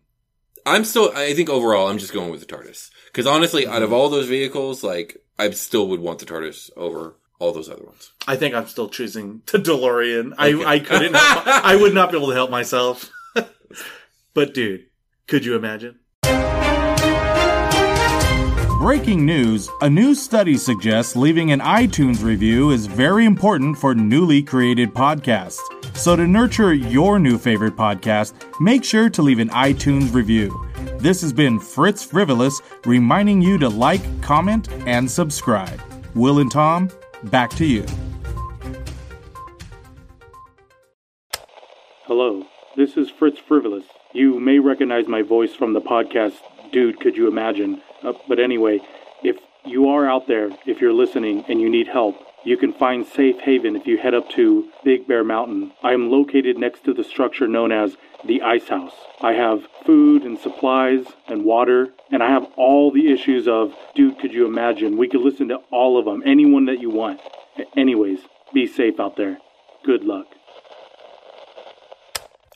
I'm 0.67 0.85
still. 0.85 1.11
I 1.15 1.35
think 1.35 1.49
overall, 1.49 1.89
I'm 1.89 1.99
just 1.99 2.13
going 2.13 2.31
with 2.31 2.41
the 2.41 2.47
TARDIS 2.47 2.91
because 3.07 3.27
honestly, 3.27 3.67
out 3.67 3.75
Mm-hmm. 3.77 3.85
of 3.85 3.93
all 3.93 4.09
those 4.09 4.29
vehicles, 4.29 4.83
like 4.85 5.17
I 5.39 5.51
still 5.51 5.89
would 5.89 6.01
want 6.01 6.19
the 6.19 6.27
TARDIS 6.27 6.71
over 6.77 7.17
all 7.39 7.53
those 7.53 7.69
other 7.69 7.85
ones. 7.85 8.13
I 8.29 8.37
think 8.37 8.55
I'm 8.55 8.67
still 8.67 8.89
choosing 8.89 9.43
the 9.51 9.59
DeLorean. 9.59 10.33
Okay. 10.35 10.65
I 10.65 10.73
I 10.75 10.79
couldn't. 10.79 11.15
help 11.15 11.47
I 11.47 11.77
would 11.77 11.95
not 11.95 12.11
be 12.13 12.17
able 12.19 12.29
to 12.29 12.35
help 12.35 12.51
myself. 12.51 13.11
but 14.35 14.55
dude, 14.55 14.87
could 15.27 15.45
you 15.45 15.57
imagine? 15.57 15.99
Breaking 18.83 19.25
news 19.25 19.71
a 19.81 19.89
new 19.89 20.13
study 20.13 20.57
suggests 20.57 21.15
leaving 21.15 21.53
an 21.53 21.61
iTunes 21.61 22.21
review 22.21 22.73
is 22.73 22.87
very 22.87 23.27
important 23.27 23.79
for 23.79 23.95
newly 23.95 24.43
created 24.43 24.93
podcasts. 24.93 25.61
So, 25.97 26.17
to 26.17 26.27
nurture 26.27 26.75
your 26.75 27.21
new 27.21 27.39
favorite 27.39 27.77
podcast, 27.77 28.33
make 28.61 28.83
sure 28.83 29.09
to 29.09 29.23
leave 29.23 29.39
an 29.39 29.51
iTunes 29.51 30.13
review. 30.13 30.69
This 30.99 31.21
has 31.21 31.33
been 31.33 31.61
Fritz 31.61 32.03
Frivolous 32.03 32.61
reminding 32.85 33.41
you 33.41 33.57
to 33.59 33.69
like, 33.69 34.03
comment, 34.21 34.69
and 34.85 35.09
subscribe. 35.09 35.81
Will 36.17 36.41
and 36.41 36.51
Tom, 36.51 36.91
back 37.23 37.51
to 37.51 37.65
you. 37.65 37.87
Hello, 42.07 42.45
this 42.77 42.97
is 42.97 43.09
Fritz 43.11 43.39
Frivolous. 43.39 43.85
You 44.15 44.39
may 44.39 44.59
recognize 44.59 45.09
my 45.09 45.23
voice 45.23 45.55
from 45.55 45.73
the 45.73 45.81
podcast, 45.81 46.35
Dude, 46.71 47.01
Could 47.01 47.17
You 47.17 47.29
Imagine? 47.29 47.81
Uh, 48.03 48.13
but 48.29 48.39
anyway, 48.39 48.81
if 49.23 49.37
you 49.65 49.89
are 49.89 50.07
out 50.07 50.27
there, 50.27 50.51
if 50.67 50.83
you're 50.83 50.93
listening 50.93 51.45
and 51.49 51.63
you 51.63 51.71
need 51.71 51.89
help, 51.89 52.17
you 52.45 52.59
can 52.59 52.75
find 52.75 53.07
safe 53.07 53.39
haven 53.41 53.75
if 53.75 53.87
you 53.87 53.97
head 53.97 54.13
up 54.13 54.29
to 54.31 54.69
Big 54.85 55.07
Bear 55.09 55.25
Mountain. 55.25 55.73
I 55.83 55.93
am 55.93 56.11
located 56.11 56.59
next 56.59 56.85
to 56.85 56.93
the 56.93 57.05
structure 57.05 57.49
known 57.49 57.73
as 57.73 57.97
the 58.23 58.43
Ice 58.43 58.69
House. 58.69 58.93
I 59.23 59.33
have 59.33 59.67
food 59.87 60.25
and 60.25 60.39
supplies 60.39 61.07
and 61.27 61.45
water, 61.45 61.95
and 62.11 62.23
I 62.23 62.29
have 62.29 62.47
all 62.57 62.91
the 62.91 63.11
issues 63.11 63.49
of 63.49 63.73
Dude, 63.95 64.19
Could 64.19 64.35
You 64.35 64.45
Imagine? 64.45 64.99
We 64.99 65.09
could 65.09 65.23
listen 65.23 65.49
to 65.49 65.61
all 65.71 65.99
of 65.99 66.05
them, 66.05 66.23
anyone 66.27 66.67
that 66.67 66.81
you 66.81 66.91
want. 66.91 67.21
Anyways, 67.77 68.19
be 68.53 68.67
safe 68.67 69.01
out 69.01 69.17
there. 69.17 69.39
Good 69.87 70.05
luck. 70.05 70.27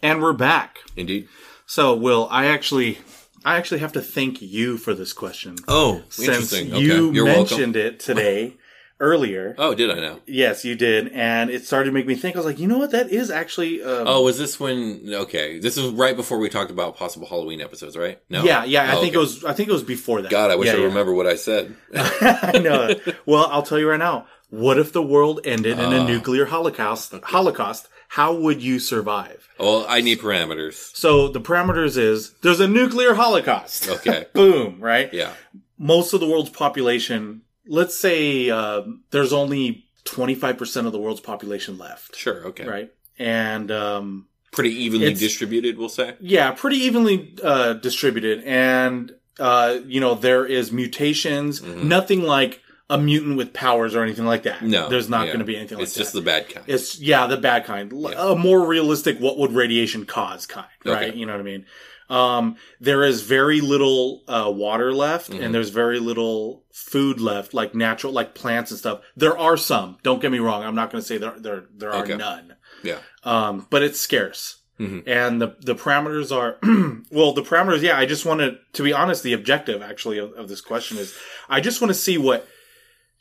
And 0.03 0.23
we're 0.23 0.33
back. 0.33 0.79
Indeed. 0.97 1.29
So, 1.67 1.95
Will, 1.95 2.29
I 2.31 2.47
actually, 2.47 2.99
I 3.45 3.57
actually 3.57 3.81
have 3.81 3.93
to 3.95 4.01
thank 4.01 4.41
you 4.43 4.77
for 4.79 4.95
this 4.95 5.13
question. 5.13 5.57
Oh, 5.67 6.03
since 6.11 6.29
interesting. 6.29 6.73
Okay, 6.73 6.81
you 6.83 7.13
you're 7.13 7.25
mentioned 7.25 7.75
welcome. 7.75 7.95
it 7.95 8.01
today, 8.01 8.55
earlier. 9.01 9.55
Oh, 9.59 9.75
did 9.75 9.91
I 9.91 9.95
know? 9.97 10.21
Yes, 10.27 10.65
you 10.65 10.77
did, 10.77 11.09
and 11.09 11.51
it 11.51 11.65
started 11.65 11.87
to 11.87 11.93
make 11.93 12.07
me 12.07 12.15
think. 12.15 12.37
I 12.37 12.39
was 12.39 12.47
like, 12.47 12.59
you 12.61 12.69
know 12.69 12.79
what? 12.79 12.93
That 12.93 13.11
is 13.11 13.31
actually. 13.31 13.83
Um, 13.83 14.07
Oh, 14.07 14.23
was 14.23 14.39
this 14.39 14.61
when? 14.61 15.03
Okay, 15.13 15.59
this 15.59 15.77
is 15.77 15.91
right 15.93 16.15
before 16.15 16.39
we 16.39 16.49
talked 16.49 16.71
about 16.71 16.97
possible 16.97 17.27
Halloween 17.27 17.61
episodes, 17.61 17.97
right? 17.97 18.21
No. 18.29 18.45
yeah, 18.45 18.65
yeah. 18.65 18.85
I 18.93 18.97
Oh, 18.97 19.01
think 19.01 19.11
okay. 19.15 19.17
it 19.17 19.21
was. 19.21 19.45
I 19.45 19.55
think 19.55 19.69
it 19.69 19.73
was 19.73 19.83
before 19.83 20.23
that. 20.23 20.31
God, 20.31 20.51
I 20.51 20.57
wish 20.57 20.67
Yeah, 20.69 20.75
I 20.75 20.79
yeah. 20.79 20.85
remember 20.85 21.13
what 21.15 21.27
I 21.27 21.35
said. 21.37 21.75
I 21.97 22.61
know. 22.63 22.95
Well, 23.25 23.47
I'll 23.51 23.63
tell 23.63 23.79
you 23.79 23.89
right 23.89 23.99
now. 23.99 24.27
What 24.51 24.79
if 24.79 24.93
the 24.93 25.03
world 25.03 25.41
ended 25.45 25.79
in 25.81 25.93
a 25.93 26.01
Ah. 26.03 26.07
nuclear 26.07 26.45
holocaust? 26.45 27.13
Holocaust. 27.25 27.89
How 28.09 28.35
would 28.35 28.63
you 28.63 28.79
survive? 28.79 29.49
well, 29.59 29.87
I 29.89 30.01
need 30.01 30.21
parameters. 30.21 30.75
So 30.97 31.29
the 31.29 31.41
parameters 31.41 31.97
is 31.97 32.33
there's 32.43 32.61
a 32.61 32.69
nuclear 32.69 33.15
holocaust. 33.15 33.89
Okay. 33.89 34.27
Boom. 34.35 34.81
Right. 34.81 35.13
Yeah. 35.13 35.33
most 35.79 36.13
of 36.13 36.21
the 36.21 36.27
world's 36.29 36.51
population, 36.51 37.43
let's 37.67 37.95
say 37.99 38.51
uh, 38.51 38.83
there's 39.11 39.33
only 39.33 39.85
25% 40.05 40.87
of 40.87 40.93
the 40.93 40.99
world's 40.99 41.21
population 41.21 41.79
left, 41.79 42.15
Sure. 42.17 42.47
Okay. 42.49 42.65
right? 42.67 42.93
And 43.19 43.71
um, 43.71 44.29
Pretty 44.53 44.71
evenly 44.85 45.13
distributed, 45.15 45.77
we'll 45.79 45.89
say. 45.89 46.15
yeah, 46.21 46.53
pretty 46.53 46.77
evenly 46.77 47.35
uh, 47.43 47.75
distributed. 47.75 48.43
And, 48.45 49.13
uh, 49.39 49.79
you 49.87 50.01
know, 50.01 50.15
there 50.15 50.47
is 50.47 50.71
mutations, 50.73 51.63
nothing 51.63 52.23
like 52.23 52.61
a 52.89 52.97
mutant 52.99 53.37
with 53.37 53.53
powers 53.53 53.95
or 53.95 54.03
anything 54.03 54.27
like 54.27 54.45
that. 54.45 54.57
Mm-hmm. 54.59 54.71
No, 54.71 54.89
There's 54.89 55.09
not 55.09 55.23
yeah. 55.27 55.33
going 55.33 55.39
to 55.41 55.45
be 55.45 55.57
anything 55.57 55.79
like 55.79 55.87
that. 55.87 55.91
It's 55.91 55.97
just 55.97 56.13
that. 56.13 56.21
the 56.21 56.25
bad 56.25 56.49
kind. 56.49 56.65
It's 56.69 57.01
yeah, 57.01 57.27
the 57.27 57.37
bad 57.37 57.65
kind, 57.65 57.93
Yeah. 57.93 58.31
a 58.33 58.37
more 58.37 58.65
realistic. 58.67 59.19
What 59.19 59.39
would 59.39 59.53
radiation 59.53 60.07
cause? 60.07 60.47
Kind, 60.47 60.67
right? 60.85 61.09
Okay. 61.11 61.19
You 61.19 61.27
know 61.27 61.33
what 61.33 61.41
I 61.41 61.45
mean. 61.45 61.67
Um, 62.09 62.57
there 62.81 63.03
is 63.03 63.23
very 63.23 63.61
little 63.61 64.23
uh, 64.29 64.49
water 64.55 64.93
left, 64.93 65.31
Mhm. 65.33 65.43
and 65.43 65.53
there's 65.55 65.71
very 65.71 65.99
little 65.99 66.63
food 66.73 67.21
left, 67.21 67.53
like 67.53 67.75
natural, 67.75 68.13
like 68.13 68.35
plants 68.35 68.71
and 68.71 68.79
stuff. 68.79 69.01
There 69.17 69.37
are 69.37 69.57
some. 69.57 69.99
Don't 70.05 70.23
get 70.23 70.31
me 70.31 70.39
wrong. 70.39 70.63
I'm 70.63 70.77
not 70.77 70.93
going 70.93 71.03
to 71.03 71.07
say 71.07 71.19
there 71.19 71.35
there 71.37 71.65
there 71.77 71.91
are 71.93 72.05
Okay. 72.05 72.17
none. 72.17 72.55
yeah. 72.85 72.99
Um, 73.25 73.67
but 73.71 73.83
it's 73.83 73.99
scarce. 73.99 74.59
Mhm. 74.79 75.03
And 75.09 75.43
the 75.43 75.57
the 75.61 75.75
parameters 75.75 76.31
are 76.31 76.59
well 77.11 77.33
the 77.33 77.43
parameters 77.43 77.81
yeah 77.83 77.99
I 77.99 78.05
just 78.07 78.25
wanted 78.27 78.51
to 78.53 78.59
to 78.75 78.83
be 78.85 78.93
honest 78.93 79.23
the 79.25 79.33
objective 79.33 79.83
actually 79.83 80.19
of, 80.19 80.33
of 80.35 80.49
this 80.49 80.61
question 80.61 80.99
is 80.99 81.15
I 81.49 81.61
just 81.63 81.81
want 81.81 81.89
to 81.91 81.95
see 81.99 82.19
what 82.19 82.47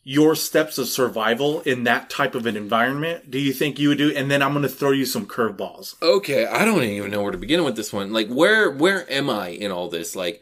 your 0.08 0.36
steps 0.36 0.78
of 0.78 0.88
survival 0.88 1.62
in 1.62 1.84
that 1.84 2.12
type 2.12 2.36
of 2.36 2.46
an 2.46 2.56
environment 2.56 3.32
do 3.32 3.40
you 3.40 3.52
think 3.52 3.80
you 3.80 3.90
would 3.90 3.98
do 3.98 4.14
and 4.16 4.30
then 4.30 4.44
I'm 4.44 4.52
going 4.54 4.62
to 4.62 4.70
throw 4.70 4.92
you 4.92 5.04
some 5.06 5.26
curveballs 5.26 5.96
Okay, 6.02 6.46
I 6.46 6.64
don't 6.64 6.84
even 6.84 7.10
know 7.10 7.24
where 7.24 7.32
to 7.32 7.40
begin 7.40 7.64
with 7.64 7.76
this 7.76 7.92
one. 7.92 8.14
Like, 8.14 8.28
where 8.30 8.70
where 8.70 9.12
am 9.12 9.30
I 9.32 9.48
in 9.50 9.72
all 9.72 9.90
this? 9.90 10.16
Like, 10.16 10.42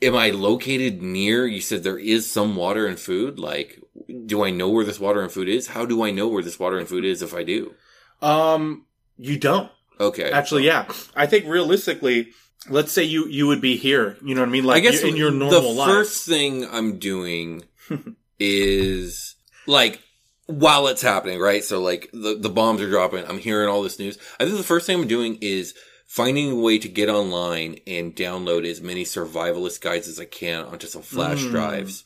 am 0.00 0.16
I 0.16 0.30
located 0.30 1.02
near? 1.02 1.46
You 1.46 1.60
said 1.60 1.82
there 1.82 1.98
is 1.98 2.30
some 2.30 2.56
water 2.56 2.86
and 2.86 2.98
food. 2.98 3.38
Like, 3.38 3.80
do 4.26 4.42
I 4.44 4.50
know 4.50 4.70
where 4.70 4.84
this 4.84 4.98
water 4.98 5.20
and 5.20 5.30
food 5.30 5.48
is? 5.48 5.66
How 5.68 5.84
do 5.84 6.02
I 6.02 6.10
know 6.10 6.28
where 6.28 6.42
this 6.42 6.58
water 6.58 6.78
and 6.78 6.88
food 6.88 7.04
is 7.04 7.20
if 7.22 7.34
I 7.34 7.42
do? 7.44 7.74
um 8.22 8.86
you 9.18 9.38
don't 9.38 9.70
Okay, 10.00 10.30
actually 10.30 10.64
yeah 10.64 10.86
I 11.14 11.26
think 11.26 11.46
realistically 11.46 12.28
let's 12.70 12.92
say 12.92 13.04
you 13.04 13.28
you 13.28 13.46
would 13.46 13.60
be 13.60 13.76
here 13.76 14.16
you 14.24 14.34
know 14.34 14.40
what 14.40 14.48
I 14.48 14.52
mean 14.52 14.64
like 14.64 14.76
I 14.78 14.80
guess 14.80 15.02
in 15.02 15.16
your 15.16 15.30
normal 15.30 15.60
life. 15.60 15.62
the 15.62 15.68
life 15.80 15.88
first 15.90 16.26
thing 16.26 16.66
I'm 16.70 16.98
doing 16.98 17.64
is 18.38 19.36
like 19.66 20.00
while 20.46 20.86
it's 20.88 21.02
happening, 21.02 21.40
right? 21.40 21.64
So 21.64 21.80
like 21.80 22.10
the 22.12 22.36
the 22.38 22.50
bombs 22.50 22.80
are 22.80 22.90
dropping, 22.90 23.24
I'm 23.26 23.38
hearing 23.38 23.68
all 23.68 23.82
this 23.82 23.98
news. 23.98 24.18
I 24.38 24.44
think 24.44 24.56
the 24.56 24.62
first 24.62 24.86
thing 24.86 25.00
I'm 25.00 25.08
doing 25.08 25.38
is 25.40 25.74
finding 26.06 26.52
a 26.52 26.56
way 26.56 26.78
to 26.78 26.88
get 26.88 27.08
online 27.08 27.78
and 27.86 28.14
download 28.14 28.64
as 28.68 28.80
many 28.80 29.04
survivalist 29.04 29.80
guides 29.80 30.06
as 30.08 30.20
I 30.20 30.26
can 30.26 30.64
onto 30.66 30.86
some 30.86 31.02
flash 31.02 31.42
Mm. 31.42 31.50
drives. 31.50 32.04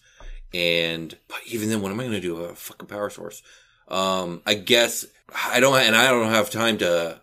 And 0.54 1.16
but 1.28 1.40
even 1.46 1.68
then, 1.68 1.82
what 1.82 1.92
am 1.92 2.00
I 2.00 2.04
going 2.04 2.14
to 2.14 2.20
do? 2.20 2.36
A 2.36 2.54
fucking 2.54 2.88
power 2.88 3.10
source. 3.10 3.42
Um, 3.88 4.40
I 4.46 4.54
guess 4.54 5.04
I 5.34 5.60
don't, 5.60 5.78
and 5.78 5.94
I 5.96 6.08
don't 6.08 6.30
have 6.30 6.48
time 6.50 6.78
to 6.78 7.20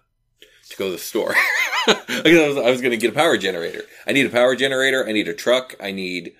to 0.70 0.78
go 0.78 0.86
to 0.86 0.92
the 0.92 0.98
store. 0.98 1.34
I 1.88 2.24
was, 2.26 2.58
I 2.58 2.70
was 2.70 2.82
going 2.82 2.92
to 2.92 2.98
get 2.98 3.12
a 3.12 3.16
power 3.16 3.38
generator. 3.38 3.84
I 4.06 4.12
need 4.12 4.26
a 4.26 4.30
power 4.30 4.56
generator. 4.56 5.08
I 5.08 5.12
need 5.12 5.28
a 5.28 5.34
truck. 5.34 5.76
I 5.80 5.92
need. 5.92 6.34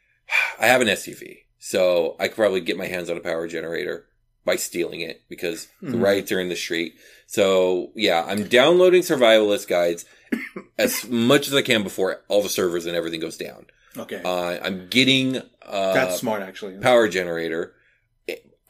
I 0.60 0.66
have 0.66 0.80
an 0.80 0.88
SUV, 0.88 1.38
so 1.60 2.16
I 2.18 2.26
could 2.26 2.36
probably 2.36 2.60
get 2.60 2.76
my 2.76 2.86
hands 2.86 3.08
on 3.08 3.16
a 3.16 3.20
power 3.20 3.46
generator 3.46 4.06
by 4.44 4.56
stealing 4.56 5.02
it 5.02 5.22
because 5.28 5.68
the 5.82 5.96
Mhm. 5.98 6.02
rides 6.02 6.32
are 6.32 6.40
in 6.40 6.48
the 6.48 6.56
street. 6.56 6.94
So 7.26 7.92
yeah, 7.94 8.24
I'm 8.26 8.48
downloading 8.48 9.02
survivalist 9.02 9.68
guides 9.68 10.04
as 10.78 11.06
much 11.08 11.46
as 11.46 11.54
I 11.54 11.62
can 11.62 11.82
before 11.84 12.22
all 12.28 12.42
the 12.42 12.48
servers 12.48 12.86
and 12.86 12.96
everything 12.96 13.20
goes 13.20 13.36
down. 13.36 13.66
Okay. 13.96 14.20
Uh, 14.24 14.58
I'm 14.62 14.88
getting 14.88 15.36
uh, 15.62 15.92
That's 15.92 16.16
smart, 16.18 16.42
actually. 16.42 16.78
power 16.78 17.06
generator. 17.06 17.74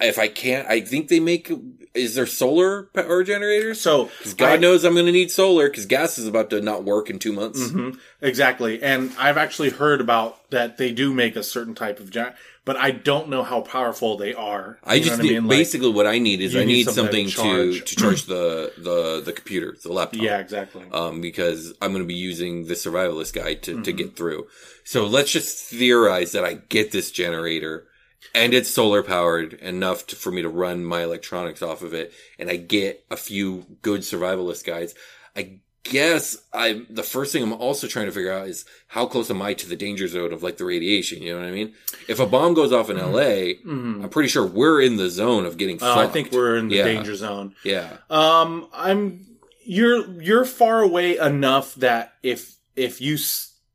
If 0.00 0.18
I 0.18 0.28
can't, 0.28 0.66
I 0.68 0.80
think 0.80 1.08
they 1.08 1.20
make. 1.20 1.50
Is 1.92 2.14
there 2.14 2.26
solar 2.26 2.84
power 2.94 3.24
generators? 3.24 3.80
So, 3.80 4.04
Because 4.18 4.34
God 4.34 4.52
I- 4.52 4.56
knows 4.58 4.84
I'm 4.84 4.94
going 4.94 5.06
to 5.06 5.12
need 5.12 5.30
solar 5.32 5.68
because 5.68 5.86
gas 5.86 6.18
is 6.18 6.26
about 6.28 6.48
to 6.50 6.60
not 6.60 6.84
work 6.84 7.10
in 7.10 7.18
two 7.18 7.32
months. 7.32 7.58
Mhm, 7.60 7.98
exactly. 8.22 8.80
And 8.82 9.12
I've 9.18 9.36
actually 9.36 9.70
heard 9.70 10.00
about 10.00 10.48
that 10.50 10.78
they 10.78 10.92
do 10.92 11.12
make 11.12 11.34
a 11.34 11.42
certain 11.42 11.74
type 11.74 11.98
of 11.98 12.10
gen, 12.10 12.32
but 12.64 12.76
I 12.76 12.92
don't 12.92 13.28
know 13.28 13.42
how 13.42 13.62
powerful 13.62 14.16
they 14.16 14.32
are. 14.34 14.78
I 14.84 15.00
just 15.00 15.16
what 15.18 15.22
need, 15.24 15.32
mean? 15.32 15.48
Like, 15.48 15.58
basically 15.58 15.90
what 15.90 16.06
I 16.06 16.18
need 16.20 16.40
is 16.40 16.54
I 16.54 16.60
need 16.60 16.66
need 16.66 16.84
something 16.90 17.28
something 17.28 17.28
to 17.28 17.72
to 17.72 17.78
charge. 17.80 17.84
to 17.90 17.96
charge 17.96 18.24
the 18.26 18.72
the 18.78 19.22
the 19.24 19.32
computer, 19.32 19.76
the 19.82 19.92
laptop. 19.92 20.22
yeah, 20.22 20.38
exactly. 20.38 20.84
Um, 20.92 21.20
because 21.20 21.74
I'm 21.82 21.90
going 21.90 22.04
to 22.04 22.08
be 22.08 22.14
using 22.14 22.66
the 22.68 22.74
survivalist 22.74 23.32
guide 23.32 23.62
to, 23.64 23.72
Mm-hmm. 23.72 23.82
to 23.82 23.92
get 23.92 24.16
through. 24.16 24.46
So 24.84 25.06
let's 25.06 25.32
just 25.32 25.58
theorize 25.66 26.30
that 26.32 26.44
I 26.44 26.54
get 26.68 26.92
this 26.92 27.10
generator 27.10 27.86
and 28.34 28.54
it's 28.54 28.70
solar 28.70 29.02
powered 29.02 29.54
enough 29.54 30.06
to, 30.08 30.16
for 30.16 30.30
me 30.30 30.42
to 30.42 30.48
run 30.48 30.84
my 30.84 31.02
electronics 31.02 31.62
off 31.62 31.82
of 31.82 31.94
it. 31.94 32.12
And 32.38 32.48
I 32.50 32.56
get 32.56 33.04
a 33.10 33.16
few 33.16 33.66
good 33.82 34.00
survivalist 34.00 34.64
guides. 34.64 34.94
I 35.36 35.58
guess 35.82 36.36
I, 36.52 36.82
the 36.90 37.02
first 37.02 37.32
thing 37.32 37.42
I'm 37.42 37.52
also 37.54 37.86
trying 37.86 38.06
to 38.06 38.12
figure 38.12 38.32
out 38.32 38.46
is 38.46 38.64
how 38.88 39.06
close 39.06 39.30
am 39.30 39.40
I 39.40 39.54
to 39.54 39.68
the 39.68 39.76
danger 39.76 40.06
zone 40.08 40.32
of 40.32 40.42
like 40.42 40.58
the 40.58 40.64
radiation? 40.66 41.22
You 41.22 41.32
know 41.32 41.40
what 41.40 41.48
I 41.48 41.52
mean? 41.52 41.72
If 42.08 42.20
a 42.20 42.26
bomb 42.26 42.52
goes 42.54 42.72
off 42.72 42.90
in 42.90 42.98
LA, 42.98 43.54
Mhm. 43.64 44.02
I'm 44.04 44.08
pretty 44.10 44.28
sure 44.28 44.44
we're 44.46 44.82
in 44.82 44.96
the 44.96 45.08
zone 45.08 45.46
of 45.46 45.56
getting 45.56 45.82
Uh, 45.82 45.94
I 45.96 46.06
think 46.06 46.32
we're 46.32 46.56
in 46.58 46.68
the 46.68 46.76
Yeah. 46.76 46.84
danger 46.84 47.14
zone. 47.16 47.54
yeah. 47.64 47.96
Um, 48.10 48.68
I'm 48.74 49.26
you're 49.64 50.20
you're 50.20 50.44
far 50.44 50.82
away 50.82 51.16
enough 51.16 51.74
that 51.76 52.14
if 52.22 52.56
if 52.76 53.00
you 53.00 53.16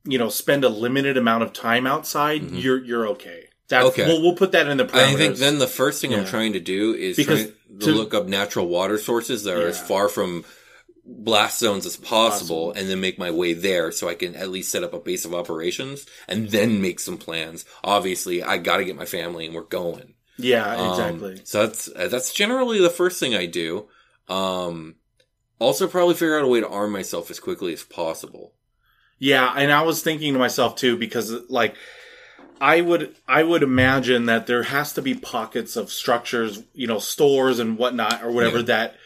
you 0.04 0.18
know 0.18 0.28
spend 0.28 0.62
a 0.64 0.68
limited 0.68 1.16
amount 1.16 1.42
of 1.42 1.52
time 1.52 1.86
outside, 1.86 2.50
you're 2.52 2.82
you're 2.84 3.08
okay. 3.08 3.45
That's. 3.68 3.86
Okay. 3.88 4.06
We'll, 4.06 4.22
we'll 4.22 4.36
put 4.36 4.52
that 4.52 4.68
in 4.68 4.76
the 4.76 4.84
parameters. 4.84 4.94
I 5.14 5.14
think 5.16 5.36
then 5.36 5.58
the 5.58 5.66
first 5.66 6.00
thing 6.00 6.14
I'm 6.14 6.24
trying 6.26 6.52
to 6.54 6.60
do 6.60 6.94
is 6.94 7.16
Because 7.16 7.46
to, 7.46 7.52
to- 7.80 7.92
look 7.92 8.14
up 8.14 8.26
natural 8.26 8.66
water 8.68 8.98
sources 8.98 9.44
that 9.44 9.56
are 9.56 9.66
as 9.66 9.80
far 9.80 10.08
from 10.08 10.44
blast 11.04 11.60
zones 11.60 11.86
as 11.86 11.96
possible, 11.96 12.30
Possible. 12.30 12.72
and 12.72 12.88
then 12.88 13.00
make 13.00 13.18
my 13.18 13.30
way 13.30 13.52
there 13.54 13.92
so 13.92 14.08
I 14.08 14.14
can 14.14 14.34
at 14.34 14.48
least 14.50 14.72
set 14.72 14.82
up 14.82 14.92
a 14.92 14.98
base 14.98 15.24
of 15.24 15.34
operations 15.34 16.04
and 16.28 16.48
then 16.50 16.80
make 16.82 16.98
some 17.00 17.16
plans. 17.16 17.64
Obviously, 17.84 18.42
I 18.42 18.58
got 18.58 18.78
to 18.78 18.84
get 18.84 18.96
my 18.96 19.04
family 19.04 19.46
and 19.46 19.54
we're 19.54 19.62
going. 19.62 20.14
yeah, 20.36 20.74
Um, 20.76 20.90
exactly. 20.90 21.40
so 21.44 21.66
that's 21.66 21.88
uh, 21.94 22.08
that's 22.08 22.32
generally 22.32 22.80
the 22.80 22.90
first 22.90 23.18
thing 23.20 23.34
I 23.34 23.46
do. 23.46 23.88
Um, 24.28 24.96
also, 25.58 25.86
probably 25.88 26.14
figure 26.14 26.36
out 26.38 26.44
a 26.44 26.48
way 26.48 26.60
to 26.60 26.68
arm 26.68 26.92
myself 26.92 27.30
as 27.30 27.40
quickly 27.40 27.72
as 27.72 27.82
possible. 27.84 28.52
Yeah, 29.18 29.50
and 29.56 29.72
I 29.72 29.82
was 29.82 30.02
thinking 30.02 30.32
to 30.34 30.38
myself 30.38 30.76
too 30.76 30.96
because 30.98 31.32
like 31.48 31.74
I 32.60 32.80
would 32.80 33.14
I 33.28 33.42
would 33.42 33.62
imagine 33.62 34.26
that 34.26 34.46
there 34.46 34.62
has 34.64 34.92
to 34.94 35.02
be 35.02 35.14
pockets 35.14 35.76
of 35.76 35.90
structures, 35.92 36.62
you 36.74 36.86
know, 36.86 36.98
stores 36.98 37.58
and 37.58 37.76
whatnot 37.78 38.22
or 38.22 38.30
whatever 38.32 38.58
Yeah. 38.58 38.62
that 38.64 38.96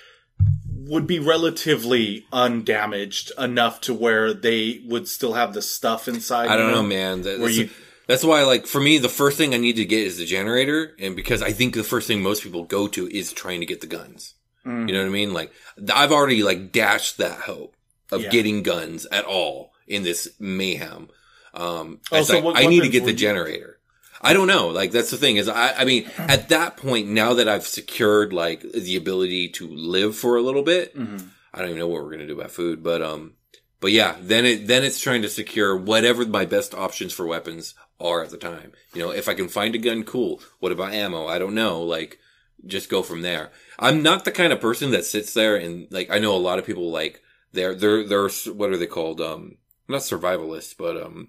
would 0.75 1.07
be 1.07 1.19
relatively 1.19 2.27
undamaged 2.33 3.33
enough 3.39 3.81
to 3.83 3.95
where 3.95 4.33
they 4.35 4.81
would 4.87 5.07
still 5.09 5.35
have 5.35 5.53
the 5.55 5.63
stuff 5.63 6.09
inside. 6.09 6.49
I 6.49 6.57
don't 6.57 6.73
know, 6.73 6.83
man. 6.83 7.23
That, 7.23 7.39
that's, 7.41 7.57
you- 7.57 7.71
that's 8.09 8.25
why, 8.25 8.43
like, 8.43 8.67
for 8.67 8.81
me, 8.81 8.99
the 8.99 9.09
first 9.09 9.39
thing 9.39 9.55
I 9.55 9.59
need 9.59 9.77
to 9.77 9.85
get 9.85 10.05
is 10.05 10.19
the 10.19 10.25
generator, 10.25 10.97
and 10.99 11.15
because 11.15 11.43
I 11.43 11.53
think 11.53 11.75
the 11.75 11.85
first 11.85 12.09
thing 12.09 12.23
most 12.23 12.43
people 12.43 12.65
go 12.65 12.89
to 12.89 13.07
is 13.09 13.33
trying 13.33 13.61
to 13.61 13.67
get 13.67 13.83
the 13.83 13.87
guns. 13.87 14.35
Mm. 14.67 14.89
You 14.89 14.95
know 14.95 15.01
what 15.03 15.07
I 15.07 15.11
mean? 15.11 15.33
Like, 15.33 15.53
I've 15.95 16.11
already 16.11 16.43
like 16.43 16.73
dashed 16.73 17.19
that 17.19 17.41
hope 17.43 17.77
of 18.11 18.23
Yeah. 18.23 18.31
getting 18.31 18.65
guns 18.65 19.07
at 19.13 19.25
all 19.25 19.73
in 19.87 20.03
this 20.03 20.29
mayhem. 20.41 21.09
Um, 21.55 22.01
Oh, 22.13 22.23
so 22.23 22.35
like, 22.35 22.45
what 22.45 22.57
I 22.57 22.67
need 22.67 22.83
to 22.83 22.89
get 22.89 23.05
the 23.05 23.13
generator. 23.13 23.79
I 24.23 24.35
don't 24.35 24.47
know. 24.49 24.69
Like, 24.69 24.91
that's 24.93 25.11
the 25.11 25.17
thing 25.17 25.37
is, 25.37 25.49
I, 25.49 25.73
I 25.73 25.85
mean, 25.85 26.09
at 26.19 26.51
that 26.51 26.77
point, 26.77 27.09
now 27.09 27.35
that 27.35 27.49
I've 27.49 27.67
secured 27.67 28.33
like 28.35 28.61
the 28.61 28.97
ability 28.97 29.49
to 29.51 29.67
live 29.67 30.15
for 30.17 30.37
a 30.37 30.43
little 30.43 30.63
bit, 30.63 30.95
Mhm. 30.97 31.29
I 31.55 31.59
don't 31.61 31.69
even 31.71 31.79
know 31.81 31.89
what 31.89 32.03
we're 32.05 32.11
gonna 32.13 32.27
do 32.27 32.39
about 32.39 32.51
food, 32.51 32.83
but 32.83 33.03
um, 33.03 33.33
but 33.81 33.93
yeah, 33.93 34.17
then 34.21 34.45
it 34.45 34.67
then 34.69 34.85
it's 34.85 35.01
trying 35.01 35.23
to 35.23 35.29
secure 35.29 35.75
whatever 35.77 36.25
my 36.27 36.45
best 36.45 36.75
options 36.75 37.13
for 37.15 37.27
weapons 37.27 37.75
are 37.99 38.23
at 38.23 38.31
the 38.31 38.37
time. 38.37 38.73
You 38.95 39.01
know, 39.03 39.11
if 39.11 39.27
I 39.29 39.35
can 39.35 39.49
find 39.49 39.75
a 39.75 39.79
gun, 39.79 40.05
cool. 40.05 40.41
What 40.61 40.71
about 40.73 40.93
ammo? 40.93 41.27
I 41.27 41.39
don't 41.39 41.55
know. 41.55 41.83
Like, 41.83 42.19
just 42.67 42.89
go 42.91 43.03
from 43.03 43.23
there. 43.23 43.51
I'm 43.79 44.03
not 44.03 44.25
the 44.27 44.31
kind 44.33 44.53
of 44.53 44.61
person 44.61 44.91
that 44.91 45.07
sits 45.07 45.33
there 45.35 45.57
and 45.57 45.89
like 45.91 46.11
I 46.11 46.19
know 46.19 46.37
a 46.37 46.39
lot 46.39 46.59
of 46.59 46.67
people 46.67 46.91
like 46.91 47.21
they're 47.53 47.75
they're 47.75 48.05
they're 48.07 48.29
what 48.53 48.71
are 48.71 48.77
they 48.77 48.87
called? 48.87 49.21
Um, 49.21 49.57
not 49.89 50.03
survivalists, 50.03 50.75
but 50.77 50.97
um, 51.03 51.29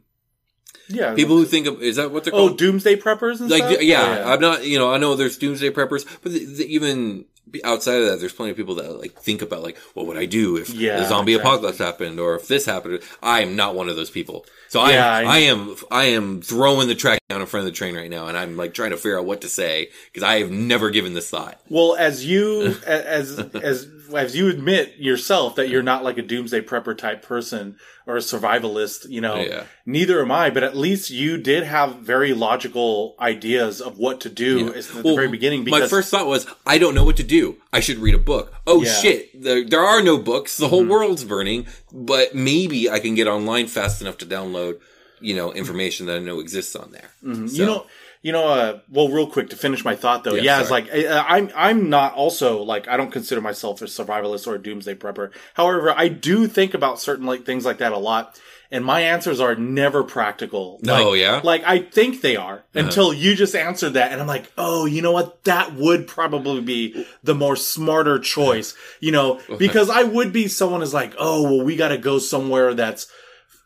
Yeah. 0.92 1.16
people 1.16 1.38
who 1.38 1.46
think 1.46 1.68
of 1.68 1.82
is 1.82 1.96
that 1.96 2.12
what 2.12 2.24
they're 2.24 2.34
oh, 2.34 2.48
called? 2.48 2.52
Oh, 2.52 2.58
doomsday 2.58 2.96
preppers 2.98 3.40
and 3.40 3.50
like 3.50 3.64
stuff? 3.64 3.78
Oh, 3.80 3.82
yeah, 3.82 4.24
I'm 4.26 4.40
not 4.42 4.66
you 4.66 4.78
know 4.78 4.94
I 4.94 4.98
know 4.98 5.16
there's 5.16 5.38
doomsday 5.38 5.70
preppers, 5.72 6.06
but 6.22 6.32
the, 6.32 6.46
the, 6.46 6.66
even 6.66 7.26
outside 7.66 7.96
of 7.96 8.06
that, 8.06 8.20
there's 8.20 8.34
plenty 8.34 8.52
of 8.52 8.58
people 8.58 8.76
that 8.76 9.00
like 9.00 9.14
think 9.14 9.42
about 9.42 9.62
like 9.62 9.78
what 9.94 10.06
would 10.06 10.18
I 10.18 10.26
do 10.26 10.58
if 10.58 10.70
Yeah, 10.70 10.98
the 10.98 11.06
zombie 11.08 11.34
exactly. 11.34 11.52
apocalypse 11.52 11.78
happened 11.80 12.20
or 12.20 12.36
if 12.36 12.48
this 12.48 12.66
happened. 12.66 13.02
I 13.22 13.42
am 13.42 13.56
not 13.56 13.76
one 13.76 13.90
of 13.90 13.96
those 13.96 14.10
people. 14.10 14.46
So 14.70 14.86
Yeah, 14.88 15.06
I, 15.06 15.22
am, 15.22 15.28
I- 15.28 15.32
I 15.32 15.38
am 15.40 15.76
I 15.92 16.04
am 16.06 16.42
throwing 16.42 16.88
the 16.88 16.96
track 16.96 17.20
down 17.30 17.42
in 17.42 17.48
front 17.48 17.68
of 17.68 17.74
the 17.74 17.78
train 17.78 17.96
right 17.96 18.10
now, 18.10 18.28
and 18.28 18.38
I'm 18.38 18.56
like 18.56 18.74
trying 18.74 18.92
to 18.92 18.98
figure 18.98 19.20
out 19.20 19.26
what 19.26 19.42
to 19.42 19.50
say 19.50 19.90
because 20.06 20.24
I 20.24 20.40
have 20.40 20.52
never 20.52 20.90
given 20.92 21.14
this 21.14 21.30
thought. 21.30 21.60
Well, 21.70 21.96
as 21.98 22.26
you 22.26 22.78
as 22.86 23.38
as 23.40 23.86
as 24.16 24.36
you 24.36 24.50
admit 24.50 24.96
yourself 24.98 25.56
that 25.56 25.70
you're 25.70 25.84
not 25.84 26.04
like 26.04 26.18
a 26.18 26.22
doomsday 26.22 26.62
prepper 26.62 26.98
type 26.98 27.22
person 27.22 27.78
or 28.08 28.16
a 28.18 28.20
survivalist, 28.20 29.10
you 29.10 29.22
know, 29.22 29.36
Yeah. 29.38 29.64
neither 29.86 30.22
am 30.22 30.32
I. 30.32 30.50
But 30.50 30.64
at 30.64 30.76
least 30.76 31.10
you 31.10 31.38
did 31.38 31.64
have 31.64 31.98
very 31.98 32.34
logical 32.34 33.16
ideas 33.20 33.80
of 33.82 33.98
what 33.98 34.20
to 34.22 34.30
do 34.30 34.60
Yeah. 34.60 34.66
at 34.80 34.84
the 34.86 35.02
very 35.16 35.28
beginning. 35.28 35.60
my 35.62 35.66
Because 35.78 35.90
first 35.90 36.10
thought 36.12 36.28
was, 36.28 36.46
I 36.66 36.78
don't 36.78 36.96
know 36.96 37.04
what 37.06 37.18
to 37.18 37.24
do. 37.24 37.58
I 37.72 37.80
should 37.80 38.00
read 38.00 38.16
a 38.16 38.20
book. 38.20 38.54
Oh 38.68 38.82
Yeah. 38.84 38.90
Mm-hmm. 38.92 39.02
shit, 39.02 39.42
there, 39.44 39.64
there 39.66 39.82
are 39.84 40.02
no 40.02 40.18
books. 40.18 40.58
The 40.58 40.68
whole 40.68 40.86
world's 40.86 41.24
burning. 41.24 41.68
But 41.94 42.34
maybe 42.36 42.90
I 42.90 43.00
can 43.00 43.16
get 43.16 43.28
online 43.28 43.68
fast 43.68 44.02
enough 44.02 44.18
to 44.20 44.26
download, 44.26 44.80
you 45.20 45.36
know, 45.36 45.54
information 45.54 46.08
that 46.08 46.18
I 46.18 46.20
know 46.20 46.40
exists 46.40 46.76
on 46.76 46.92
there. 46.92 47.10
Mm-hmm. 47.24 47.48
you 47.48 47.66
know, 47.66 47.86
you 48.22 48.32
know, 48.32 48.48
uh, 48.48 48.80
well, 48.90 49.10
real 49.10 49.28
quick 49.28 49.50
to 49.50 49.56
finish 49.56 49.84
my 49.84 49.96
thought 49.96 50.24
though, 50.24 50.36
Yeah, 50.36 50.44
yeah, 50.44 50.62
it's 50.62 50.70
like 50.72 50.94
uh, 50.94 51.24
I'm 51.28 51.52
I'm 51.56 51.90
not 51.90 52.14
also 52.14 52.62
like 52.64 52.88
I 52.88 52.96
don't 52.98 53.12
consider 53.12 53.42
myself 53.42 53.82
a 53.82 53.86
survivalist 53.86 54.48
or 54.48 54.56
a 54.56 54.62
doomsday 54.62 54.96
prepper. 54.96 55.32
However, 55.56 55.94
I 55.96 56.08
do 56.08 56.48
think 56.48 56.74
about 56.74 57.00
certain 57.00 57.26
like 57.26 57.46
things 57.46 57.66
like 57.66 57.80
that 57.80 57.92
a 57.92 57.98
lot. 57.98 58.40
And 58.74 58.86
my 58.86 59.02
answers 59.02 59.42
are 59.42 59.54
never 59.54 60.02
practical. 60.02 60.80
Like, 60.82 61.06
Oh, 61.06 61.12
yeah? 61.12 61.42
Like 61.44 61.62
I 61.66 61.80
think 61.80 62.22
they 62.22 62.38
are 62.38 62.60
Uh-huh. 62.60 62.80
until 62.86 63.14
you 63.14 63.36
just 63.36 63.54
answered 63.54 63.96
that, 63.96 64.14
and 64.14 64.22
I'm 64.22 64.28
like, 64.28 64.50
oh, 64.58 64.86
you 64.86 65.02
know 65.02 65.12
what? 65.12 65.44
That 65.44 65.74
would 65.74 66.08
probably 66.08 66.62
be 66.62 67.06
the 67.22 67.36
more 67.36 67.58
smarter 67.58 68.18
choice. 68.18 68.74
You 69.02 69.12
know, 69.12 69.42
because 69.58 69.90
I 69.90 70.04
would 70.04 70.32
be 70.32 70.48
someone 70.48 70.82
is 70.84 70.94
like, 70.94 71.14
oh, 71.18 71.44
well, 71.44 71.66
we 71.66 71.76
got 71.76 71.90
to 71.90 71.98
go 71.98 72.18
somewhere 72.20 72.74
that's, 72.74 73.08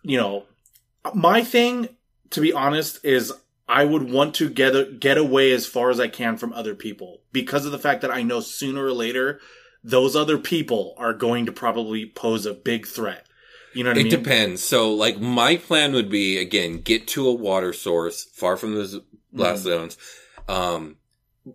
you 0.02 0.18
know, 0.18 0.46
my 1.14 1.44
thing, 1.44 1.90
to 2.32 2.42
be 2.42 2.52
honest, 2.54 3.04
is 3.06 3.32
I 3.68 3.86
would 3.86 4.04
want 4.12 4.36
to 4.36 4.50
get 4.50 5.00
get 5.00 5.18
away 5.18 5.52
as 5.52 5.66
far 5.68 5.90
as 5.90 6.00
I 6.00 6.08
can 6.08 6.38
from 6.38 6.54
other 6.54 6.76
people 6.76 7.22
because 7.32 7.66
of 7.66 7.72
the 7.72 7.80
fact 7.80 8.02
that 8.02 8.12
I 8.12 8.24
know 8.24 8.40
sooner 8.42 8.86
or 8.86 8.94
later 8.94 9.40
those 9.84 10.16
other 10.16 10.38
people 10.40 10.96
are 10.98 11.14
going 11.14 11.46
to 11.46 11.52
probably 11.52 12.06
pose 12.08 12.46
a 12.46 12.54
big 12.54 12.88
threat. 12.88 13.28
You 13.74 13.84
know 13.84 13.92
what 13.92 13.98
I 13.98 14.02
mean? 14.02 14.08
It 14.08 14.10
depends. 14.10 14.62
So, 14.62 14.94
like, 14.94 15.20
my 15.20 15.56
plan 15.58 15.94
would 15.94 16.10
be 16.10 16.38
again 16.38 16.82
get 16.82 17.08
to 17.10 17.28
a 17.28 17.34
water 17.34 17.72
source 17.74 18.24
far 18.26 18.58
from 18.58 18.76
those 18.76 19.00
blast 19.36 19.64
Mm-hmm. 19.64 19.64
zones, 19.64 19.98
um, 20.50 20.98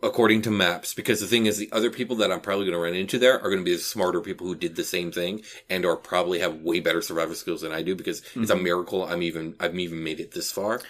according 0.02 0.42
to 0.42 0.50
maps. 0.50 0.94
Because 0.94 1.20
the 1.20 1.26
thing 1.26 1.44
is, 1.46 1.58
the 1.58 1.70
other 1.72 1.90
people 1.90 2.16
that 2.16 2.32
I'm 2.32 2.40
probably 2.40 2.64
going 2.64 2.76
to 2.78 2.82
run 2.82 2.94
into 2.94 3.18
there 3.18 3.34
are 3.34 3.50
going 3.50 3.58
to 3.58 3.64
be 3.64 3.74
the 3.74 3.80
smarter 3.82 4.20
people 4.22 4.46
who 4.46 4.54
did 4.54 4.76
the 4.76 4.84
same 4.84 5.12
thing 5.12 5.42
and 5.68 5.84
or 5.84 5.96
probably 5.96 6.38
have 6.38 6.62
way 6.62 6.80
better 6.80 7.02
survival 7.02 7.34
skills 7.34 7.60
than 7.60 7.72
I 7.72 7.82
do. 7.82 7.94
Because 7.94 8.22
it's 8.40 8.50
Mm-hmm. 8.50 8.50
a 8.50 8.56
miracle 8.56 9.04
I'm 9.04 9.22
even 9.22 9.54
I've 9.60 9.78
even 9.78 10.02
made 10.02 10.20
it 10.20 10.32
this 10.32 10.50
far. 10.50 10.80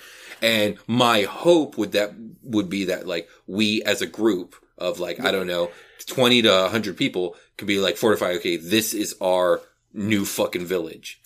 And 0.43 0.78
my 0.86 1.22
hope 1.22 1.76
would 1.78 1.93
that 1.93 2.14
would 2.43 2.68
be 2.68 2.86
that 2.86 3.07
like 3.07 3.28
we 3.47 3.82
as 3.82 4.03
a 4.03 4.07
group 4.07 4.57
of 4.78 4.99
like 4.99 5.20
I 5.20 5.30
don't 5.30 5.47
know 5.47 5.70
twenty 6.07 6.43
to 6.43 6.68
hundred 6.68 6.97
people 6.97 7.36
could 7.57 7.68
be 7.68 7.78
like 7.78 7.97
fortify. 7.97 8.32
Okay, 8.32 8.57
this 8.57 8.95
is 8.95 9.14
our 9.20 9.61
new 9.93 10.24
fucking 10.24 10.66
village. 10.66 11.20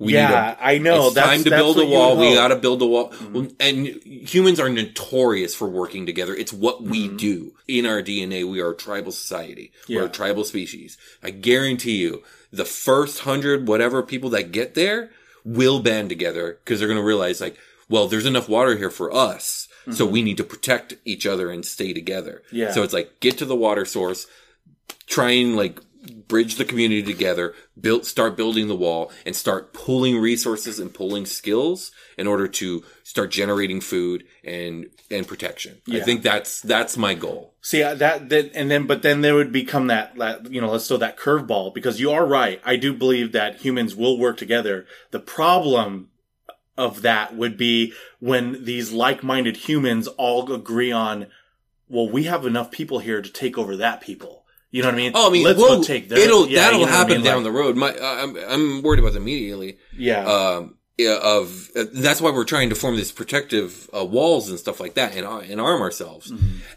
We 0.00 0.14
Yeah, 0.14 0.56
I 0.58 0.78
know. 0.78 1.06
It's 1.06 1.14
That's- 1.16 1.30
time 1.30 1.44
to 1.44 1.50
that's 1.50 1.60
build 1.60 1.78
a 1.78 1.84
wall. 1.84 2.16
We 2.16 2.34
got 2.34 2.48
to 2.48 2.56
build 2.56 2.80
a 2.80 2.86
wall. 2.86 3.10
Mm-hmm. 3.10 3.32
Well, 3.34 3.48
And 3.60 3.86
humans 3.86 4.58
are 4.58 4.70
notorious 4.70 5.54
for 5.54 5.68
working 5.68 6.06
together. 6.06 6.34
It's 6.34 6.54
what 6.54 6.82
we 6.82 7.06
mm-hmm. 7.06 7.16
do 7.18 7.52
in 7.68 7.84
our 7.84 8.00
DNA. 8.00 8.50
We 8.50 8.60
are 8.60 8.70
a 8.70 8.76
tribal 8.76 9.12
society. 9.12 9.72
We're 9.90 10.06
a 10.06 10.08
tribal 10.08 10.44
species. 10.44 10.96
I 11.22 11.30
guarantee 11.30 11.98
you, 11.98 12.22
the 12.50 12.64
first 12.64 13.20
hundred 13.20 13.68
whatever 13.68 14.02
people 14.02 14.30
that 14.30 14.52
get 14.52 14.74
there 14.74 15.10
will 15.44 15.80
band 15.80 16.08
together 16.08 16.58
because 16.64 16.78
they're 16.78 16.88
going 16.88 17.00
to 17.00 17.04
realize 17.04 17.40
like, 17.42 17.58
well, 17.90 18.06
there's 18.06 18.24
enough 18.24 18.48
water 18.48 18.76
here 18.78 18.90
for 18.90 19.12
us. 19.14 19.68
So 19.90 20.06
we 20.06 20.22
need 20.22 20.36
to 20.36 20.44
protect 20.44 20.94
each 21.04 21.26
other 21.26 21.50
and 21.50 21.64
stay 21.64 21.92
together. 21.92 22.42
Yeah. 22.52 22.70
So 22.70 22.84
it's 22.84 22.92
like, 22.92 23.18
get 23.18 23.38
to 23.38 23.44
the 23.44 23.56
water 23.56 23.84
source, 23.84 24.28
try 25.06 25.30
and 25.32 25.56
like 25.56 25.80
bridge 26.28 26.56
the 26.56 26.64
community 26.64 27.02
together, 27.02 27.54
build, 27.80 28.06
start 28.06 28.36
building 28.36 28.68
the 28.68 28.76
wall 28.76 29.10
and 29.26 29.34
start 29.34 29.72
pulling 29.72 30.18
resources 30.18 30.78
and 30.78 30.94
pulling 30.94 31.26
skills 31.26 31.90
in 32.16 32.28
order 32.28 32.46
to 32.46 32.84
start 33.02 33.32
generating 33.32 33.80
food 33.80 34.24
and, 34.44 34.86
and 35.10 35.26
protection. 35.26 35.80
I 35.90 36.00
think 36.00 36.22
that's, 36.22 36.60
that's 36.60 36.96
my 36.96 37.14
goal. 37.14 37.54
See 37.62 37.82
uh, 37.82 37.94
that 37.96 38.30
that 38.30 38.52
and 38.54 38.70
then 38.70 38.86
but 38.86 39.02
then 39.02 39.20
there 39.20 39.34
would 39.34 39.52
become 39.52 39.88
that 39.88 40.16
that 40.16 40.50
you 40.50 40.62
know 40.62 40.70
let's 40.70 40.88
throw 40.88 40.96
that 40.96 41.18
curveball 41.18 41.74
because 41.74 42.00
you 42.00 42.10
are 42.10 42.24
right. 42.24 42.58
I 42.64 42.76
do 42.76 42.94
believe 42.94 43.32
that 43.32 43.56
humans 43.56 43.94
will 43.94 44.18
work 44.18 44.38
together. 44.38 44.86
The 45.10 45.20
problem 45.20 46.08
of 46.80 47.02
that 47.02 47.36
would 47.36 47.56
be 47.56 47.92
when 48.18 48.64
these 48.64 48.90
like-minded 48.90 49.56
humans 49.68 50.08
all 50.08 50.52
agree 50.52 50.90
on, 50.90 51.26
well, 51.88 52.08
we 52.08 52.24
have 52.24 52.46
enough 52.46 52.70
people 52.70 52.98
here 52.98 53.22
to 53.22 53.30
take 53.30 53.58
over 53.58 53.76
that 53.76 54.00
people. 54.00 54.44
You 54.70 54.82
know 54.82 54.88
what 54.88 54.94
I 54.94 54.98
mean? 54.98 55.12
Oh, 55.14 55.28
I 55.28 55.32
mean, 55.32 55.44
let's 55.44 55.58
well, 55.58 55.78
go 55.78 55.82
take 55.82 56.08
their, 56.08 56.18
it'll, 56.18 56.48
yeah, 56.48 56.60
that'll 56.60 56.80
you 56.80 56.86
know 56.86 56.90
what 56.90 56.94
I 56.94 56.98
happen 56.98 57.14
mean? 57.14 57.24
down 57.24 57.36
Like, 57.36 57.44
the 57.44 57.52
road. 57.52 57.76
My, 57.76 57.96
I'm, 58.00 58.36
I'm 58.36 58.82
worried 58.82 59.00
about 59.00 59.16
immediately. 59.16 59.78
yeah. 59.96 60.24
um, 60.24 60.76
of 61.08 61.70
uh, 61.76 61.84
that's 61.92 62.20
why 62.20 62.30
we're 62.30 62.44
trying 62.44 62.68
to 62.68 62.74
form 62.74 62.96
these 62.96 63.12
protective 63.12 63.88
uh, 63.96 64.04
walls 64.04 64.50
and 64.50 64.58
stuff 64.58 64.80
like 64.80 64.94
that 64.94 65.16
and, 65.16 65.24
uh, 65.24 65.38
and 65.38 65.60
arm 65.60 65.80
ourselves. 65.80 66.32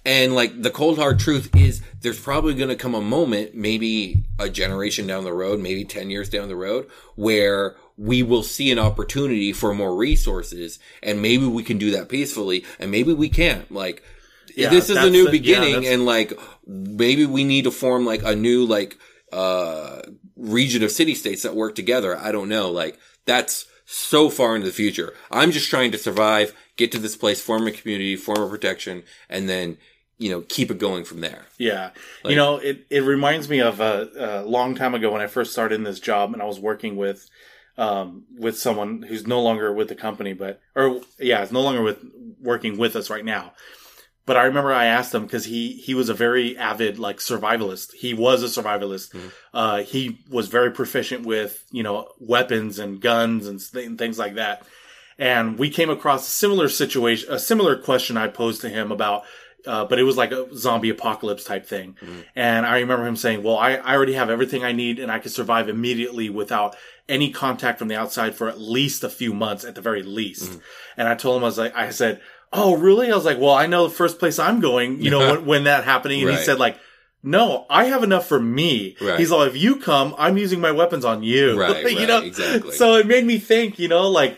And 0.06 0.34
like 0.34 0.62
the 0.62 0.70
cold 0.70 0.97
hard 0.97 1.20
truth 1.20 1.54
is 1.56 1.82
there's 2.01 2.20
probably 2.20 2.54
going 2.54 2.70
to 2.70 2.76
come 2.76 2.95
a 2.95 3.01
moment, 3.01 3.56
maybe 3.56 4.24
a 4.39 4.49
generation 4.49 5.08
down 5.08 5.24
the 5.24 5.34
road, 5.34 5.60
maybe 5.60 5.84
10 5.84 6.10
years 6.10 6.30
down 6.30 6.47
the 6.47 6.56
road 6.56 6.88
where 7.16 7.76
we 7.98 8.24
will 8.24 8.44
see 8.44 8.72
an 8.72 8.80
opportunity 8.80 9.54
for 9.54 9.74
more 9.74 9.96
resources 9.96 10.80
and 11.02 11.22
maybe 11.22 11.46
we 11.46 11.64
can 11.64 11.78
do 11.78 11.91
that 11.91 12.10
peacefully 12.10 12.66
and 12.80 12.89
maybe 12.91 13.14
we 13.14 13.30
can't. 13.30 13.72
Like 13.72 14.02
Yeah, 14.56 14.70
this 14.70 14.89
is 14.89 14.98
a 14.98 15.10
new 15.10 15.26
the- 15.26 15.32
beginning 15.32 15.74
that's- 15.74 15.94
and 15.94 16.06
like 16.06 16.34
maybe 16.66 17.26
we 17.26 17.44
need 17.44 17.66
to 17.66 17.72
form 17.72 18.06
like 18.06 18.24
a 18.24 18.36
new 18.36 18.66
like 18.66 18.98
uh 19.32 20.02
region 20.36 20.84
of 20.84 20.91
city 20.91 21.16
states 21.16 21.44
that 21.44 21.56
work 21.56 21.76
together. 21.76 22.18
I 22.18 22.32
don't 22.32 22.50
know. 22.50 22.72
Like 22.72 22.98
that's 23.26 23.66
so 23.86 24.30
far 24.30 24.56
into 24.56 24.68
the 24.68 24.74
future. 24.74 25.14
I'm 25.32 25.52
just 25.52 25.70
trying 25.70 25.91
to 25.91 25.98
survive, 25.98 26.54
get 26.78 26.91
to 26.94 27.00
this 27.00 27.16
place, 27.16 27.41
form 27.41 27.68
a 27.68 27.72
community, 27.72 28.16
form 28.16 28.41
a 28.41 28.50
protection, 28.50 29.04
and 29.30 29.48
then, 29.50 29.78
you 30.18 30.30
know, 30.30 30.41
keep 30.41 30.72
it 30.72 30.78
going 30.80 31.04
from 31.04 31.22
there. 31.22 31.46
Yeah. 31.58 31.91
Like- 32.24 32.32
you 32.32 32.36
know, 32.38 32.58
it, 32.58 32.86
it 32.89 33.02
reminds 33.02 33.50
me 33.50 33.60
of 33.60 33.80
a, 33.82 34.41
a 34.44 34.46
long 34.46 34.74
time 34.76 34.96
ago 34.96 35.12
when 35.12 35.22
I 35.22 35.28
first 35.28 35.52
started 35.52 35.76
in 35.76 35.84
this 35.84 36.00
job 36.00 36.34
and 36.34 36.41
I 36.41 36.46
was 36.46 36.60
working 36.60 36.96
with, 36.96 37.30
um, 37.78 38.26
with 38.38 38.57
someone 38.57 39.01
who's 39.01 39.26
no 39.28 39.41
longer 39.41 39.74
with 39.74 39.88
the 39.88 39.95
company, 39.95 40.34
but, 40.34 40.61
or 40.76 41.01
yeah, 41.19 41.41
is 41.41 41.51
no 41.51 41.61
longer 41.61 41.82
with, 41.82 41.99
working 42.41 42.78
with 42.78 42.95
us 42.95 43.09
right 43.09 43.26
now. 43.26 43.53
But 44.26 44.38
I 44.38 44.43
remember 44.45 44.71
I 44.71 44.86
asked 44.86 45.13
him 45.13 45.24
because 45.24 45.45
he, 45.45 45.74
he 45.74 45.93
was 45.93 46.07
a 46.07 46.13
very 46.13 46.57
avid, 46.57 46.97
like, 46.97 47.17
survivalist. 47.17 47.93
He 47.93 48.13
was 48.13 48.41
a 48.41 48.61
survivalist. 48.61 49.11
Mhm. 49.11 49.32
Uh, 49.53 49.84
he 49.84 50.19
was 50.30 50.47
very 50.47 50.71
proficient 50.71 51.26
with, 51.26 51.65
you 51.71 51.84
know, 51.84 52.07
weapons 52.19 52.80
and 52.80 53.01
guns 53.01 53.47
and 53.47 53.59
th- 53.59 53.97
things 53.97 54.17
like 54.17 54.36
that. 54.36 54.65
And 55.17 55.59
we 55.59 55.69
came 55.69 55.89
across 55.89 56.28
a 56.28 56.32
similar 56.32 56.69
situation, 56.69 57.32
a 57.34 57.38
similar 57.38 57.76
question 57.76 58.15
I 58.15 58.30
posed 58.30 58.61
to 58.61 58.69
him 58.69 58.91
about, 58.91 59.24
uh, 59.66 59.86
but 59.86 59.99
it 59.99 60.03
was 60.03 60.18
like 60.18 60.32
a 60.32 60.55
zombie 60.55 60.89
apocalypse 60.89 61.43
type 61.43 61.66
thing. 61.66 61.95
And 62.36 62.66
I 62.66 62.80
remember 62.80 63.05
him 63.05 63.16
saying, 63.16 63.43
well, 63.43 63.57
I, 63.57 63.76
I 63.76 63.95
already 63.95 64.14
have 64.14 64.30
everything 64.30 64.64
I 64.64 64.72
need 64.72 64.99
and 64.99 65.11
I 65.11 65.20
can 65.20 65.32
survive 65.32 65.70
immediately 65.70 66.30
without 66.30 66.76
any 67.09 67.32
contact 67.32 67.80
from 67.80 67.88
the 67.88 67.95
outside 67.95 68.36
for 68.36 68.47
at 68.49 68.59
least 68.59 69.03
a 69.03 69.09
few 69.09 69.34
months 69.34 69.66
at 69.66 69.76
the 69.76 69.82
very 69.82 70.03
least. 70.03 70.59
And 70.97 71.07
I 71.07 71.16
told 71.16 71.38
him, 71.38 71.43
I 71.43 71.47
was 71.47 71.57
like, 71.57 71.76
I 71.76 71.89
said, 71.91 72.22
Oh, 72.55 72.78
really? 72.78 73.11
I 73.11 73.16
was 73.16 73.26
like, 73.26 73.39
well, 73.39 73.53
I 73.53 73.66
know 73.66 73.88
the 73.88 73.95
first 73.95 74.20
place 74.20 74.38
I'm 74.38 74.59
going, 74.59 75.01
you 75.01 75.09
know, 75.09 75.20
when, 75.32 75.45
when 75.45 75.64
that 75.64 75.86
happening. 75.86 76.22
And 76.22 76.30
he 76.30 76.38
said 76.38 76.59
like, 76.59 76.78
no, 77.24 77.66
I 77.70 77.86
have 77.86 78.03
enough 78.03 78.28
for 78.28 78.39
me. 78.39 78.97
Right. 79.01 79.18
He's 79.18 79.32
like, 79.32 79.49
if 79.49 79.57
you 79.57 79.78
come, 79.78 80.14
I'm 80.18 80.38
using 80.38 80.59
my 80.59 80.72
weapons 80.72 81.05
on 81.05 81.24
you. 81.24 81.59
Right, 81.59 81.84
you 81.91 81.97
right, 81.99 82.07
know? 82.07 82.22
exactly. 82.22 82.74
So 82.74 82.95
it 82.95 83.07
made 83.07 83.26
me 83.26 83.39
think, 83.39 83.80
you 83.80 83.88
know, 83.88 84.09
like, 84.09 84.38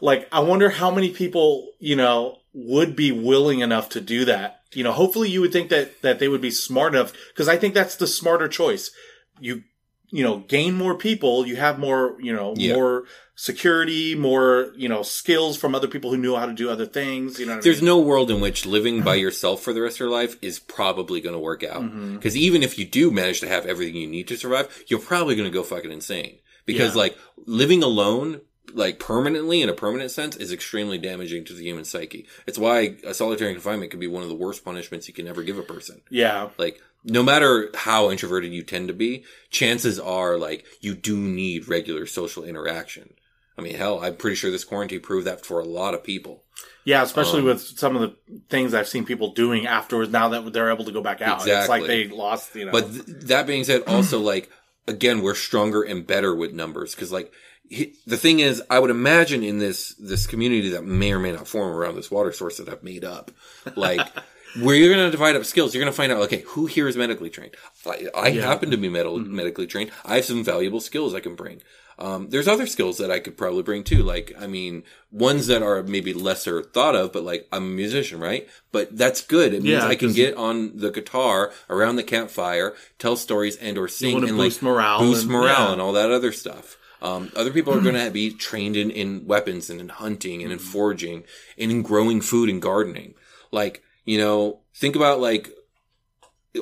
like, 0.00 0.28
I 0.32 0.40
wonder 0.40 0.68
how 0.68 0.90
many 0.90 1.10
people, 1.10 1.68
you 1.78 1.96
know, 1.96 2.38
would 2.58 2.96
be 2.96 3.12
willing 3.12 3.60
enough 3.60 3.90
to 3.90 4.00
do 4.00 4.24
that. 4.24 4.60
You 4.72 4.82
know, 4.82 4.92
hopefully 4.92 5.28
you 5.28 5.42
would 5.42 5.52
think 5.52 5.68
that, 5.68 6.00
that 6.00 6.18
they 6.18 6.28
would 6.28 6.40
be 6.40 6.50
smart 6.50 6.94
enough 6.94 7.12
because 7.28 7.48
I 7.48 7.58
think 7.58 7.74
that's 7.74 7.96
the 7.96 8.06
smarter 8.06 8.48
choice. 8.48 8.90
You, 9.38 9.62
you 10.10 10.24
know, 10.24 10.38
gain 10.38 10.72
more 10.74 10.94
people, 10.94 11.46
you 11.46 11.56
have 11.56 11.78
more, 11.78 12.16
you 12.18 12.32
know, 12.32 12.54
Yeah. 12.56 12.74
more 12.74 13.04
security, 13.34 14.14
more, 14.14 14.72
you 14.76 14.88
know, 14.88 15.02
skills 15.02 15.58
from 15.58 15.74
other 15.74 15.88
people 15.88 16.10
who 16.10 16.16
know 16.16 16.36
how 16.36 16.46
to 16.46 16.54
do 16.54 16.70
other 16.70 16.86
things. 16.86 17.38
You 17.38 17.44
know, 17.44 17.52
what 17.52 17.58
I 17.58 17.62
There's 17.62 17.82
mean? 17.82 17.86
no 17.90 17.98
world 17.98 18.30
in 18.30 18.40
which 18.40 18.64
living 18.64 19.02
by 19.02 19.16
yourself 19.16 19.62
for 19.62 19.74
the 19.74 19.82
rest 19.82 19.96
of 19.96 20.00
your 20.00 20.08
life 20.10 20.36
is 20.40 20.58
probably 20.58 21.20
going 21.20 21.34
to 21.34 21.38
work 21.38 21.62
out. 21.62 21.82
Mm-hmm. 21.82 22.14
Because 22.14 22.36
even 22.36 22.62
if 22.62 22.78
you 22.78 22.86
do 22.86 23.10
manage 23.10 23.40
to 23.40 23.48
have 23.48 23.66
everything 23.66 23.96
you 23.96 24.06
need 24.08 24.28
to 24.28 24.36
survive, 24.38 24.84
you're 24.88 25.00
probably 25.00 25.36
going 25.36 25.50
to 25.50 25.54
go 25.54 25.62
fucking 25.62 25.92
insane. 25.92 26.38
Because 26.64 26.94
Yeah. 26.94 27.00
like 27.02 27.18
living 27.44 27.82
alone, 27.82 28.40
like 28.76 28.98
permanently 29.00 29.62
in 29.62 29.68
a 29.68 29.72
permanent 29.74 30.10
sense 30.10 30.36
is 30.36 30.52
extremely 30.52 30.98
damaging 30.98 31.44
to 31.46 31.54
the 31.54 31.62
human 31.64 31.84
psyche. 31.84 32.26
It's 32.46 32.58
why 32.58 32.96
a 33.04 33.14
solitary 33.14 33.52
confinement 33.52 33.90
can 33.90 34.00
be 34.00 34.06
one 34.06 34.22
of 34.22 34.28
the 34.28 34.34
worst 34.34 34.64
punishments 34.64 35.08
you 35.08 35.14
can 35.14 35.26
ever 35.26 35.42
give 35.42 35.58
a 35.58 35.62
person. 35.62 36.02
yeah. 36.10 36.50
Like, 36.58 36.80
no 37.08 37.22
matter 37.22 37.70
how 37.74 38.10
introverted 38.10 38.52
you 38.52 38.62
tend 38.64 38.88
to 38.88 38.94
be, 38.94 39.24
chances 39.48 39.98
are 40.00 40.36
like 40.36 40.64
you 40.80 40.94
do 40.94 41.16
need 41.16 41.68
regular 41.68 42.04
social 42.04 42.42
interaction. 42.44 43.14
I 43.56 43.62
mean, 43.62 43.76
hell, 43.76 44.04
I'm 44.04 44.16
pretty 44.16 44.36
sure 44.36 44.50
this 44.50 44.64
quarantine 44.64 45.00
proved 45.00 45.26
that 45.26 45.46
for 45.46 45.60
a 45.60 45.64
lot 45.64 45.94
of 45.94 46.02
people. 46.04 46.42
Yeah, 46.84 47.02
especially 47.02 47.40
Um, 47.40 47.46
with 47.46 47.60
some 47.62 47.96
of 47.96 48.02
the 48.02 48.40
things 48.50 48.74
I've 48.74 48.88
seen 48.88 49.04
people 49.06 49.32
doing 49.32 49.66
afterwards 49.66 50.10
now 50.10 50.28
that 50.30 50.52
they're 50.52 50.70
able 50.70 50.84
to 50.84 50.92
go 50.92 51.00
back 51.00 51.22
out. 51.22 51.46
It's 51.46 51.68
like 51.68 51.86
they 51.86 52.08
lost, 52.08 52.54
you 52.54 52.66
know. 52.66 52.72
But 52.72 52.92
th- 52.92 53.04
that 53.06 53.46
being 53.46 53.64
said, 53.64 53.82
also 53.86 54.18
like 54.20 54.50
again, 54.88 55.22
we're 55.22 55.34
stronger 55.34 55.82
and 55.82 56.06
better 56.06 56.34
with 56.34 56.52
numbers 56.52 56.94
because 56.94 57.12
like 57.12 57.32
he, 57.68 57.94
the 58.06 58.16
thing 58.16 58.40
is, 58.40 58.62
I 58.70 58.78
would 58.78 58.90
imagine 58.90 59.42
in 59.42 59.58
this 59.58 59.94
this 59.98 60.26
community 60.26 60.70
that 60.70 60.84
may 60.84 61.12
or 61.12 61.18
may 61.18 61.32
not 61.32 61.48
form 61.48 61.74
around 61.74 61.96
this 61.96 62.10
water 62.10 62.32
source 62.32 62.58
that 62.58 62.68
I've 62.68 62.82
made 62.82 63.04
up, 63.04 63.30
like. 63.74 64.00
Where 64.62 64.74
you're 64.74 64.94
going 64.94 65.04
to 65.04 65.10
divide 65.10 65.36
up 65.36 65.44
skills, 65.44 65.74
you're 65.74 65.82
going 65.82 65.92
to 65.92 65.96
find 65.96 66.10
out, 66.10 66.22
okay, 66.22 66.42
who 66.46 66.64
here 66.64 66.88
is 66.88 66.96
medically 66.96 67.28
trained? 67.28 67.54
I, 67.86 68.06
I 68.14 68.30
happen 68.30 68.70
to 68.70 68.78
be 68.78 68.88
medical, 68.88 69.18
medically 69.18 69.66
trained. 69.66 69.90
I 70.02 70.14
have 70.14 70.24
some 70.24 70.44
valuable 70.44 70.80
skills 70.80 71.12
I 71.12 71.20
can 71.20 71.34
bring. 71.34 71.60
Um, 71.98 72.28
there's 72.28 72.48
other 72.48 72.66
skills 72.66 72.98
that 72.98 73.10
I 73.10 73.18
could 73.18 73.36
probably 73.36 73.62
bring 73.62 73.84
too. 73.84 74.02
Like, 74.02 74.32
I 74.38 74.46
mean, 74.46 74.84
ones 75.10 75.46
that 75.46 75.62
are 75.62 75.82
maybe 75.82 76.12
lesser 76.12 76.62
thought 76.62 76.94
of, 76.94 77.12
but 77.12 77.22
like, 77.22 77.48
I'm 77.52 77.64
a 77.64 77.66
musician, 77.66 78.20
right? 78.20 78.48
But 78.72 78.96
that's 78.96 79.22
good. 79.22 79.54
It 79.54 79.62
means 79.62 79.82
Yeah, 79.82 79.86
I 79.86 79.94
can 79.94 80.12
get 80.12 80.36
on 80.36 80.76
the 80.76 80.90
guitar 80.90 81.52
around 81.70 81.96
the 81.96 82.02
campfire, 82.02 82.74
tell 82.98 83.16
stories 83.16 83.56
and 83.56 83.78
or 83.78 83.88
sing 83.88 84.16
and 84.18 84.36
boost 84.36 84.62
like 84.62 84.70
morale 84.70 85.00
boost 85.00 85.22
and- 85.22 85.32
morale 85.32 85.66
yeah. 85.66 85.72
and 85.72 85.80
all 85.80 85.92
that 85.92 86.10
other 86.10 86.32
stuff. 86.32 86.76
Um, 87.02 87.30
other 87.36 87.50
people 87.52 87.74
are 87.74 87.80
going 87.80 87.94
to 87.94 88.10
be 88.10 88.30
trained 88.32 88.76
in, 88.76 88.90
in 88.90 89.26
weapons 89.26 89.68
and 89.70 89.80
in 89.80 89.88
hunting 89.90 90.42
and 90.42 90.50
in 90.52 90.58
Mm-hmm. 90.58 90.68
foraging 90.68 91.24
and 91.58 91.70
in 91.70 91.82
growing 91.82 92.20
food 92.20 92.48
and 92.48 92.60
gardening. 92.62 93.14
Like, 93.52 93.82
you 94.04 94.18
know, 94.18 94.60
think 94.74 94.96
about 94.96 95.20
like 95.20 95.50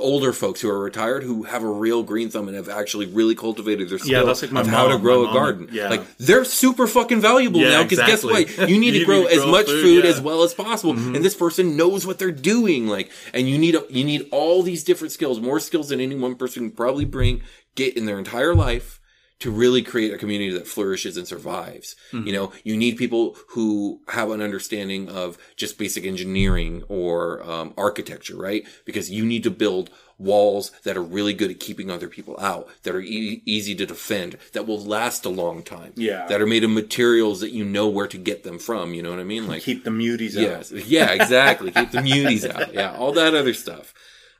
older 0.00 0.32
folks 0.32 0.60
who 0.60 0.68
are 0.68 0.80
retired 0.80 1.22
who 1.22 1.44
have 1.44 1.62
a 1.62 1.68
real 1.70 2.02
green 2.02 2.28
thumb 2.28 2.48
and 2.48 2.56
have 2.56 2.68
actually 2.68 3.06
really 3.06 3.36
cultivated 3.36 3.88
their 3.88 3.98
skill 4.00 4.26
that's 4.26 4.42
like 4.42 4.50
my 4.50 4.62
of 4.62 4.66
how 4.66 4.88
to 4.88 4.98
grow 4.98 5.22
a 5.22 5.26
mom, 5.26 5.34
garden. 5.34 5.68
yeah. 5.70 5.88
Like 5.88 6.16
they're 6.16 6.44
super 6.44 6.88
fucking 6.88 7.20
valuable 7.20 7.60
Yeah, 7.60 7.68
now 7.68 7.82
because 7.84 8.00
exactly. 8.00 8.44
guess 8.44 8.58
what? 8.58 8.68
You 8.68 8.80
need 8.80 8.86
You 8.86 8.92
to 8.94 8.98
need 8.98 9.04
grow 9.06 9.22
to 9.22 9.28
as 9.28 9.42
grow 9.42 9.50
much 9.52 9.66
food, 9.66 9.82
food 9.82 10.04
yeah. 10.04 10.10
as 10.10 10.20
well 10.20 10.42
as 10.42 10.52
possible, 10.52 10.94
and 10.94 11.24
this 11.24 11.36
person 11.36 11.76
knows 11.76 12.04
what 12.04 12.18
they're 12.18 12.32
doing. 12.32 12.88
Like, 12.88 13.12
and 13.32 13.48
you 13.48 13.56
need 13.56 13.76
a, 13.76 13.84
you 13.88 14.02
need 14.02 14.26
all 14.32 14.64
these 14.64 14.82
different 14.82 15.12
skills, 15.12 15.40
more 15.40 15.60
skills 15.60 15.90
than 15.90 16.00
any 16.00 16.16
one 16.16 16.34
person 16.34 16.68
can 16.70 16.76
probably 16.76 17.04
bring, 17.04 17.42
get 17.76 17.96
in 17.96 18.04
their 18.04 18.18
entire 18.18 18.54
life 18.54 18.98
to 19.40 19.50
really 19.50 19.82
create 19.82 20.12
a 20.14 20.18
community 20.18 20.52
that 20.52 20.66
flourishes 20.66 21.16
and 21.16 21.26
survives. 21.26 21.96
You 22.12 22.32
know, 22.32 22.52
you 22.62 22.76
need 22.76 22.96
people 22.96 23.36
who 23.48 24.00
have 24.08 24.30
an 24.30 24.40
understanding 24.40 25.08
of 25.08 25.36
just 25.56 25.76
basic 25.76 26.04
engineering 26.04 26.84
or 26.88 27.42
um, 27.42 27.74
architecture, 27.76 28.36
right? 28.36 28.64
Because 28.84 29.10
you 29.10 29.24
need 29.26 29.42
to 29.42 29.50
build 29.50 29.90
walls 30.16 30.70
that 30.84 30.96
are 30.96 31.02
really 31.02 31.34
good 31.34 31.50
at 31.50 31.58
keeping 31.58 31.90
other 31.90 32.06
people 32.08 32.38
out, 32.38 32.68
that 32.84 32.94
are 32.94 33.00
e- 33.00 33.42
easy 33.44 33.74
to 33.74 33.84
defend, 33.84 34.38
that 34.52 34.66
will 34.68 34.78
last 34.82 35.24
a 35.24 35.28
long 35.28 35.62
time. 35.64 35.92
Yeah. 35.96 36.26
That 36.28 36.40
are 36.40 36.46
made 36.46 36.62
of 36.62 36.70
materials 36.70 37.40
that 37.40 37.50
you 37.50 37.64
know 37.64 37.88
where 37.88 38.06
to 38.06 38.16
get 38.16 38.44
them 38.44 38.60
from. 38.60 38.94
You 38.94 39.02
know 39.02 39.10
what 39.10 39.18
I 39.18 39.24
mean? 39.24 39.48
Like, 39.48 39.62
keep 39.62 39.82
the 39.82 39.90
muties 39.90 40.34
Yes. 40.34 40.72
out. 40.72 40.86
Yeah, 40.86 41.10
exactly. 41.12 41.72
Keep 41.72 41.90
the 41.90 41.98
muties 41.98 42.48
out. 42.48 42.72
Yeah. 42.72 42.94
All 42.96 43.10
that 43.12 43.34
other 43.34 43.52
stuff. 43.54 43.92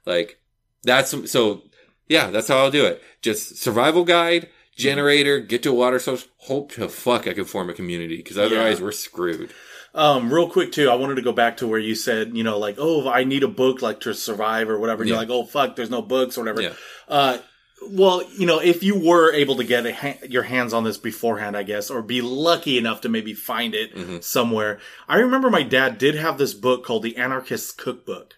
Like 0.06 0.38
that's, 0.84 1.30
so 1.30 1.62
yeah, 2.08 2.30
that's 2.30 2.46
how 2.48 2.58
I'll 2.58 2.70
do 2.70 2.86
it. 2.86 3.02
Just 3.22 3.56
survival 3.56 4.04
guide, 4.04 4.48
generator, 4.76 5.38
get 5.40 5.62
to 5.64 5.70
a 5.70 5.74
water 5.74 5.98
source, 5.98 6.26
hope 6.38 6.72
to 6.72 6.88
fuck 6.88 7.26
I 7.26 7.32
can 7.34 7.44
form 7.44 7.70
a 7.70 7.74
community 7.74 8.16
because 8.18 8.38
otherwise 8.38 8.80
we're 8.80 8.92
screwed. 8.92 9.50
Um, 9.94 10.32
real 10.32 10.48
quick 10.50 10.72
too, 10.72 10.90
I 10.90 10.94
wanted 10.96 11.14
to 11.16 11.22
go 11.22 11.32
back 11.32 11.58
to 11.58 11.68
where 11.68 11.78
you 11.78 11.94
said, 11.94 12.36
you 12.36 12.42
know, 12.42 12.58
like, 12.58 12.76
oh, 12.78 13.08
I 13.08 13.22
need 13.24 13.44
a 13.44 13.48
book 13.48 13.80
like 13.82 14.00
to 14.00 14.12
survive 14.14 14.68
or 14.68 14.78
whatever. 14.78 15.02
And 15.02 15.08
Yeah. 15.08 15.14
You're 15.20 15.22
like, 15.22 15.30
oh 15.30 15.44
fuck, 15.46 15.76
there's 15.76 15.90
no 15.90 16.02
books 16.02 16.36
or 16.36 16.40
whatever. 16.40 16.62
Yeah. 16.62 16.72
Uh, 17.08 17.38
well, 17.90 18.22
you 18.36 18.46
know, 18.46 18.60
if 18.60 18.82
you 18.82 18.98
were 18.98 19.32
able 19.32 19.56
to 19.56 19.64
get 19.64 19.84
a 19.86 19.94
ha- 19.94 20.18
your 20.28 20.42
hands 20.44 20.72
on 20.72 20.84
this 20.84 20.96
beforehand, 20.96 21.56
I 21.56 21.62
guess, 21.64 21.90
or 21.90 22.02
be 22.02 22.22
lucky 22.22 22.78
enough 22.78 23.02
to 23.02 23.08
maybe 23.08 23.34
find 23.34 23.74
it 23.74 23.94
Mm-hmm. 23.94 24.18
somewhere. 24.20 24.80
I 25.08 25.18
remember 25.18 25.50
my 25.50 25.62
dad 25.62 25.98
did 25.98 26.14
have 26.16 26.38
this 26.38 26.54
book 26.54 26.84
called 26.84 27.02
The 27.02 27.16
Anarchist's 27.16 27.72
Cookbook, 27.72 28.34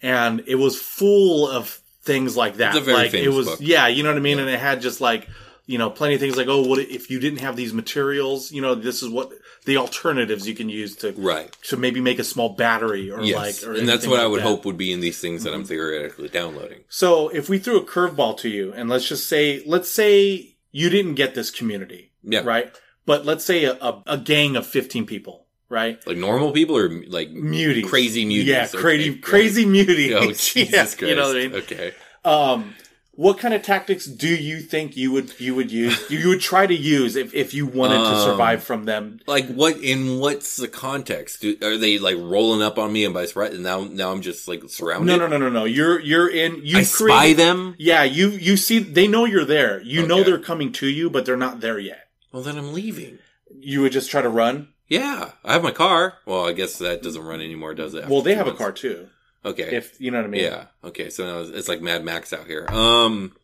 and 0.00 0.42
it 0.46 0.54
was 0.56 0.80
full 0.80 1.48
of 1.48 1.80
things 2.02 2.36
like 2.36 2.56
that. 2.58 2.68
Mm-hmm. 2.74 2.78
It's 2.78 2.86
a 2.88 2.90
very 2.92 3.04
like 3.06 3.14
it 3.14 3.28
was, 3.30 3.46
book. 3.46 3.58
yeah, 3.60 3.88
you 3.88 4.02
know 4.04 4.10
what 4.10 4.18
I 4.18 4.20
mean. 4.22 4.38
And 4.38 4.48
it 4.48 4.60
had 4.60 4.80
just 4.80 5.00
like, 5.00 5.28
you 5.66 5.78
know, 5.78 5.88
plenty 5.90 6.14
of 6.14 6.20
things 6.20 6.36
like, 6.36 6.46
oh, 6.48 6.62
what 6.62 6.78
if 6.78 7.10
you 7.10 7.18
didn't 7.20 7.38
have 7.40 7.56
these 7.56 7.72
materials? 7.72 8.52
You 8.52 8.60
know, 8.62 8.74
this 8.74 9.02
is 9.02 9.08
what 9.08 9.32
the 9.64 9.78
alternatives 9.78 10.46
you 10.46 10.54
can 10.54 10.68
use 10.68 10.94
to 10.96 11.12
Right. 11.16 11.50
to 11.68 11.76
maybe 11.76 12.00
make 12.00 12.18
a 12.18 12.24
small 12.24 12.50
battery 12.50 13.10
or 13.10 13.22
Yes. 13.22 13.62
like, 13.64 13.68
or 13.70 13.74
and 13.78 13.88
that's 13.88 14.06
what 14.06 14.20
I 14.20 14.26
would 14.26 14.40
that. 14.40 14.44
Mm-hmm. 14.44 14.48
hope 14.56 14.64
would 14.66 14.76
be 14.76 14.92
in 14.92 15.00
these 15.00 15.18
things 15.20 15.42
that 15.44 15.54
I'm 15.54 15.64
theoretically 15.64 16.28
downloading. 16.28 16.80
So 16.88 17.28
if 17.30 17.48
we 17.48 17.58
threw 17.58 17.78
a 17.78 17.84
curveball 17.84 18.36
to 18.40 18.48
you, 18.50 18.72
and 18.74 18.90
let's 18.90 19.08
just 19.08 19.26
say, 19.28 19.62
let's 19.64 19.88
say 19.90 20.56
you 20.70 20.90
didn't 20.90 21.14
get 21.14 21.34
this 21.34 21.50
community, 21.50 22.12
Yeah. 22.22 22.42
right? 22.44 22.70
But 23.06 23.24
let's 23.24 23.44
say 23.44 23.64
a, 23.64 23.72
a, 23.74 24.02
a 24.06 24.18
gang 24.18 24.56
of 24.56 24.66
fifteen 24.66 25.06
people, 25.06 25.46
right? 25.70 25.98
Like 26.06 26.16
normal 26.18 26.52
people 26.52 26.76
or 26.76 26.88
like 27.08 27.28
Muties, 27.30 27.84
crazy 27.86 28.26
muties. 28.26 28.44
yeah, 28.44 28.64
Okay, 28.68 28.78
crazy, 28.78 29.18
crazy 29.18 29.64
muties. 29.64 30.12
Oh, 30.14 30.26
Jesus 30.32 30.72
Yeah, 30.72 30.82
Christ. 30.84 31.00
You 31.02 31.14
know 31.16 31.28
what 31.28 31.36
I 31.36 31.40
mean? 31.48 31.54
Okay. 31.54 31.92
Um, 32.24 32.74
what 33.16 33.38
kind 33.38 33.54
of 33.54 33.62
tactics 33.62 34.06
do 34.06 34.28
you 34.28 34.60
think 34.60 34.96
you 34.96 35.12
would 35.12 35.38
you 35.40 35.54
would 35.54 35.70
use? 35.70 36.10
you 36.10 36.28
would 36.28 36.40
try 36.40 36.66
to 36.66 36.74
use 36.74 37.16
if, 37.16 37.34
if 37.34 37.54
you 37.54 37.66
wanted 37.66 37.96
to 37.98 38.14
Um, 38.16 38.24
survive 38.30 38.62
from 38.64 38.84
them? 38.84 39.20
Like 39.26 39.46
what 39.48 39.76
in 39.78 40.18
what's 40.18 40.56
the 40.56 40.68
context? 40.68 41.40
Do, 41.40 41.56
are 41.62 41.76
they 41.76 41.98
like 41.98 42.16
rolling 42.16 42.62
up 42.62 42.78
on 42.78 42.92
me 42.92 43.04
and 43.04 43.14
by 43.14 43.26
surprise? 43.26 43.54
And 43.54 43.62
now 43.62 43.84
now 43.84 44.10
I'm 44.12 44.20
just 44.22 44.48
like 44.48 44.62
surrounded. 44.68 45.06
No, 45.06 45.16
no, 45.16 45.26
no, 45.26 45.38
no, 45.38 45.48
no. 45.48 45.64
You're 45.64 46.00
you're 46.00 46.28
in. 46.28 46.60
You 46.64 46.78
I 46.78 46.82
spy 46.82 47.32
them. 47.32 47.74
Yeah, 47.78 48.02
you 48.04 48.30
you 48.30 48.56
see. 48.56 48.78
They 48.80 49.06
know 49.06 49.24
you're 49.24 49.44
there. 49.44 49.80
You 49.82 50.06
know 50.06 50.22
they're 50.22 50.38
coming 50.38 50.72
to 50.72 50.86
you, 50.86 51.10
but 51.10 51.24
they're 51.26 51.36
not 51.36 51.60
there 51.60 51.78
yet. 51.78 52.08
Well, 52.32 52.42
then 52.42 52.58
I'm 52.58 52.72
leaving. 52.72 53.18
You 53.56 53.82
would 53.82 53.92
just 53.92 54.10
try 54.10 54.22
to 54.22 54.28
run. 54.28 54.68
Yeah, 54.88 55.30
I 55.44 55.54
have 55.54 55.62
my 55.62 55.70
car. 55.70 56.18
Well, 56.26 56.46
I 56.46 56.52
guess 56.52 56.78
that 56.78 57.02
doesn't 57.02 57.24
run 57.24 57.40
anymore, 57.40 57.74
does 57.74 57.94
it? 57.94 58.06
Well, 58.08 58.20
they 58.20 58.34
have 58.34 58.46
a 58.46 58.52
car 58.52 58.70
too. 58.70 59.08
Okay. 59.44 59.76
If 59.76 60.00
you 60.00 60.10
know 60.10 60.18
what 60.18 60.26
I 60.26 60.28
mean. 60.28 60.42
yeah. 60.42 60.64
Okay. 60.82 61.10
So 61.10 61.24
now 61.26 61.56
it's 61.56 61.68
like 61.68 61.80
Mad 61.82 62.04
Max 62.04 62.32
out 62.32 62.46
here. 62.46 62.66
Um, 62.70 63.36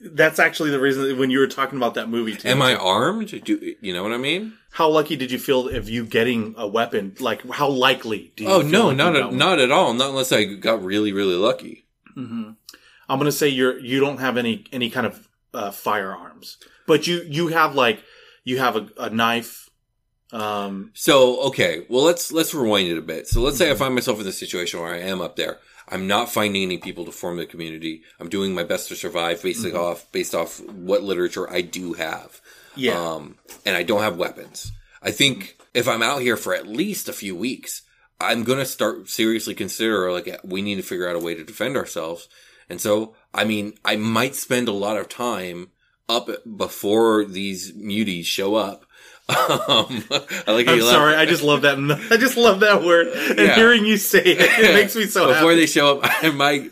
That's 0.00 0.38
actually 0.38 0.70
the 0.70 0.80
reason 0.80 1.02
that 1.08 1.16
when 1.16 1.30
you 1.30 1.38
were 1.38 1.46
talking 1.46 1.76
about 1.78 1.94
that 1.94 2.08
movie 2.08 2.34
too. 2.34 2.48
am 2.48 2.62
I 2.62 2.74
armed? 2.74 3.44
Do 3.44 3.74
you 3.80 3.92
know 3.92 4.02
what 4.02 4.12
I 4.12 4.18
mean? 4.18 4.54
How 4.72 4.88
lucky 4.88 5.16
did 5.16 5.30
you 5.30 5.38
feel 5.38 5.68
of 5.68 5.88
you 5.88 6.04
getting 6.04 6.54
a 6.56 6.66
weapon? 6.66 7.14
Like 7.20 7.48
how 7.50 7.68
likely? 7.68 8.32
Do 8.36 8.44
you 8.44 8.50
Oh 8.50 8.62
no, 8.62 8.88
like 8.88 8.96
not 8.96 9.16
at, 9.16 9.32
not 9.32 9.58
at 9.58 9.70
all. 9.70 9.92
Not 9.94 10.10
unless 10.10 10.32
I 10.32 10.44
got 10.44 10.82
really 10.82 11.12
really 11.12 11.36
lucky. 11.36 11.86
I'm 12.16 12.56
gonna 13.08 13.32
say 13.32 13.48
you're 13.48 13.78
you 13.78 14.00
don't 14.00 14.18
have 14.18 14.36
any 14.36 14.64
any 14.72 14.88
kind 14.90 15.06
of 15.06 15.28
uh, 15.52 15.70
firearms, 15.70 16.58
but 16.86 17.06
you 17.06 17.22
you 17.26 17.48
have 17.48 17.74
like 17.74 18.02
you 18.44 18.58
have 18.58 18.76
a, 18.76 18.88
a 18.96 19.10
knife. 19.10 19.68
Um, 20.32 20.90
So 20.94 21.40
okay, 21.48 21.84
well 21.88 22.04
let's 22.04 22.32
let's 22.32 22.54
rewind 22.54 22.88
it 22.88 22.98
a 22.98 23.02
bit. 23.02 23.28
So 23.28 23.40
let's 23.40 23.58
say 23.58 23.70
I 23.70 23.74
find 23.74 23.94
myself 23.94 24.18
in 24.18 24.24
the 24.24 24.32
situation 24.32 24.80
where 24.80 24.92
I 24.92 25.00
am 25.00 25.20
up 25.20 25.36
there. 25.36 25.58
I'm 25.88 26.06
not 26.06 26.32
finding 26.32 26.62
any 26.62 26.78
people 26.78 27.04
to 27.04 27.12
form 27.12 27.36
the 27.36 27.44
community. 27.46 28.02
I'm 28.18 28.28
doing 28.30 28.54
my 28.54 28.62
best 28.64 28.88
to 28.88 28.96
survive 28.96 29.42
based 29.42 29.66
off 29.74 30.10
based 30.12 30.34
off 30.34 30.60
what 30.60 31.02
literature 31.02 31.50
I 31.50 31.60
do 31.60 31.92
have. 31.94 32.40
yeah, 32.76 32.98
Um, 32.98 33.36
and 33.66 33.76
I 33.76 33.82
don't 33.82 34.00
have 34.02 34.16
weapons. 34.16 34.72
I 35.02 35.10
think 35.10 35.58
if 35.74 35.86
I'm 35.88 36.02
out 36.02 36.22
here 36.22 36.36
for 36.36 36.54
at 36.54 36.66
least 36.66 37.08
a 37.08 37.12
few 37.12 37.36
weeks, 37.36 37.82
I'm 38.20 38.44
gonna 38.44 38.64
start 38.64 39.10
seriously 39.10 39.54
consider 39.54 40.10
like 40.12 40.40
we 40.44 40.62
need 40.62 40.76
to 40.76 40.82
figure 40.82 41.08
out 41.08 41.16
a 41.16 41.24
way 41.26 41.34
to 41.34 41.44
defend 41.44 41.76
ourselves. 41.76 42.28
And 42.70 42.80
so, 42.80 43.14
I 43.34 43.44
mean, 43.44 43.74
I 43.84 43.96
might 43.96 44.34
spend 44.34 44.68
a 44.68 44.72
lot 44.72 44.96
of 44.96 45.08
time 45.08 45.72
up 46.08 46.28
before 46.56 47.24
these 47.24 47.72
muties 47.72 48.24
show 48.24 48.54
up. 48.54 48.86
Um, 49.36 50.04
I 50.46 50.52
like 50.52 50.68
I'm 50.68 50.80
sorry. 50.82 51.14
I 51.14 51.26
just 51.26 51.42
love 51.42 51.62
that. 51.62 51.78
I 52.10 52.16
just 52.16 52.36
love 52.36 52.60
that 52.60 52.82
word, 52.82 53.08
and 53.08 53.38
Yeah. 53.38 53.54
hearing 53.54 53.84
you 53.84 53.96
say 53.96 54.20
it, 54.22 54.40
it 54.40 54.74
makes 54.74 54.94
me 54.96 55.06
so 55.06 55.28
before 55.28 55.50
happy. 55.50 55.54
they 55.60 55.66
show 55.66 55.98
up 55.98 56.00
i 56.22 56.30
might 56.30 56.70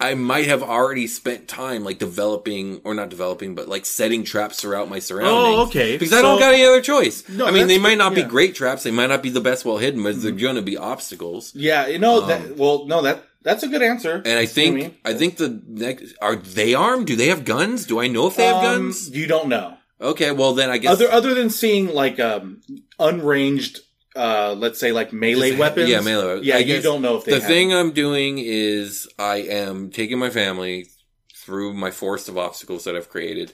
i 0.00 0.14
might 0.14 0.46
have 0.46 0.62
already 0.62 1.06
spent 1.06 1.46
time 1.48 1.84
like 1.84 1.98
developing 1.98 2.80
or 2.84 2.94
not 2.94 3.08
developing 3.10 3.54
but 3.54 3.68
like 3.68 3.84
setting 3.86 4.24
traps 4.24 4.60
throughout 4.60 4.88
my 4.88 4.98
surroundings 4.98 5.58
Oh, 5.58 5.62
okay. 5.66 5.96
because 5.96 6.12
i 6.12 6.22
don't 6.22 6.38
got 6.38 6.54
any 6.54 6.64
other 6.64 6.80
choice 6.80 7.28
No, 7.28 7.46
i 7.46 7.50
mean 7.50 7.66
they 7.66 7.78
might 7.78 7.98
not 7.98 8.14
be 8.14 8.20
yeah. 8.20 8.26
Mm-hmm. 8.26 8.30
great 8.30 8.54
traps 8.54 8.82
they 8.82 8.90
might 8.90 9.08
not 9.08 9.22
be 9.22 9.30
the 9.30 9.40
best 9.40 9.64
well 9.64 9.78
hidden 9.78 10.02
but 10.02 10.20
they're 10.22 10.32
going 10.32 10.56
to 10.56 10.62
be 10.62 10.76
obstacles 10.76 11.52
yeah, 11.54 11.86
you 11.86 11.98
know 11.98 12.22
Um, 12.22 12.28
that. 12.28 12.56
Well, 12.56 12.86
no, 12.86 13.02
that 13.02 13.24
that's 13.42 13.62
a 13.62 13.68
good 13.68 13.82
answer. 13.82 14.16
and 14.24 14.38
i 14.38 14.46
think 14.46 14.74
mean? 14.76 14.94
i 15.04 15.12
think 15.14 15.36
the 15.36 15.60
next 15.66 16.14
are 16.22 16.36
they 16.36 16.74
armed 16.74 17.06
do 17.06 17.16
they 17.16 17.28
have 17.28 17.44
guns 17.44 17.84
do 17.86 18.00
i 18.00 18.06
know 18.06 18.26
if 18.26 18.36
they 18.36 18.46
have 18.46 18.56
Um, 18.56 18.64
guns 18.64 19.10
You 19.10 19.26
don't 19.26 19.48
know. 19.48 19.76
Okay 20.00 20.30
well 20.32 20.54
then 20.54 20.70
i 20.70 20.78
guess 20.78 20.92
Other 20.92 21.10
other 21.10 21.34
than 21.34 21.50
seeing 21.50 21.92
like 21.94 22.18
um 22.20 22.60
unranged, 22.98 23.80
uh, 24.16 24.54
let's 24.54 24.78
say 24.80 24.92
like 24.92 25.12
melee 25.12 25.56
weapons. 25.56 25.88
yeah 25.88 26.00
melee 26.00 26.26
weapons. 26.26 26.46
Yeah, 26.46 26.56
I 26.56 26.58
you 26.58 26.64
guess 26.66 26.82
don't 26.82 27.02
know 27.02 27.16
if 27.16 27.24
they. 27.24 27.32
the 27.32 27.40
have 27.40 27.48
thing 27.48 27.72
i'm 27.72 27.92
doing 27.92 28.38
is 28.38 29.08
i 29.18 29.36
am 29.36 29.90
taking 29.90 30.18
my 30.18 30.30
family 30.30 30.86
through 31.34 31.72
my 31.74 31.90
forest 31.90 32.28
of 32.28 32.36
obstacles 32.38 32.84
that 32.84 32.96
i've 32.96 33.08
created 33.08 33.52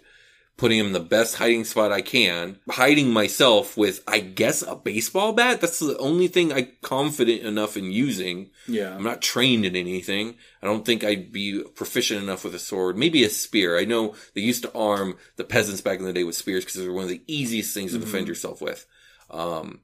putting 0.56 0.78
him 0.78 0.86
in 0.86 0.92
the 0.92 1.00
best 1.00 1.36
hiding 1.36 1.64
spot 1.64 1.92
i 1.92 2.00
can 2.00 2.58
hiding 2.70 3.10
myself 3.10 3.76
with 3.76 4.02
i 4.08 4.18
guess 4.20 4.62
a 4.62 4.74
baseball 4.74 5.32
bat 5.32 5.60
that's 5.60 5.78
the 5.80 5.96
only 5.98 6.28
thing 6.28 6.52
i'm 6.52 6.68
confident 6.82 7.42
enough 7.42 7.76
in 7.76 7.90
using 7.92 8.50
Yeah. 8.66 8.94
i'm 8.94 9.02
not 9.02 9.20
trained 9.20 9.64
in 9.66 9.76
anything 9.76 10.36
i 10.62 10.66
don't 10.66 10.84
think 10.86 11.04
i'd 11.04 11.30
be 11.32 11.62
proficient 11.74 12.22
enough 12.22 12.44
with 12.44 12.54
a 12.54 12.58
sword 12.58 12.96
maybe 12.96 13.22
a 13.24 13.28
spear 13.28 13.78
i 13.78 13.84
know 13.84 14.14
they 14.34 14.40
used 14.40 14.62
to 14.62 14.72
arm 14.74 15.16
the 15.36 15.44
peasants 15.44 15.80
back 15.82 15.98
in 15.98 16.04
the 16.06 16.12
day 16.12 16.24
with 16.24 16.36
spears 16.36 16.64
because 16.64 16.80
they 16.80 16.88
were 16.88 16.94
one 16.94 17.04
of 17.04 17.10
the 17.10 17.22
easiest 17.26 17.74
things 17.74 17.92
to 17.92 17.98
Mm-hmm. 17.98 18.06
defend 18.06 18.28
yourself 18.28 18.60
with 18.62 18.86
um, 19.30 19.80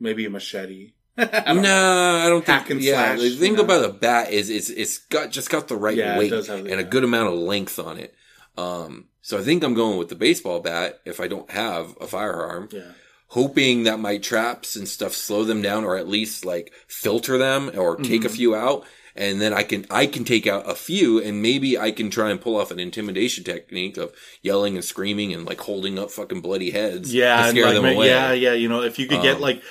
Maybe 0.00 0.24
a 0.26 0.30
machete. 0.30 0.92
no, 1.16 1.24
I 2.24 2.28
don't 2.28 2.44
Hack 2.44 2.66
think. 2.66 2.82
yeah, 2.82 3.14
slash, 3.14 3.20
the 3.20 3.36
thing 3.36 3.54
know? 3.54 3.62
about 3.62 3.84
a 3.84 3.92
bat 3.92 4.32
is 4.32 4.50
it's 4.50 4.68
it's 4.70 4.98
got 4.98 5.30
just 5.30 5.48
got 5.50 5.68
the 5.68 5.76
right 5.76 5.96
Yeah, 5.96 6.18
weight 6.18 6.32
and 6.32 6.68
a 6.80 6.82
good 6.84 7.04
amount 7.04 7.28
of 7.32 7.38
length 7.38 7.78
on 7.78 7.98
it. 7.98 8.14
Um, 8.56 9.06
so 9.22 9.38
I 9.38 9.42
think 9.42 9.62
I'm 9.64 9.74
going 9.74 9.96
with 9.98 10.08
the 10.10 10.14
baseball 10.16 10.60
bat 10.60 11.00
if 11.06 11.18
I 11.20 11.28
don't 11.28 11.50
have 11.50 11.96
a 12.00 12.06
firearm, 12.06 12.68
Yeah. 12.70 12.92
hoping 13.28 13.84
that 13.84 13.98
my 13.98 14.18
traps 14.18 14.76
and 14.76 14.86
stuff 14.86 15.14
slow 15.14 15.44
them 15.44 15.62
down 15.62 15.84
or 15.84 15.96
at 15.96 16.08
least 16.08 16.44
like 16.44 16.72
filter 16.86 17.38
them 17.38 17.70
or 17.74 17.96
take 17.96 18.24
a 18.24 18.28
Mm-hmm. 18.28 18.36
few 18.36 18.54
out. 18.54 18.84
And 19.14 19.40
then 19.42 19.52
I 19.52 19.62
can, 19.62 19.84
I 19.90 20.06
can 20.06 20.24
take 20.24 20.46
out 20.46 20.68
a 20.68 20.74
few 20.74 21.22
and 21.22 21.42
maybe 21.42 21.78
I 21.78 21.90
can 21.92 22.08
try 22.08 22.30
and 22.30 22.40
pull 22.40 22.56
off 22.56 22.70
an 22.70 22.80
intimidation 22.80 23.44
technique 23.44 23.98
of 23.98 24.12
yelling 24.40 24.74
and 24.76 24.84
screaming 24.84 25.34
and 25.34 25.44
like 25.46 25.60
holding 25.60 25.98
up 25.98 26.10
fucking 26.10 26.40
bloody 26.40 26.70
heads 26.70 27.12
Yeah, 27.14 27.42
to 27.44 27.50
scare 27.50 27.66
like, 27.66 27.74
them 27.74 27.84
away. 27.84 28.08
yeah, 28.08 28.32
yeah. 28.32 28.54
You 28.54 28.68
know, 28.70 28.82
if 28.82 28.98
you 28.98 29.06
could 29.06 29.20
get 29.22 29.36
Um, 29.36 29.42
like 29.42 29.62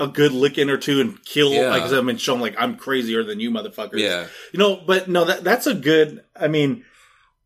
a 0.00 0.06
good 0.06 0.30
licking 0.32 0.70
or 0.70 0.76
two 0.76 1.00
and 1.00 1.24
kill 1.24 1.52
Yeah. 1.52 1.70
like 1.70 1.90
them 1.90 2.08
and 2.08 2.20
show 2.20 2.32
them 2.34 2.40
like 2.40 2.54
I'm 2.56 2.76
crazier 2.76 3.24
than 3.24 3.40
you, 3.40 3.50
motherfuckers. 3.50 3.98
Yeah. 3.98 4.26
You 4.52 4.58
know, 4.60 4.80
but 4.86 5.08
no, 5.08 5.24
that 5.24 5.42
that's 5.44 5.66
a 5.66 5.74
good. 5.74 6.22
I 6.38 6.46
mean, 6.48 6.84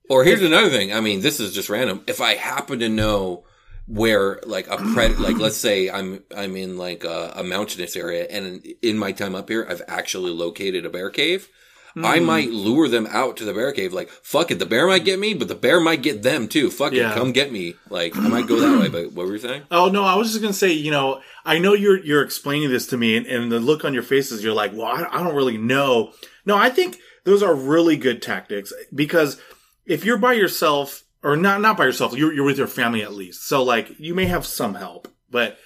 Or 0.08 0.24
here's 0.24 0.42
another 0.42 0.70
thing. 0.70 0.92
I 0.92 1.00
mean, 1.00 1.20
this 1.20 1.38
is 1.40 1.54
just 1.54 1.68
random. 1.68 2.02
If 2.06 2.20
I 2.20 2.34
happen 2.34 2.78
to 2.80 2.88
know 2.88 3.44
where 3.86 4.40
like 4.44 4.66
a 4.68 4.76
pred, 4.76 5.18
like 5.26 5.38
let's 5.38 5.56
say 5.56 5.90
I'm 5.90 6.22
I'm 6.36 6.56
in 6.56 6.76
like 6.78 7.04
a, 7.04 7.32
a 7.36 7.44
mountainous 7.44 7.96
area, 7.96 8.26
and 8.30 8.66
in 8.82 8.98
my 8.98 9.12
time 9.12 9.34
up 9.34 9.48
here, 9.48 9.66
I've 9.68 9.82
actually 9.88 10.32
located 10.32 10.84
a 10.86 10.90
bear 10.90 11.10
cave. 11.10 11.48
Hmm. 11.94 12.04
I 12.04 12.20
might 12.20 12.50
lure 12.50 12.86
them 12.88 13.06
out 13.10 13.38
to 13.38 13.44
the 13.46 13.54
bear 13.54 13.72
cave. 13.72 13.94
Like, 13.94 14.10
fuck 14.10 14.50
it, 14.50 14.58
the 14.58 14.66
bear 14.66 14.86
might 14.86 15.06
get 15.06 15.18
me, 15.18 15.32
but 15.32 15.48
the 15.48 15.54
bear 15.54 15.80
might 15.80 16.02
get 16.02 16.22
them 16.22 16.46
too. 16.46 16.70
Fuck 16.70 16.92
Yeah. 16.92 17.12
it, 17.12 17.14
come 17.14 17.32
get 17.32 17.50
me. 17.50 17.76
Like, 17.88 18.14
I 18.14 18.28
might 18.28 18.46
go 18.46 18.60
that 18.60 18.78
way. 18.78 18.88
But 18.88 19.12
what 19.14 19.26
were 19.26 19.32
you 19.32 19.38
saying? 19.38 19.62
oh 19.70 19.88
no, 19.88 20.04
I 20.04 20.14
was 20.16 20.28
just 20.28 20.42
gonna 20.42 20.52
say, 20.52 20.70
you 20.72 20.90
know, 20.90 21.20
I 21.46 21.58
know 21.58 21.72
you're 21.72 22.02
you're 22.04 22.22
explaining 22.22 22.68
this 22.70 22.86
to 22.88 22.96
me, 22.98 23.16
and, 23.16 23.26
and 23.26 23.50
the 23.50 23.58
look 23.58 23.84
on 23.86 23.94
your 23.94 24.02
faces, 24.02 24.44
you're 24.44 24.54
like, 24.54 24.72
well, 24.74 24.86
I, 24.86 25.06
I 25.10 25.22
don't 25.22 25.34
really 25.34 25.56
know. 25.58 26.12
No, 26.44 26.56
I 26.56 26.68
think 26.70 26.98
those 27.24 27.42
are 27.42 27.54
really 27.54 27.96
good 27.96 28.20
tactics 28.22 28.72
because 28.94 29.40
if 29.88 30.04
you're 30.04 30.18
by 30.18 30.34
yourself 30.34 31.04
or 31.22 31.36
not 31.36 31.60
not 31.60 31.76
by 31.76 31.84
yourself, 31.84 32.16
you're 32.16 32.32
you're 32.32 32.44
with 32.44 32.58
your 32.58 32.66
family 32.66 33.02
at 33.02 33.12
least. 33.14 33.46
So 33.46 33.62
like 33.62 33.98
you 33.98 34.14
may 34.14 34.26
have 34.26 34.46
some 34.46 34.74
help, 34.74 35.08
but 35.30 35.58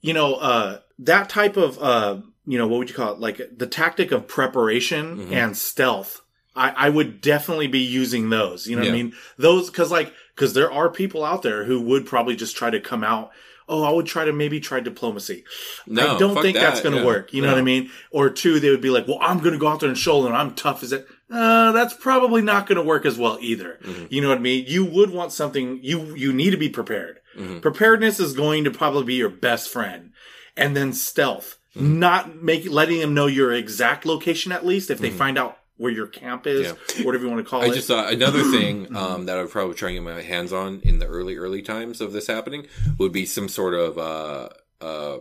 you 0.00 0.12
know, 0.12 0.34
uh, 0.36 0.80
that 1.00 1.28
type 1.28 1.56
of, 1.56 1.78
uh, 1.82 2.18
you 2.46 2.56
know, 2.58 2.68
what 2.68 2.78
would 2.78 2.88
you 2.88 2.94
call 2.94 3.12
it? 3.14 3.18
Like 3.20 3.40
the 3.56 3.66
tactic 3.66 4.12
of 4.12 4.28
preparation 4.28 5.16
Mhm. 5.28 5.32
and 5.32 5.56
stealth. 5.56 6.20
I, 6.54 6.72
I 6.76 6.88
would 6.88 7.20
definitely 7.20 7.68
be 7.68 7.80
using 7.80 8.30
those. 8.30 8.66
You 8.66 8.76
know 8.76 8.82
what 8.82 8.88
I 8.88 8.92
mean? 8.92 9.12
Those, 9.36 9.70
cause 9.70 9.92
like, 9.92 10.12
because 10.34 10.54
there 10.54 10.72
are 10.72 10.88
people 10.90 11.24
out 11.24 11.42
there 11.42 11.64
who 11.64 11.80
would 11.82 12.04
probably 12.06 12.34
just 12.36 12.56
try 12.56 12.68
to 12.70 12.80
come 12.80 13.04
out. 13.04 13.30
Oh, 13.68 13.82
I 13.84 13.90
would 13.92 14.06
try 14.06 14.24
to 14.24 14.32
maybe 14.32 14.58
try 14.60 14.80
diplomacy. 14.80 15.44
No, 15.86 16.16
I 16.16 16.18
don't 16.18 16.40
think 16.42 16.56
that's 16.56 16.80
going 16.80 16.94
to 16.94 17.00
yeah. 17.02 17.06
work. 17.06 17.32
You 17.34 17.42
know 17.42 17.48
No. 17.48 17.54
what 17.54 17.60
I 17.60 17.64
mean? 17.64 17.90
Or 18.10 18.30
two, 18.30 18.58
they 18.60 18.70
would 18.70 18.80
be 18.80 18.90
like, 18.90 19.06
well, 19.06 19.18
I'm 19.20 19.38
going 19.40 19.52
to 19.52 19.58
go 19.58 19.68
out 19.68 19.80
there 19.80 19.88
and 19.90 19.98
show 19.98 20.22
them 20.22 20.32
I'm 20.32 20.54
tough 20.54 20.82
as 20.82 20.92
it. 20.92 21.06
Uh, 21.30 21.72
that's 21.72 21.94
probably 21.94 22.40
not 22.42 22.66
going 22.66 22.76
to 22.76 22.82
work 22.82 23.04
as 23.04 23.18
well 23.18 23.38
either. 23.40 23.78
Mm-hmm. 23.84 24.06
You 24.08 24.20
know 24.22 24.28
what 24.30 24.38
I 24.38 24.40
mean? 24.40 24.64
You 24.66 24.84
would 24.84 25.10
want 25.10 25.32
something, 25.32 25.80
you, 25.82 26.14
you 26.14 26.32
need 26.32 26.50
to 26.50 26.56
be 26.56 26.68
prepared. 26.70 27.20
Mm-hmm. 27.36 27.58
Preparedness 27.60 28.18
is 28.18 28.32
going 28.34 28.64
to 28.64 28.70
probably 28.70 29.04
be 29.04 29.14
your 29.14 29.28
best 29.28 29.68
friend. 29.70 30.12
And 30.56 30.76
then 30.76 30.92
stealth, 30.92 31.56
Mm-hmm. 31.76 31.98
not 32.00 32.42
make, 32.42 32.68
letting 32.68 32.98
them 33.00 33.12
know 33.12 33.26
your 33.26 33.52
exact 33.52 34.06
location 34.06 34.52
at 34.52 34.64
least 34.64 34.90
if 34.90 34.98
they 35.00 35.10
find 35.10 35.36
out 35.36 35.58
where 35.76 35.92
your 35.92 36.06
camp 36.06 36.46
is, 36.46 36.72
Mm-hmm. 36.72 37.00
Yeah. 37.00 37.06
whatever 37.06 37.24
you 37.24 37.30
want 37.30 37.44
to 37.44 37.48
call 37.48 37.60
I 37.60 37.66
it. 37.66 37.70
I 37.70 37.74
just 37.74 37.88
thought 37.88 38.10
another 38.12 38.42
thing 38.50 38.96
um, 38.96 39.26
that 39.26 39.36
I 39.38 39.42
would 39.42 39.50
probably 39.50 39.74
try 39.74 39.90
and 39.90 39.98
get 39.98 40.02
my 40.14 40.22
hands 40.22 40.50
on 40.52 40.80
in 40.82 40.98
the 40.98 41.06
early, 41.06 41.36
early 41.36 41.60
times 41.60 42.00
of 42.00 42.12
this 42.14 42.26
happening 42.26 42.66
would 42.96 43.12
be 43.12 43.26
some 43.26 43.48
sort 43.48 43.74
of 43.74 43.98
uh, 43.98 44.48
uh, 44.80 45.18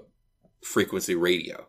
frequency 0.63 1.15
radio. 1.15 1.67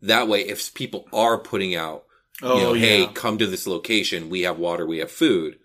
That 0.00 0.28
way, 0.28 0.42
if 0.42 0.72
people 0.74 1.08
are 1.12 1.36
putting 1.38 1.74
out, 1.74 2.04
oh, 2.42 2.56
you 2.56 2.62
know, 2.62 2.72
hey, 2.72 3.06
yeah. 3.06 3.12
come 3.12 3.38
to 3.38 3.46
this 3.46 3.66
location, 3.66 4.30
we 4.30 4.42
have 4.42 4.58
water, 4.58 4.86
we 4.86 4.98
have 4.98 5.10
food, 5.10 5.58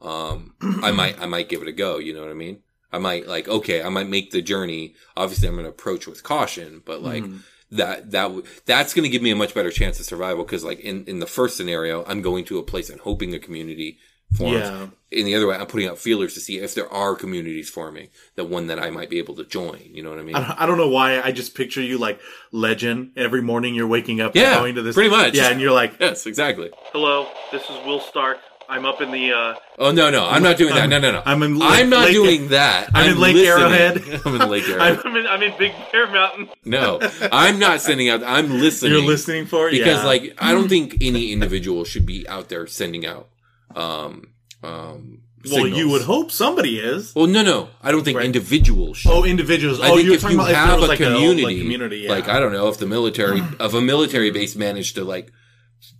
um, 0.00 0.54
I 0.82 0.90
might, 0.92 1.20
I 1.20 1.26
might 1.26 1.48
give 1.48 1.62
it 1.62 1.68
a 1.68 1.72
go. 1.72 1.98
You 1.98 2.14
know 2.14 2.20
what 2.22 2.30
I 2.30 2.34
mean? 2.34 2.62
I 2.92 2.98
might 2.98 3.26
like, 3.26 3.48
okay, 3.48 3.82
I 3.82 3.88
might 3.88 4.08
make 4.08 4.30
the 4.32 4.42
journey. 4.42 4.94
Obviously, 5.16 5.48
I'm 5.48 5.54
going 5.54 5.64
to 5.64 5.70
approach 5.70 6.06
with 6.06 6.22
caution, 6.22 6.82
but 6.84 7.02
like 7.02 7.24
Mm-hmm. 7.24 7.38
that, 7.70 8.10
that, 8.10 8.24
w- 8.24 8.44
that's 8.66 8.94
going 8.94 9.04
to 9.04 9.08
give 9.08 9.22
me 9.22 9.30
a 9.30 9.36
much 9.36 9.54
better 9.54 9.70
chance 9.70 9.98
of 10.00 10.06
survival. 10.06 10.44
Cause 10.44 10.64
like 10.64 10.80
in, 10.80 11.04
in 11.06 11.20
the 11.20 11.26
first 11.26 11.56
scenario, 11.56 12.04
I'm 12.06 12.20
going 12.22 12.44
to 12.46 12.58
a 12.58 12.62
place 12.62 12.90
and 12.90 13.00
hoping 13.00 13.34
a 13.34 13.38
community 13.38 13.98
forms. 14.36 14.54
Yeah. 14.60 14.86
In 15.10 15.26
the 15.26 15.34
other 15.34 15.46
way, 15.46 15.56
I'm 15.56 15.66
putting 15.66 15.88
out 15.88 15.98
feelers 15.98 16.32
to 16.34 16.40
see 16.40 16.58
if 16.58 16.74
there 16.74 16.90
are 16.90 17.14
communities 17.14 17.68
forming, 17.68 18.08
the 18.34 18.44
one 18.44 18.68
that 18.68 18.78
I 18.78 18.88
might 18.88 19.10
be 19.10 19.18
able 19.18 19.34
to 19.34 19.44
join. 19.44 19.80
You 19.92 20.02
know 20.02 20.08
what 20.08 20.18
I 20.18 20.22
mean? 20.22 20.34
I 20.36 20.64
don't, 20.64 20.78
know 20.78 20.88
why 20.88 21.20
I 21.20 21.32
just 21.32 21.54
picture 21.54 21.82
you 21.82 21.98
like 21.98 22.18
legend. 22.50 23.12
Every 23.16 23.42
morning 23.42 23.74
you're 23.74 23.86
waking 23.86 24.22
up 24.22 24.34
Yeah, 24.34 24.52
and 24.52 24.60
going 24.60 24.74
to 24.76 24.82
this. 24.82 24.94
pretty 24.94 25.10
much. 25.10 25.34
Yeah, 25.34 25.50
and 25.50 25.60
you're 25.60 25.72
like, 25.72 25.94
yes, 26.00 26.24
exactly. 26.26 26.70
hello, 26.92 27.28
this 27.50 27.62
is 27.62 27.84
Will 27.84 28.00
Stark. 28.00 28.38
I'm 28.70 28.86
up 28.86 29.02
in 29.02 29.10
the, 29.10 29.32
uh, 29.32 29.54
Oh 29.78 29.90
no, 29.92 30.08
no, 30.08 30.26
I'm 30.26 30.42
not 30.42 30.56
doing 30.56 30.74
that. 30.74 30.88
No, 30.88 30.98
no, 30.98 31.12
no. 31.12 31.22
I'm 31.26 31.42
in 31.42 31.60
I'm 31.60 31.68
Lake- 31.70 31.88
not 31.88 32.04
Lake- 32.06 32.12
doing 32.14 32.48
that. 32.48 32.88
I'm 32.94 33.10
in 33.12 33.20
Lake 33.20 33.34
listening. 33.34 33.60
Arrowhead. 33.60 34.20
I'm 34.24 34.40
in 34.40 34.48
Lake 34.48 34.68
Arrowhead. 34.68 34.98
I'm 35.04 35.16
in, 35.16 35.26
I'm 35.26 35.42
in 35.42 35.58
Big 35.58 35.72
Bear 35.92 36.06
Mountain. 36.10 36.48
No, 36.64 37.00
I'm 37.30 37.58
not 37.58 37.82
sending 37.82 38.08
out. 38.08 38.22
I'm 38.22 38.48
listening. 38.60 38.92
You're 38.92 39.02
listening 39.02 39.44
for 39.44 39.68
it? 39.68 39.72
because, 39.72 39.98
Yeah. 39.98 40.06
like, 40.06 40.34
I 40.38 40.52
don't 40.52 40.70
think 40.70 40.96
any 41.02 41.32
individual 41.32 41.84
should 41.84 42.06
be 42.06 42.26
out 42.26 42.48
there 42.48 42.66
sending 42.66 43.04
out. 43.04 43.28
Um, 43.76 44.32
um. 44.62 45.18
Well, 45.50 45.66
you 45.66 45.88
would 45.88 46.02
hope 46.02 46.30
somebody 46.30 46.78
is. 46.78 47.12
Well, 47.16 47.26
no, 47.26 47.42
no. 47.42 47.68
I 47.82 47.90
don't 47.90 48.04
think 48.04 48.16
Right. 48.16 48.26
individuals 48.26 48.98
should. 48.98 49.10
Oh, 49.10 49.24
individuals. 49.24 49.80
I 49.80 49.88
oh, 49.88 49.96
think 49.96 50.06
you're 50.06 50.14
if 50.14 50.20
talking 50.20 50.36
you 50.36 50.42
about 50.42 50.50
if 50.52 50.56
have 50.56 50.74
was 50.76 50.84
a 50.84 50.86
like 50.88 51.00
a 51.00 51.04
community, 51.04 51.42
like 51.42 51.58
community, 51.58 51.96
yeah. 51.98 52.10
like 52.10 52.28
I 52.28 52.38
don't 52.38 52.52
know 52.52 52.68
if 52.68 52.78
the 52.78 52.86
military, 52.86 53.40
if 53.60 53.74
a 53.74 53.80
military 53.80 54.30
base 54.30 54.54
managed 54.54 54.94
to 54.94 55.04
like 55.04 55.32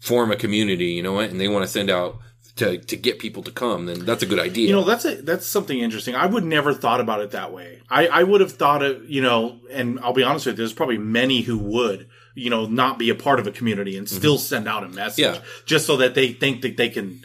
form 0.00 0.30
a 0.30 0.36
community, 0.36 0.86
you 0.92 1.02
know 1.02 1.12
what, 1.12 1.30
and 1.30 1.40
they 1.40 1.48
want 1.48 1.64
to 1.64 1.68
send 1.68 1.90
out 1.90 2.18
to 2.56 2.78
to 2.78 2.96
get 2.96 3.18
people 3.18 3.42
to 3.42 3.50
come, 3.50 3.86
then 3.86 4.04
that's 4.04 4.22
a 4.22 4.26
good 4.26 4.38
idea. 4.38 4.68
You 4.68 4.74
know, 4.74 4.84
that's 4.84 5.04
a, 5.04 5.16
that's 5.22 5.46
something 5.46 5.78
interesting. 5.78 6.14
I 6.14 6.26
would 6.26 6.44
never 6.44 6.72
thought 6.72 7.00
about 7.00 7.20
it 7.20 7.32
that 7.32 7.52
way. 7.52 7.80
I, 7.90 8.06
I 8.06 8.22
would 8.22 8.40
have 8.42 8.52
thought 8.52 8.82
of, 8.84 9.10
you 9.10 9.22
know, 9.22 9.58
and 9.72 9.98
I'll 10.00 10.12
be 10.12 10.22
honest 10.22 10.46
with 10.46 10.54
you, 10.54 10.58
there's 10.58 10.72
probably 10.72 10.98
many 10.98 11.40
who 11.40 11.58
would, 11.58 12.08
you 12.34 12.48
know, 12.50 12.66
not 12.66 12.98
be 12.98 13.10
a 13.10 13.14
part 13.16 13.40
of 13.40 13.46
a 13.48 13.50
community 13.50 13.96
and 13.96 14.08
still 14.08 14.38
send 14.38 14.68
out 14.68 14.84
a 14.84 14.88
message 14.88 15.24
Mm-hmm. 15.24 15.34
Yeah. 15.34 15.50
just 15.66 15.86
so 15.86 15.96
that 15.96 16.14
they 16.14 16.32
think 16.32 16.62
that 16.62 16.76
they 16.76 16.90
can. 16.90 17.24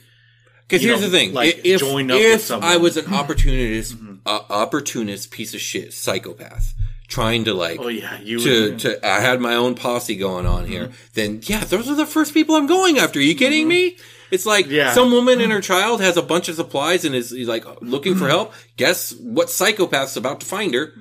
Because 0.67 0.83
here's 0.83 1.01
the 1.01 1.09
thing: 1.09 1.33
like, 1.33 1.61
if 1.63 1.81
if. 1.81 2.51
I 2.51 2.77
was 2.77 2.97
an 2.97 3.13
opportunist, 3.13 3.95
uh, 4.25 4.39
opportunist 4.49 5.31
piece 5.31 5.53
of 5.53 5.61
shit, 5.61 5.93
psychopath, 5.93 6.73
trying 7.07 7.45
to 7.45 7.53
like 7.53 7.79
Oh 7.79 7.87
yeah, 7.87 8.19
you 8.21 8.39
to 8.39 8.61
would, 8.71 8.79
to 8.79 9.07
I 9.07 9.21
had 9.21 9.39
my 9.39 9.55
own 9.55 9.75
posse 9.75 10.15
going 10.17 10.45
on 10.45 10.65
here, 10.65 10.91
then 11.13 11.39
yeah, 11.43 11.63
those 11.63 11.89
are 11.89 11.95
the 11.95 12.05
first 12.05 12.33
people 12.33 12.55
I'm 12.55 12.67
going 12.67 12.97
after. 12.97 13.19
Are 13.19 13.21
you 13.23 13.35
kidding 13.35 13.67
me? 13.67 13.97
It's 14.29 14.45
like 14.45 14.67
Yeah. 14.67 14.91
some 14.91 15.11
woman 15.11 15.39
and 15.39 15.53
her 15.53 15.61
child 15.61 16.01
has 16.01 16.17
a 16.17 16.21
bunch 16.21 16.49
of 16.49 16.55
supplies 16.55 17.05
and 17.05 17.15
is, 17.15 17.31
is 17.31 17.47
like 17.47 17.63
looking 17.81 18.15
for 18.17 18.27
help. 18.27 18.53
Guess 18.75 19.13
what 19.13 19.47
psychopath's 19.47 20.17
about 20.17 20.41
to 20.41 20.45
find 20.45 20.73
her? 20.73 20.91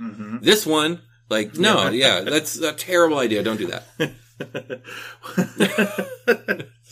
This 0.40 0.64
one. 0.64 1.00
Like, 1.28 1.56
no, 1.56 1.88
yeah, 1.88 2.20
that's 2.24 2.56
a 2.56 2.72
terrible 2.72 3.18
idea. 3.18 3.42
Don't 3.42 3.56
do 3.56 3.66
that. 3.66 3.84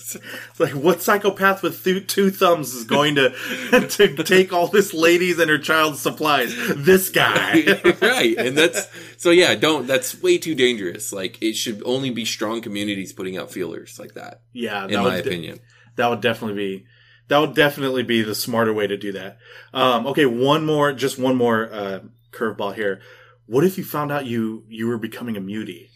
It's 0.07 0.61
like 0.61 0.73
what 0.73 1.03
psychopath 1.03 1.63
with 1.63 1.83
th- 1.83 2.07
two 2.07 2.31
thumbs 2.31 2.75
is 2.75 2.85
going 2.85 3.15
to 3.17 3.31
to 3.91 4.23
take 4.23 4.53
all 4.53 4.69
this 4.69 4.95
lady's 4.95 5.39
and 5.39 5.51
her 5.51 5.59
child's 5.59 6.01
supplies? 6.01 6.55
This 6.77 7.11
guy. 7.11 7.65
right. 8.03 8.37
And 8.37 8.57
that's, 8.57 8.89
so 9.17 9.31
yeah, 9.31 9.55
don't, 9.55 9.87
that's 9.87 10.21
way 10.23 10.39
too 10.39 10.55
dangerous. 10.55 11.13
Like, 11.13 11.43
it 11.43 11.55
should 11.55 11.83
only 11.85 12.11
be 12.11 12.25
strong 12.25 12.61
communities 12.61 13.13
putting 13.13 13.37
out 13.37 13.51
feelers 13.51 13.99
like 13.99 14.15
that, 14.15 14.43
yeah, 14.53 14.85
in 14.85 14.93
that 14.93 15.03
my 15.03 15.17
would, 15.17 15.27
opinion. 15.27 15.61
That 15.97 16.09
would 16.09 16.21
definitely 16.21 16.57
be 16.57 16.87
that 17.29 17.39
would 17.39 17.55
definitely 17.55 18.03
be 18.03 18.23
the 18.23 18.35
smarter 18.35 18.73
way 18.73 18.87
to 18.87 18.97
do 18.97 19.13
that. 19.13 19.39
Um, 19.73 20.07
okay, 20.09 20.27
one 20.27 20.67
more, 20.67 20.93
just 20.93 21.19
one 21.19 21.37
more 21.37 21.73
uh, 21.73 22.01
curveball 22.33 22.75
here. 22.75 23.01
What 23.47 23.65
if 23.65 23.79
you 23.79 23.85
found 23.85 24.13
out 24.13 24.27
you 24.27 24.65
you 24.69 24.87
were 24.89 24.99
becoming 24.99 25.37
a 25.37 25.41
mutie? 25.41 25.91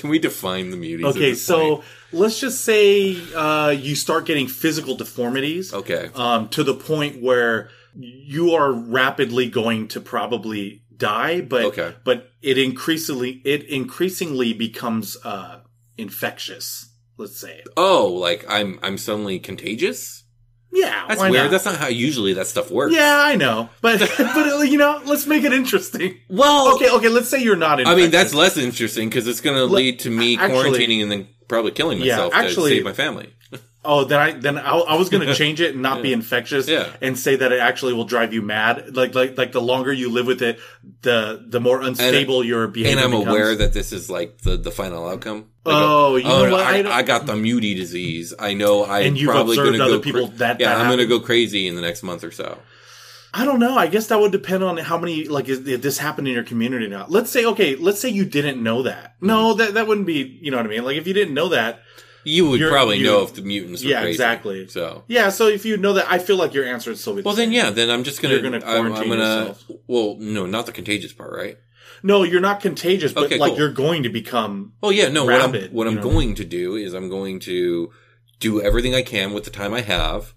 Can 0.00 0.10
we 0.10 0.18
define 0.18 0.70
the 0.70 0.76
muties? 0.76 1.04
Okay, 1.04 1.34
so 1.34 1.76
point? 1.76 1.84
let's 2.12 2.40
just 2.40 2.64
say 2.64 3.16
uh, 3.34 3.68
you 3.70 3.94
start 3.94 4.24
getting 4.26 4.48
physical 4.48 4.96
deformities. 4.96 5.72
okay. 5.74 6.10
um, 6.14 6.48
to 6.50 6.64
the 6.64 6.74
point 6.74 7.20
where 7.22 7.68
you 7.94 8.52
are 8.54 8.72
rapidly 8.72 9.48
going 9.50 9.88
to 9.88 10.00
probably 10.00 10.82
die, 10.96 11.40
but 11.40 11.64
Okay. 11.64 11.94
but 12.04 12.30
it 12.42 12.56
increasingly 12.58 13.40
it 13.44 13.64
increasingly 13.64 14.52
becomes 14.52 15.16
uh, 15.24 15.60
infectious. 15.98 16.86
Let's 17.16 17.38
say, 17.38 17.62
Oh, 17.76 18.06
like 18.06 18.44
I'm, 18.48 18.78
I'm 18.82 18.96
suddenly 18.96 19.38
contagious? 19.38 20.24
Yeah, 20.72 21.04
That's 21.08 21.20
weird. 21.20 21.34
not? 21.34 21.50
That's 21.50 21.64
not 21.64 21.76
how 21.76 21.88
usually 21.88 22.34
that 22.34 22.46
stuff 22.46 22.70
works. 22.70 22.94
yeah, 22.94 23.16
I 23.24 23.36
know, 23.36 23.68
but 23.80 23.98
but 24.18 24.20
uh, 24.52 24.58
you 24.62 24.78
know, 24.78 25.00
let's 25.04 25.26
make 25.26 25.44
it 25.44 25.52
interesting. 25.52 26.18
Well, 26.28 26.74
Okay, 26.76 26.88
okay, 26.90 27.08
let's 27.08 27.28
say 27.28 27.42
you're 27.42 27.56
not. 27.56 27.86
I 27.86 27.94
mean, 27.94 28.10
that's 28.10 28.34
less 28.34 28.56
interesting 28.56 29.08
because 29.08 29.26
it's 29.26 29.40
going 29.40 29.56
to 29.56 29.64
lead 29.64 30.00
to 30.00 30.10
me 30.10 30.36
actually- 30.38 30.70
quarantining 30.78 31.02
and 31.02 31.10
then 31.10 31.28
probably 31.48 31.72
killing 31.72 32.00
Yeah, 32.00 32.16
myself 32.16 32.34
actually- 32.34 32.70
to 32.70 32.76
save 32.76 32.84
my 32.84 32.92
family. 32.92 33.34
Oh, 33.82 34.04
then 34.04 34.20
I 34.20 34.32
then 34.32 34.58
I, 34.58 34.76
I 34.76 34.96
was 34.96 35.08
going 35.08 35.26
to 35.26 35.34
change 35.34 35.58
it 35.62 35.72
and 35.72 35.80
not 35.80 36.02
be 36.02 36.12
infectious, 36.12 36.68
Yeah. 36.68 36.92
and 37.00 37.18
say 37.18 37.36
that 37.36 37.50
it 37.50 37.60
actually 37.60 37.94
will 37.94 38.04
drive 38.04 38.34
you 38.34 38.42
mad. 38.42 38.94
Like 38.94 39.14
like 39.14 39.38
like 39.38 39.52
the 39.52 39.62
longer 39.62 39.90
you 39.90 40.10
live 40.12 40.26
with 40.26 40.42
it, 40.42 40.58
the 41.00 41.42
the 41.48 41.60
more 41.60 41.80
unstable 41.80 42.44
your 42.44 42.68
behavior. 42.68 42.98
And 42.98 43.00
I'm 43.00 43.12
becomes. 43.12 43.28
aware 43.28 43.54
that 43.56 43.72
this 43.72 43.90
is 43.92 44.10
like 44.10 44.42
the, 44.42 44.58
the 44.58 44.70
final 44.70 45.08
outcome. 45.08 45.46
Like, 45.64 45.74
Oh, 45.76 46.16
you 46.16 46.24
know 46.24 46.50
what? 46.52 46.60
I 46.66 46.80
I, 46.82 46.96
I 46.98 47.02
got 47.02 47.26
the 47.26 47.34
muty 47.34 47.76
disease. 47.76 48.32
I 48.38 48.54
know 48.54 48.84
I'm 48.86 49.06
And 49.08 49.18
you've 49.20 49.30
probably 49.30 49.58
observed 49.58 49.76
to 49.76 49.84
other 49.84 49.96
go. 49.98 50.02
people 50.02 50.28
cra- 50.28 50.36
that- 50.38 50.60
yeah, 50.60 50.70
that 50.70 50.80
I'm 50.80 50.86
going 50.86 50.98
to 50.98 51.06
go 51.06 51.20
crazy 51.20 51.66
in 51.68 51.74
the 51.76 51.82
next 51.82 52.02
month 52.02 52.24
or 52.24 52.30
so. 52.30 52.58
I 53.32 53.44
don't 53.44 53.60
know. 53.60 53.76
I 53.76 53.86
guess 53.86 54.06
that 54.08 54.18
would 54.18 54.32
depend 54.32 54.64
on 54.64 54.76
how 54.78 54.98
many 54.98 55.24
like 55.28 55.48
is, 55.48 55.66
if 55.68 55.82
this 55.82 55.98
happened 55.98 56.26
in 56.28 56.34
your 56.34 56.42
community 56.44 56.88
now. 56.88 57.06
Let's 57.08 57.30
say 57.30 57.44
okay, 57.46 57.76
let's 57.76 58.00
say 58.00 58.08
you 58.08 58.24
didn't 58.24 58.60
know 58.62 58.82
that. 58.82 59.16
Mm-hmm. 59.16 59.26
No, 59.28 59.54
that 59.54 59.74
that 59.74 59.86
wouldn't 59.86 60.06
be. 60.06 60.38
You 60.42 60.50
know 60.50 60.56
what 60.56 60.66
I 60.66 60.68
mean? 60.70 60.84
Like 60.84 60.96
if 60.96 61.06
you 61.06 61.14
didn't 61.14 61.34
know 61.34 61.50
that, 61.50 61.80
You 62.24 62.48
would 62.48 62.60
probably 62.60 62.96
you- 62.98 63.04
know 63.04 63.22
if 63.22 63.34
the 63.34 63.42
mutants. 63.42 63.84
Were 63.84 63.90
yeah, 63.90 64.00
crazy. 64.00 64.10
exactly. 64.14 64.66
So. 64.68 65.04
yeah. 65.06 65.28
So 65.28 65.46
if 65.46 65.64
you 65.64 65.76
know 65.76 65.92
that, 65.92 66.10
I 66.10 66.18
feel 66.18 66.36
like 66.36 66.54
your 66.54 66.64
answer 66.64 66.90
is 66.90 67.00
still 67.00 67.14
be. 67.14 67.20
the 67.22 67.26
Well, 67.26 67.36
then 67.36 67.52
yeah, 67.52 67.70
then 67.70 67.88
I'm 67.88 68.02
just 68.02 68.20
gonna. 68.20 68.34
You're 68.34 68.42
gonna 68.42 68.56
I'm, 68.66 68.86
I'm 68.86 68.92
quarantine 68.94 69.10
gonna. 69.10 69.22
yourself. 69.22 69.64
Well, 69.86 70.16
no, 70.18 70.46
not 70.46 70.66
the 70.66 70.72
contagious 70.72 71.12
part, 71.12 71.32
right? 71.32 71.56
No, 72.02 72.22
you're 72.22 72.40
not 72.40 72.60
contagious, 72.60 73.12
but 73.12 73.24
Okay, 73.24 73.38
like 73.38 73.50
cool. 73.50 73.58
you're 73.58 73.72
going 73.72 74.02
to 74.04 74.08
become. 74.08 74.72
Oh 74.82 74.90
yeah, 74.90 75.08
no. 75.08 75.26
Rabid, 75.26 75.72
what 75.72 75.86
I'm 75.86 75.94
what 75.96 76.04
I'm 76.04 76.10
going 76.12 76.34
to 76.36 76.44
do 76.44 76.76
is 76.76 76.94
I'm 76.94 77.08
going 77.08 77.40
to 77.40 77.90
do 78.38 78.60
everything 78.62 78.94
I 78.94 79.02
can 79.02 79.32
with 79.32 79.44
the 79.44 79.50
time 79.50 79.74
I 79.74 79.82
have 79.82 80.34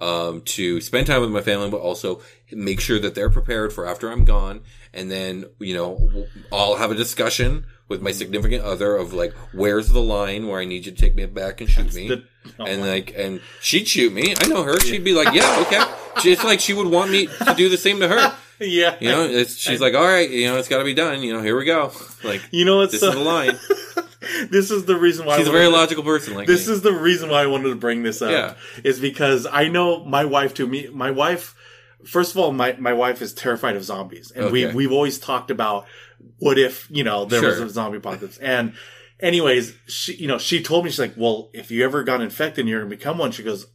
um, 0.00 0.40
to 0.42 0.80
spend 0.80 1.06
time 1.06 1.20
with 1.20 1.30
my 1.30 1.40
family, 1.40 1.70
but 1.70 1.80
also 1.80 2.20
make 2.50 2.80
sure 2.80 2.98
that 2.98 3.14
they're 3.14 3.30
prepared 3.30 3.72
for 3.72 3.86
after 3.86 4.10
I'm 4.10 4.24
gone. 4.24 4.62
And 4.92 5.10
then 5.10 5.46
you 5.58 5.74
know 5.74 6.26
I'll 6.52 6.76
have 6.76 6.90
a 6.90 6.94
discussion 6.96 7.66
with 7.88 8.00
my 8.00 8.12
significant 8.12 8.64
other 8.64 8.96
of 8.96 9.12
like, 9.12 9.32
where's 9.52 9.90
the 9.90 10.00
line 10.00 10.48
where 10.48 10.58
I 10.60 10.64
need 10.64 10.86
you 10.86 10.92
to 10.92 10.98
take 10.98 11.14
me 11.14 11.26
back 11.26 11.60
and 11.60 11.68
shoot 11.70 11.94
me. 11.94 12.08
the- 12.08 12.24
oh 12.58 12.64
and 12.66 12.80
like, 12.82 13.12
and 13.16 13.40
she'd 13.60 13.86
shoot 13.88 14.12
me. 14.12 14.34
I 14.40 14.46
know 14.48 14.62
her. 14.64 14.78
She'd 14.80 15.02
be 15.04 15.12
like, 15.14 15.32
"Yeah, 15.34 15.64
okay." 15.66 15.82
Just 16.20 16.44
like 16.44 16.60
she 16.60 16.74
would 16.74 16.86
want 16.86 17.10
me 17.10 17.26
to 17.26 17.54
do 17.56 17.68
the 17.68 17.76
same 17.78 18.00
to 18.00 18.08
her. 18.08 18.36
Yeah, 18.60 18.96
You 19.00 19.08
know, 19.10 19.24
it's, 19.24 19.56
she's 19.56 19.80
like, 19.80 19.94
"All 19.94 20.06
right, 20.06 20.28
you 20.30 20.46
know, 20.46 20.56
it's 20.58 20.68
got 20.68 20.78
to 20.78 20.84
be 20.84 20.94
done." 20.94 21.22
You 21.22 21.32
know, 21.34 21.42
here 21.42 21.56
we 21.56 21.64
go. 21.64 21.92
Like, 22.22 22.40
You 22.52 22.64
know 22.64 22.78
what's 22.78 22.92
this 22.92 23.00
so, 23.00 23.08
is 23.08 23.14
the 23.14 23.20
line. 23.20 23.58
this 24.50 24.70
is 24.70 24.84
the 24.84 24.96
reason 24.96 25.26
why 25.26 25.38
She's 25.38 25.46
I 25.46 25.50
a 25.50 25.52
very 25.52 25.64
to- 25.66 25.70
logical 25.70 26.04
person. 26.04 26.34
Like 26.34 26.46
This 26.46 26.66
me. 26.68 26.74
is 26.74 26.82
the 26.82 26.92
reason 26.92 27.28
why 27.30 27.42
I 27.42 27.46
wanted 27.46 27.70
to 27.70 27.74
bring 27.74 28.02
this 28.02 28.22
up. 28.22 28.30
Yeah. 28.30 28.54
Is 28.82 29.00
because 29.00 29.46
I 29.50 29.68
know 29.68 30.04
my 30.04 30.24
wife 30.24 30.54
to 30.54 30.66
me 30.66 30.88
my 30.92 31.10
wife 31.10 31.54
first 32.06 32.32
of 32.32 32.38
all 32.38 32.52
my, 32.52 32.74
my 32.78 32.92
wife 32.92 33.22
is 33.22 33.32
terrified 33.32 33.76
of 33.76 33.84
zombies. 33.84 34.30
And 34.30 34.50
we 34.52 34.66
Okay. 34.66 34.74
we've 34.74 34.92
always 34.92 35.18
talked 35.18 35.50
about 35.50 35.86
what 36.38 36.58
if, 36.58 36.86
you 36.90 37.02
know, 37.04 37.24
there 37.24 37.42
was 37.42 37.60
a 37.60 37.68
zombie 37.68 37.98
apocalypse. 37.98 38.38
And 38.38 38.74
anyways, 39.20 39.74
she 39.86 40.14
you 40.14 40.28
know, 40.28 40.38
she 40.38 40.62
told 40.62 40.84
me 40.84 40.90
she's 40.90 41.00
like, 41.00 41.14
Well, 41.16 41.50
if 41.52 41.70
you 41.70 41.84
ever 41.84 42.02
got 42.04 42.20
infected 42.20 42.60
and 42.60 42.68
you're 42.68 42.80
gonna 42.80 42.90
become 42.90 43.18
one, 43.18 43.30
she 43.32 43.42
goes, 43.42 43.66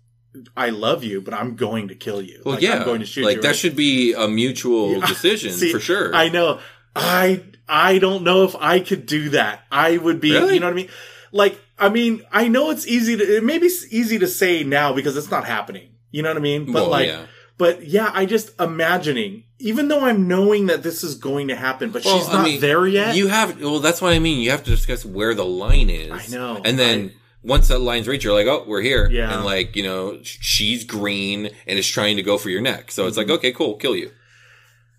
I 0.56 0.70
love 0.70 1.04
you, 1.04 1.22
but 1.22 1.34
I'm 1.34 1.56
going 1.56 1.88
to 1.88 1.96
kill 1.96 2.22
you. 2.22 2.42
Well, 2.46 2.56
Like, 2.56 2.64
yeah, 2.64 2.78
I'm 2.80 2.86
going 2.86 3.00
to 3.00 3.06
shoot 3.06 3.24
like 3.26 3.32
you. 3.32 3.38
Like 3.38 3.42
that 3.44 3.48
right? 3.50 3.56
should 3.56 3.76
be 3.76 4.14
a 4.14 4.28
mutual 4.28 5.00
decision 5.14 5.52
See, 5.54 5.72
for 5.72 5.80
sure. 5.80 6.14
I 6.16 6.30
know. 6.30 6.60
I 6.96 7.44
I 7.68 8.00
don't 8.00 8.24
know 8.24 8.44
if 8.44 8.56
I 8.56 8.80
could 8.80 9.06
do 9.06 9.30
that. 9.30 9.64
I 9.72 9.98
would 9.98 10.20
be. 10.20 10.32
Really? 10.32 10.56
You 10.56 10.60
know 10.60 10.68
what 10.68 10.74
I 10.74 10.76
mean? 10.76 10.90
Like, 11.32 11.60
I 11.78 11.90
mean, 11.90 12.24
I 12.32 12.48
know 12.48 12.72
it's 12.72 12.88
easy 12.88 13.16
to. 13.18 13.38
It 13.38 13.44
may 13.44 13.58
be 13.60 13.70
easy 13.92 14.20
to 14.20 14.28
say 14.28 14.64
now 14.64 14.94
because 14.94 15.16
it's 15.18 15.30
not 15.32 15.46
happening. 15.46 15.90
You 16.12 16.24
know 16.24 16.30
what 16.30 16.38
I 16.38 16.42
mean? 16.42 16.66
But 16.66 16.74
Well, 16.74 16.90
like, 16.90 17.08
yeah. 17.08 17.26
but 17.58 17.86
yeah, 17.86 18.10
I 18.14 18.26
just 18.26 18.60
imagining. 18.60 19.44
Even 19.60 19.90
though 19.90 20.06
I'm 20.06 20.28
knowing 20.28 20.68
that 20.68 20.84
this 20.84 21.04
is 21.04 21.16
going 21.16 21.50
to 21.50 21.56
happen, 21.56 21.92
but 21.92 22.06
Well, 22.06 22.18
she's 22.18 22.30
I 22.30 22.34
not 22.34 22.44
mean, 22.46 22.62
there 22.62 22.88
yet. 22.88 23.16
You 23.16 23.28
have 23.28 23.62
well, 23.62 23.80
that's 23.80 24.02
what 24.02 24.14
I 24.14 24.20
mean. 24.20 24.40
You 24.42 24.52
have 24.52 24.64
to 24.64 24.72
discuss 24.72 25.06
where 25.06 25.34
the 25.36 25.46
line 25.46 25.90
is. 25.90 26.12
I 26.12 26.36
know. 26.36 26.62
and 26.64 26.78
then. 26.80 27.14
Once 27.44 27.68
that 27.70 27.80
line's 27.80 28.08
reached, 28.08 28.24
you're 28.24 28.34
like, 28.34 28.48
oh, 28.48 28.64
we're 28.68 28.82
here. 28.82 29.10
Yeah. 29.10 29.34
And 29.34 29.46
like, 29.46 29.76
you 29.76 29.84
know, 29.84 30.20
she's 30.24 30.84
green 30.84 31.50
and 31.68 31.80
is 31.80 31.88
trying 31.88 32.18
to 32.18 32.24
go 32.24 32.38
for 32.38 32.50
your 32.50 32.62
neck. 32.62 32.92
So 32.92 33.08
it's 33.08 33.18
Mm-hmm. 33.18 33.30
like, 33.30 33.38
okay, 33.40 33.52
cool, 33.52 33.76
kill 33.76 33.96
you. 33.96 34.12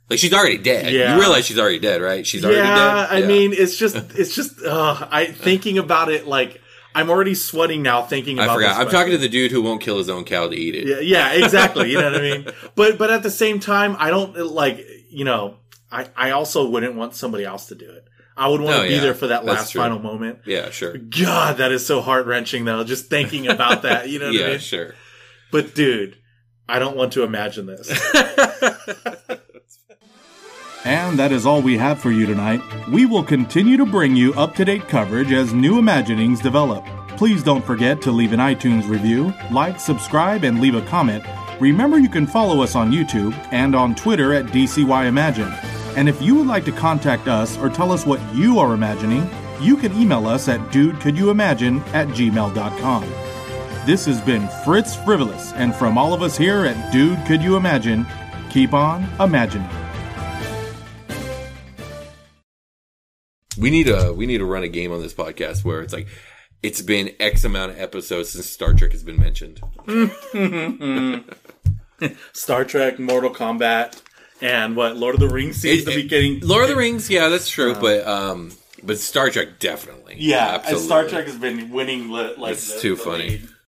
Like 0.09 0.19
she's 0.19 0.33
already 0.33 0.59
dead. 0.59 0.93
Yeah. 0.93 1.15
You 1.15 1.21
realize 1.21 1.47
she's 1.47 1.59
already 1.59 1.79
dead, 1.79 2.03
right? 2.03 2.27
She's 2.27 2.45
already 2.45 2.61
yeah, 2.61 3.07
dead. 3.11 3.25
I 3.25 3.27
mean, 3.27 3.53
it's 3.53 3.77
just, 3.77 3.95
it's 4.19 4.35
just. 4.35 4.61
Uh, 4.63 5.07
I 5.11 5.27
thinking 5.27 5.79
about 5.79 6.11
it 6.11 6.27
like 6.27 6.61
I'm 6.95 7.11
already 7.11 7.37
sweating 7.37 7.83
now 7.83 8.03
thinking 8.03 8.37
about. 8.39 8.51
I 8.51 8.55
forgot. 8.55 8.81
I'm 8.81 8.89
talking 8.91 9.13
to 9.13 9.19
the 9.19 9.29
dude 9.29 9.53
who 9.53 9.63
won't 9.63 9.81
kill 9.81 9.99
his 9.99 10.09
own 10.11 10.25
cow 10.25 10.49
to 10.49 10.57
eat 10.57 10.75
it. 10.75 10.87
Yeah, 10.89 10.99
yeah, 10.99 11.45
exactly. 11.45 11.93
You 11.93 12.01
know 12.01 12.11
what 12.11 12.21
I 12.21 12.23
mean? 12.23 12.47
But 12.75 12.99
but 12.99 13.11
at 13.11 13.23
the 13.23 13.31
same 13.31 13.61
time, 13.61 13.95
I 14.01 14.11
don't 14.11 14.37
like 14.37 14.85
you 15.11 15.25
know. 15.25 15.59
I 15.93 16.09
I 16.17 16.31
also 16.33 16.69
wouldn't 16.69 16.97
want 16.97 17.15
somebody 17.15 17.45
else 17.45 17.67
to 17.67 17.77
do 17.77 17.89
it. 17.89 18.05
I 18.41 18.49
would 18.49 18.61
want 18.63 18.75
No, 18.75 18.81
oh, 18.81 18.83
to 18.85 18.89
be 18.89 18.95
yeah, 18.95 19.01
there 19.03 19.15
for 19.15 19.27
that 19.27 19.45
that's 19.45 19.59
last 19.59 19.73
true. 19.73 19.83
final 19.83 19.99
moment. 19.99 20.39
Yeah, 20.47 20.71
sure. 20.71 20.97
God, 20.97 21.59
that 21.59 21.73
is 21.73 21.85
so 21.87 22.01
heart 22.01 22.25
wrenching 22.27 22.65
though. 22.65 22.83
Just 22.85 23.07
thinking 23.11 23.47
about 23.47 23.83
that, 23.89 24.09
you 24.09 24.19
know 24.19 24.27
what 24.29 24.35
I 24.37 24.39
yeah, 24.41 24.49
mean? 24.49 24.59
sure. 24.61 24.95
But 25.53 25.75
dude, 25.75 26.17
I 26.69 26.79
don't 26.79 26.97
want 26.97 27.13
to 27.13 27.23
imagine 27.23 27.67
this. 27.67 27.89
And 30.83 31.19
that 31.19 31.31
is 31.31 31.45
all 31.45 31.61
we 31.61 31.77
have 31.77 32.01
for 32.01 32.11
you 32.11 32.25
tonight. 32.25 32.63
We 32.89 33.05
will 33.05 33.23
continue 33.23 33.77
to 33.77 33.85
bring 33.85 34.17
you 34.17 34.33
up 34.33 34.55
to 34.55 34.65
date 34.65 34.89
coverage 34.89 35.31
as 35.31 35.53
new 35.53 35.79
imaginings 35.79 36.41
develop. 36.41 36.87
Please 37.19 37.43
don't 37.43 37.63
forget 37.65 38.01
to 38.03 38.11
leave 38.11 38.33
an 38.33 38.41
iTunes 38.41 38.89
review, 38.89 39.35
like, 39.51 39.79
subscribe, 39.79 40.43
and 40.43 40.59
leave 40.59 40.75
a 40.75 40.81
comment. 40.87 41.23
Remember, 41.61 41.99
you 41.99 42.09
can 42.09 42.27
follow 42.27 42.63
us 42.63 42.75
on 42.75 42.91
YouTube 42.91 43.35
and 43.53 43.75
on 43.75 43.95
Twitter 43.95 44.33
at 44.33 44.47
DCY 44.47 45.07
Imagine. 45.07 45.53
And 45.97 46.09
if 46.09 46.21
you 46.23 46.35
would 46.37 46.47
like 46.47 46.65
to 46.67 46.73
contact 46.73 47.29
us 47.29 47.59
or 47.59 47.69
tell 47.69 47.93
us 47.93 48.07
what 48.07 48.21
you 48.35 48.59
are 48.59 48.75
imagining, 48.75 49.29
you 49.61 49.77
can 49.77 49.93
email 50.01 50.27
us 50.27 50.49
at 50.49 50.61
dudecouldyoumagine 50.71 51.81
at 51.93 52.09
gmail.com. 52.09 53.03
This 53.87 54.05
has 54.07 54.21
been 54.21 54.49
Fritz 54.65 54.95
Frivolous, 54.95 55.53
and 55.55 55.75
from 55.75 55.99
all 55.99 56.15
of 56.15 56.23
us 56.23 56.37
here 56.37 56.65
at 56.65 56.93
Dude 56.93 57.19
Could 57.27 57.43
You 57.43 57.57
Imagine, 57.57 58.07
keep 58.51 58.73
on 58.73 59.09
imagining. 59.19 59.69
We 63.59 63.71
need 63.71 63.89
a 63.89 64.13
we 64.13 64.27
need 64.27 64.39
to 64.39 64.45
run 64.45 64.63
a 64.63 64.69
game 64.69 64.93
on 64.93 65.03
this 65.03 65.13
podcast 65.13 65.65
where 65.65 65.83
it's 65.83 65.93
like 65.93 66.09
it's 66.63 66.83
been 66.83 67.15
X 67.19 67.45
amount 67.45 67.73
of 67.73 67.81
episodes 67.81 68.31
since 68.31 68.47
Star 68.47 68.75
Trek 68.75 68.93
has 68.93 69.03
been 69.03 69.19
mentioned. 69.19 69.61
Star 72.33 72.65
Trek, 72.65 72.99
Mortal 72.99 73.31
Kombat, 73.31 74.03
and 74.41 74.77
what 74.77 74.97
Lord 74.97 75.15
of 75.15 75.21
the 75.21 75.29
Rings 75.29 75.57
seems 75.57 75.83
It- 75.83 75.91
to 75.91 75.97
be 75.97 76.03
getting. 76.05 76.41
Lord 76.41 76.63
of 76.65 76.69
the 76.71 76.77
Rings, 76.77 77.09
yeah, 77.11 77.29
that's 77.29 77.49
true, 77.49 77.75
but 77.75 78.07
um, 78.07 78.53
but 78.83 78.99
Star 78.99 79.31
Trek 79.31 79.59
definitely, 79.59 80.17
Yeah, 80.19 80.63
and. 80.67 80.79
Star 80.79 81.07
Trek 81.09 81.27
has 81.27 81.37
been 81.37 81.71
winning 81.71 82.11
li- 82.11 82.35
like 82.39 82.53
It's 82.53 82.75
the- 82.75 82.81
too 82.81 82.97
the 82.97 83.03
funny. 83.03 83.29
lead. 83.31 83.49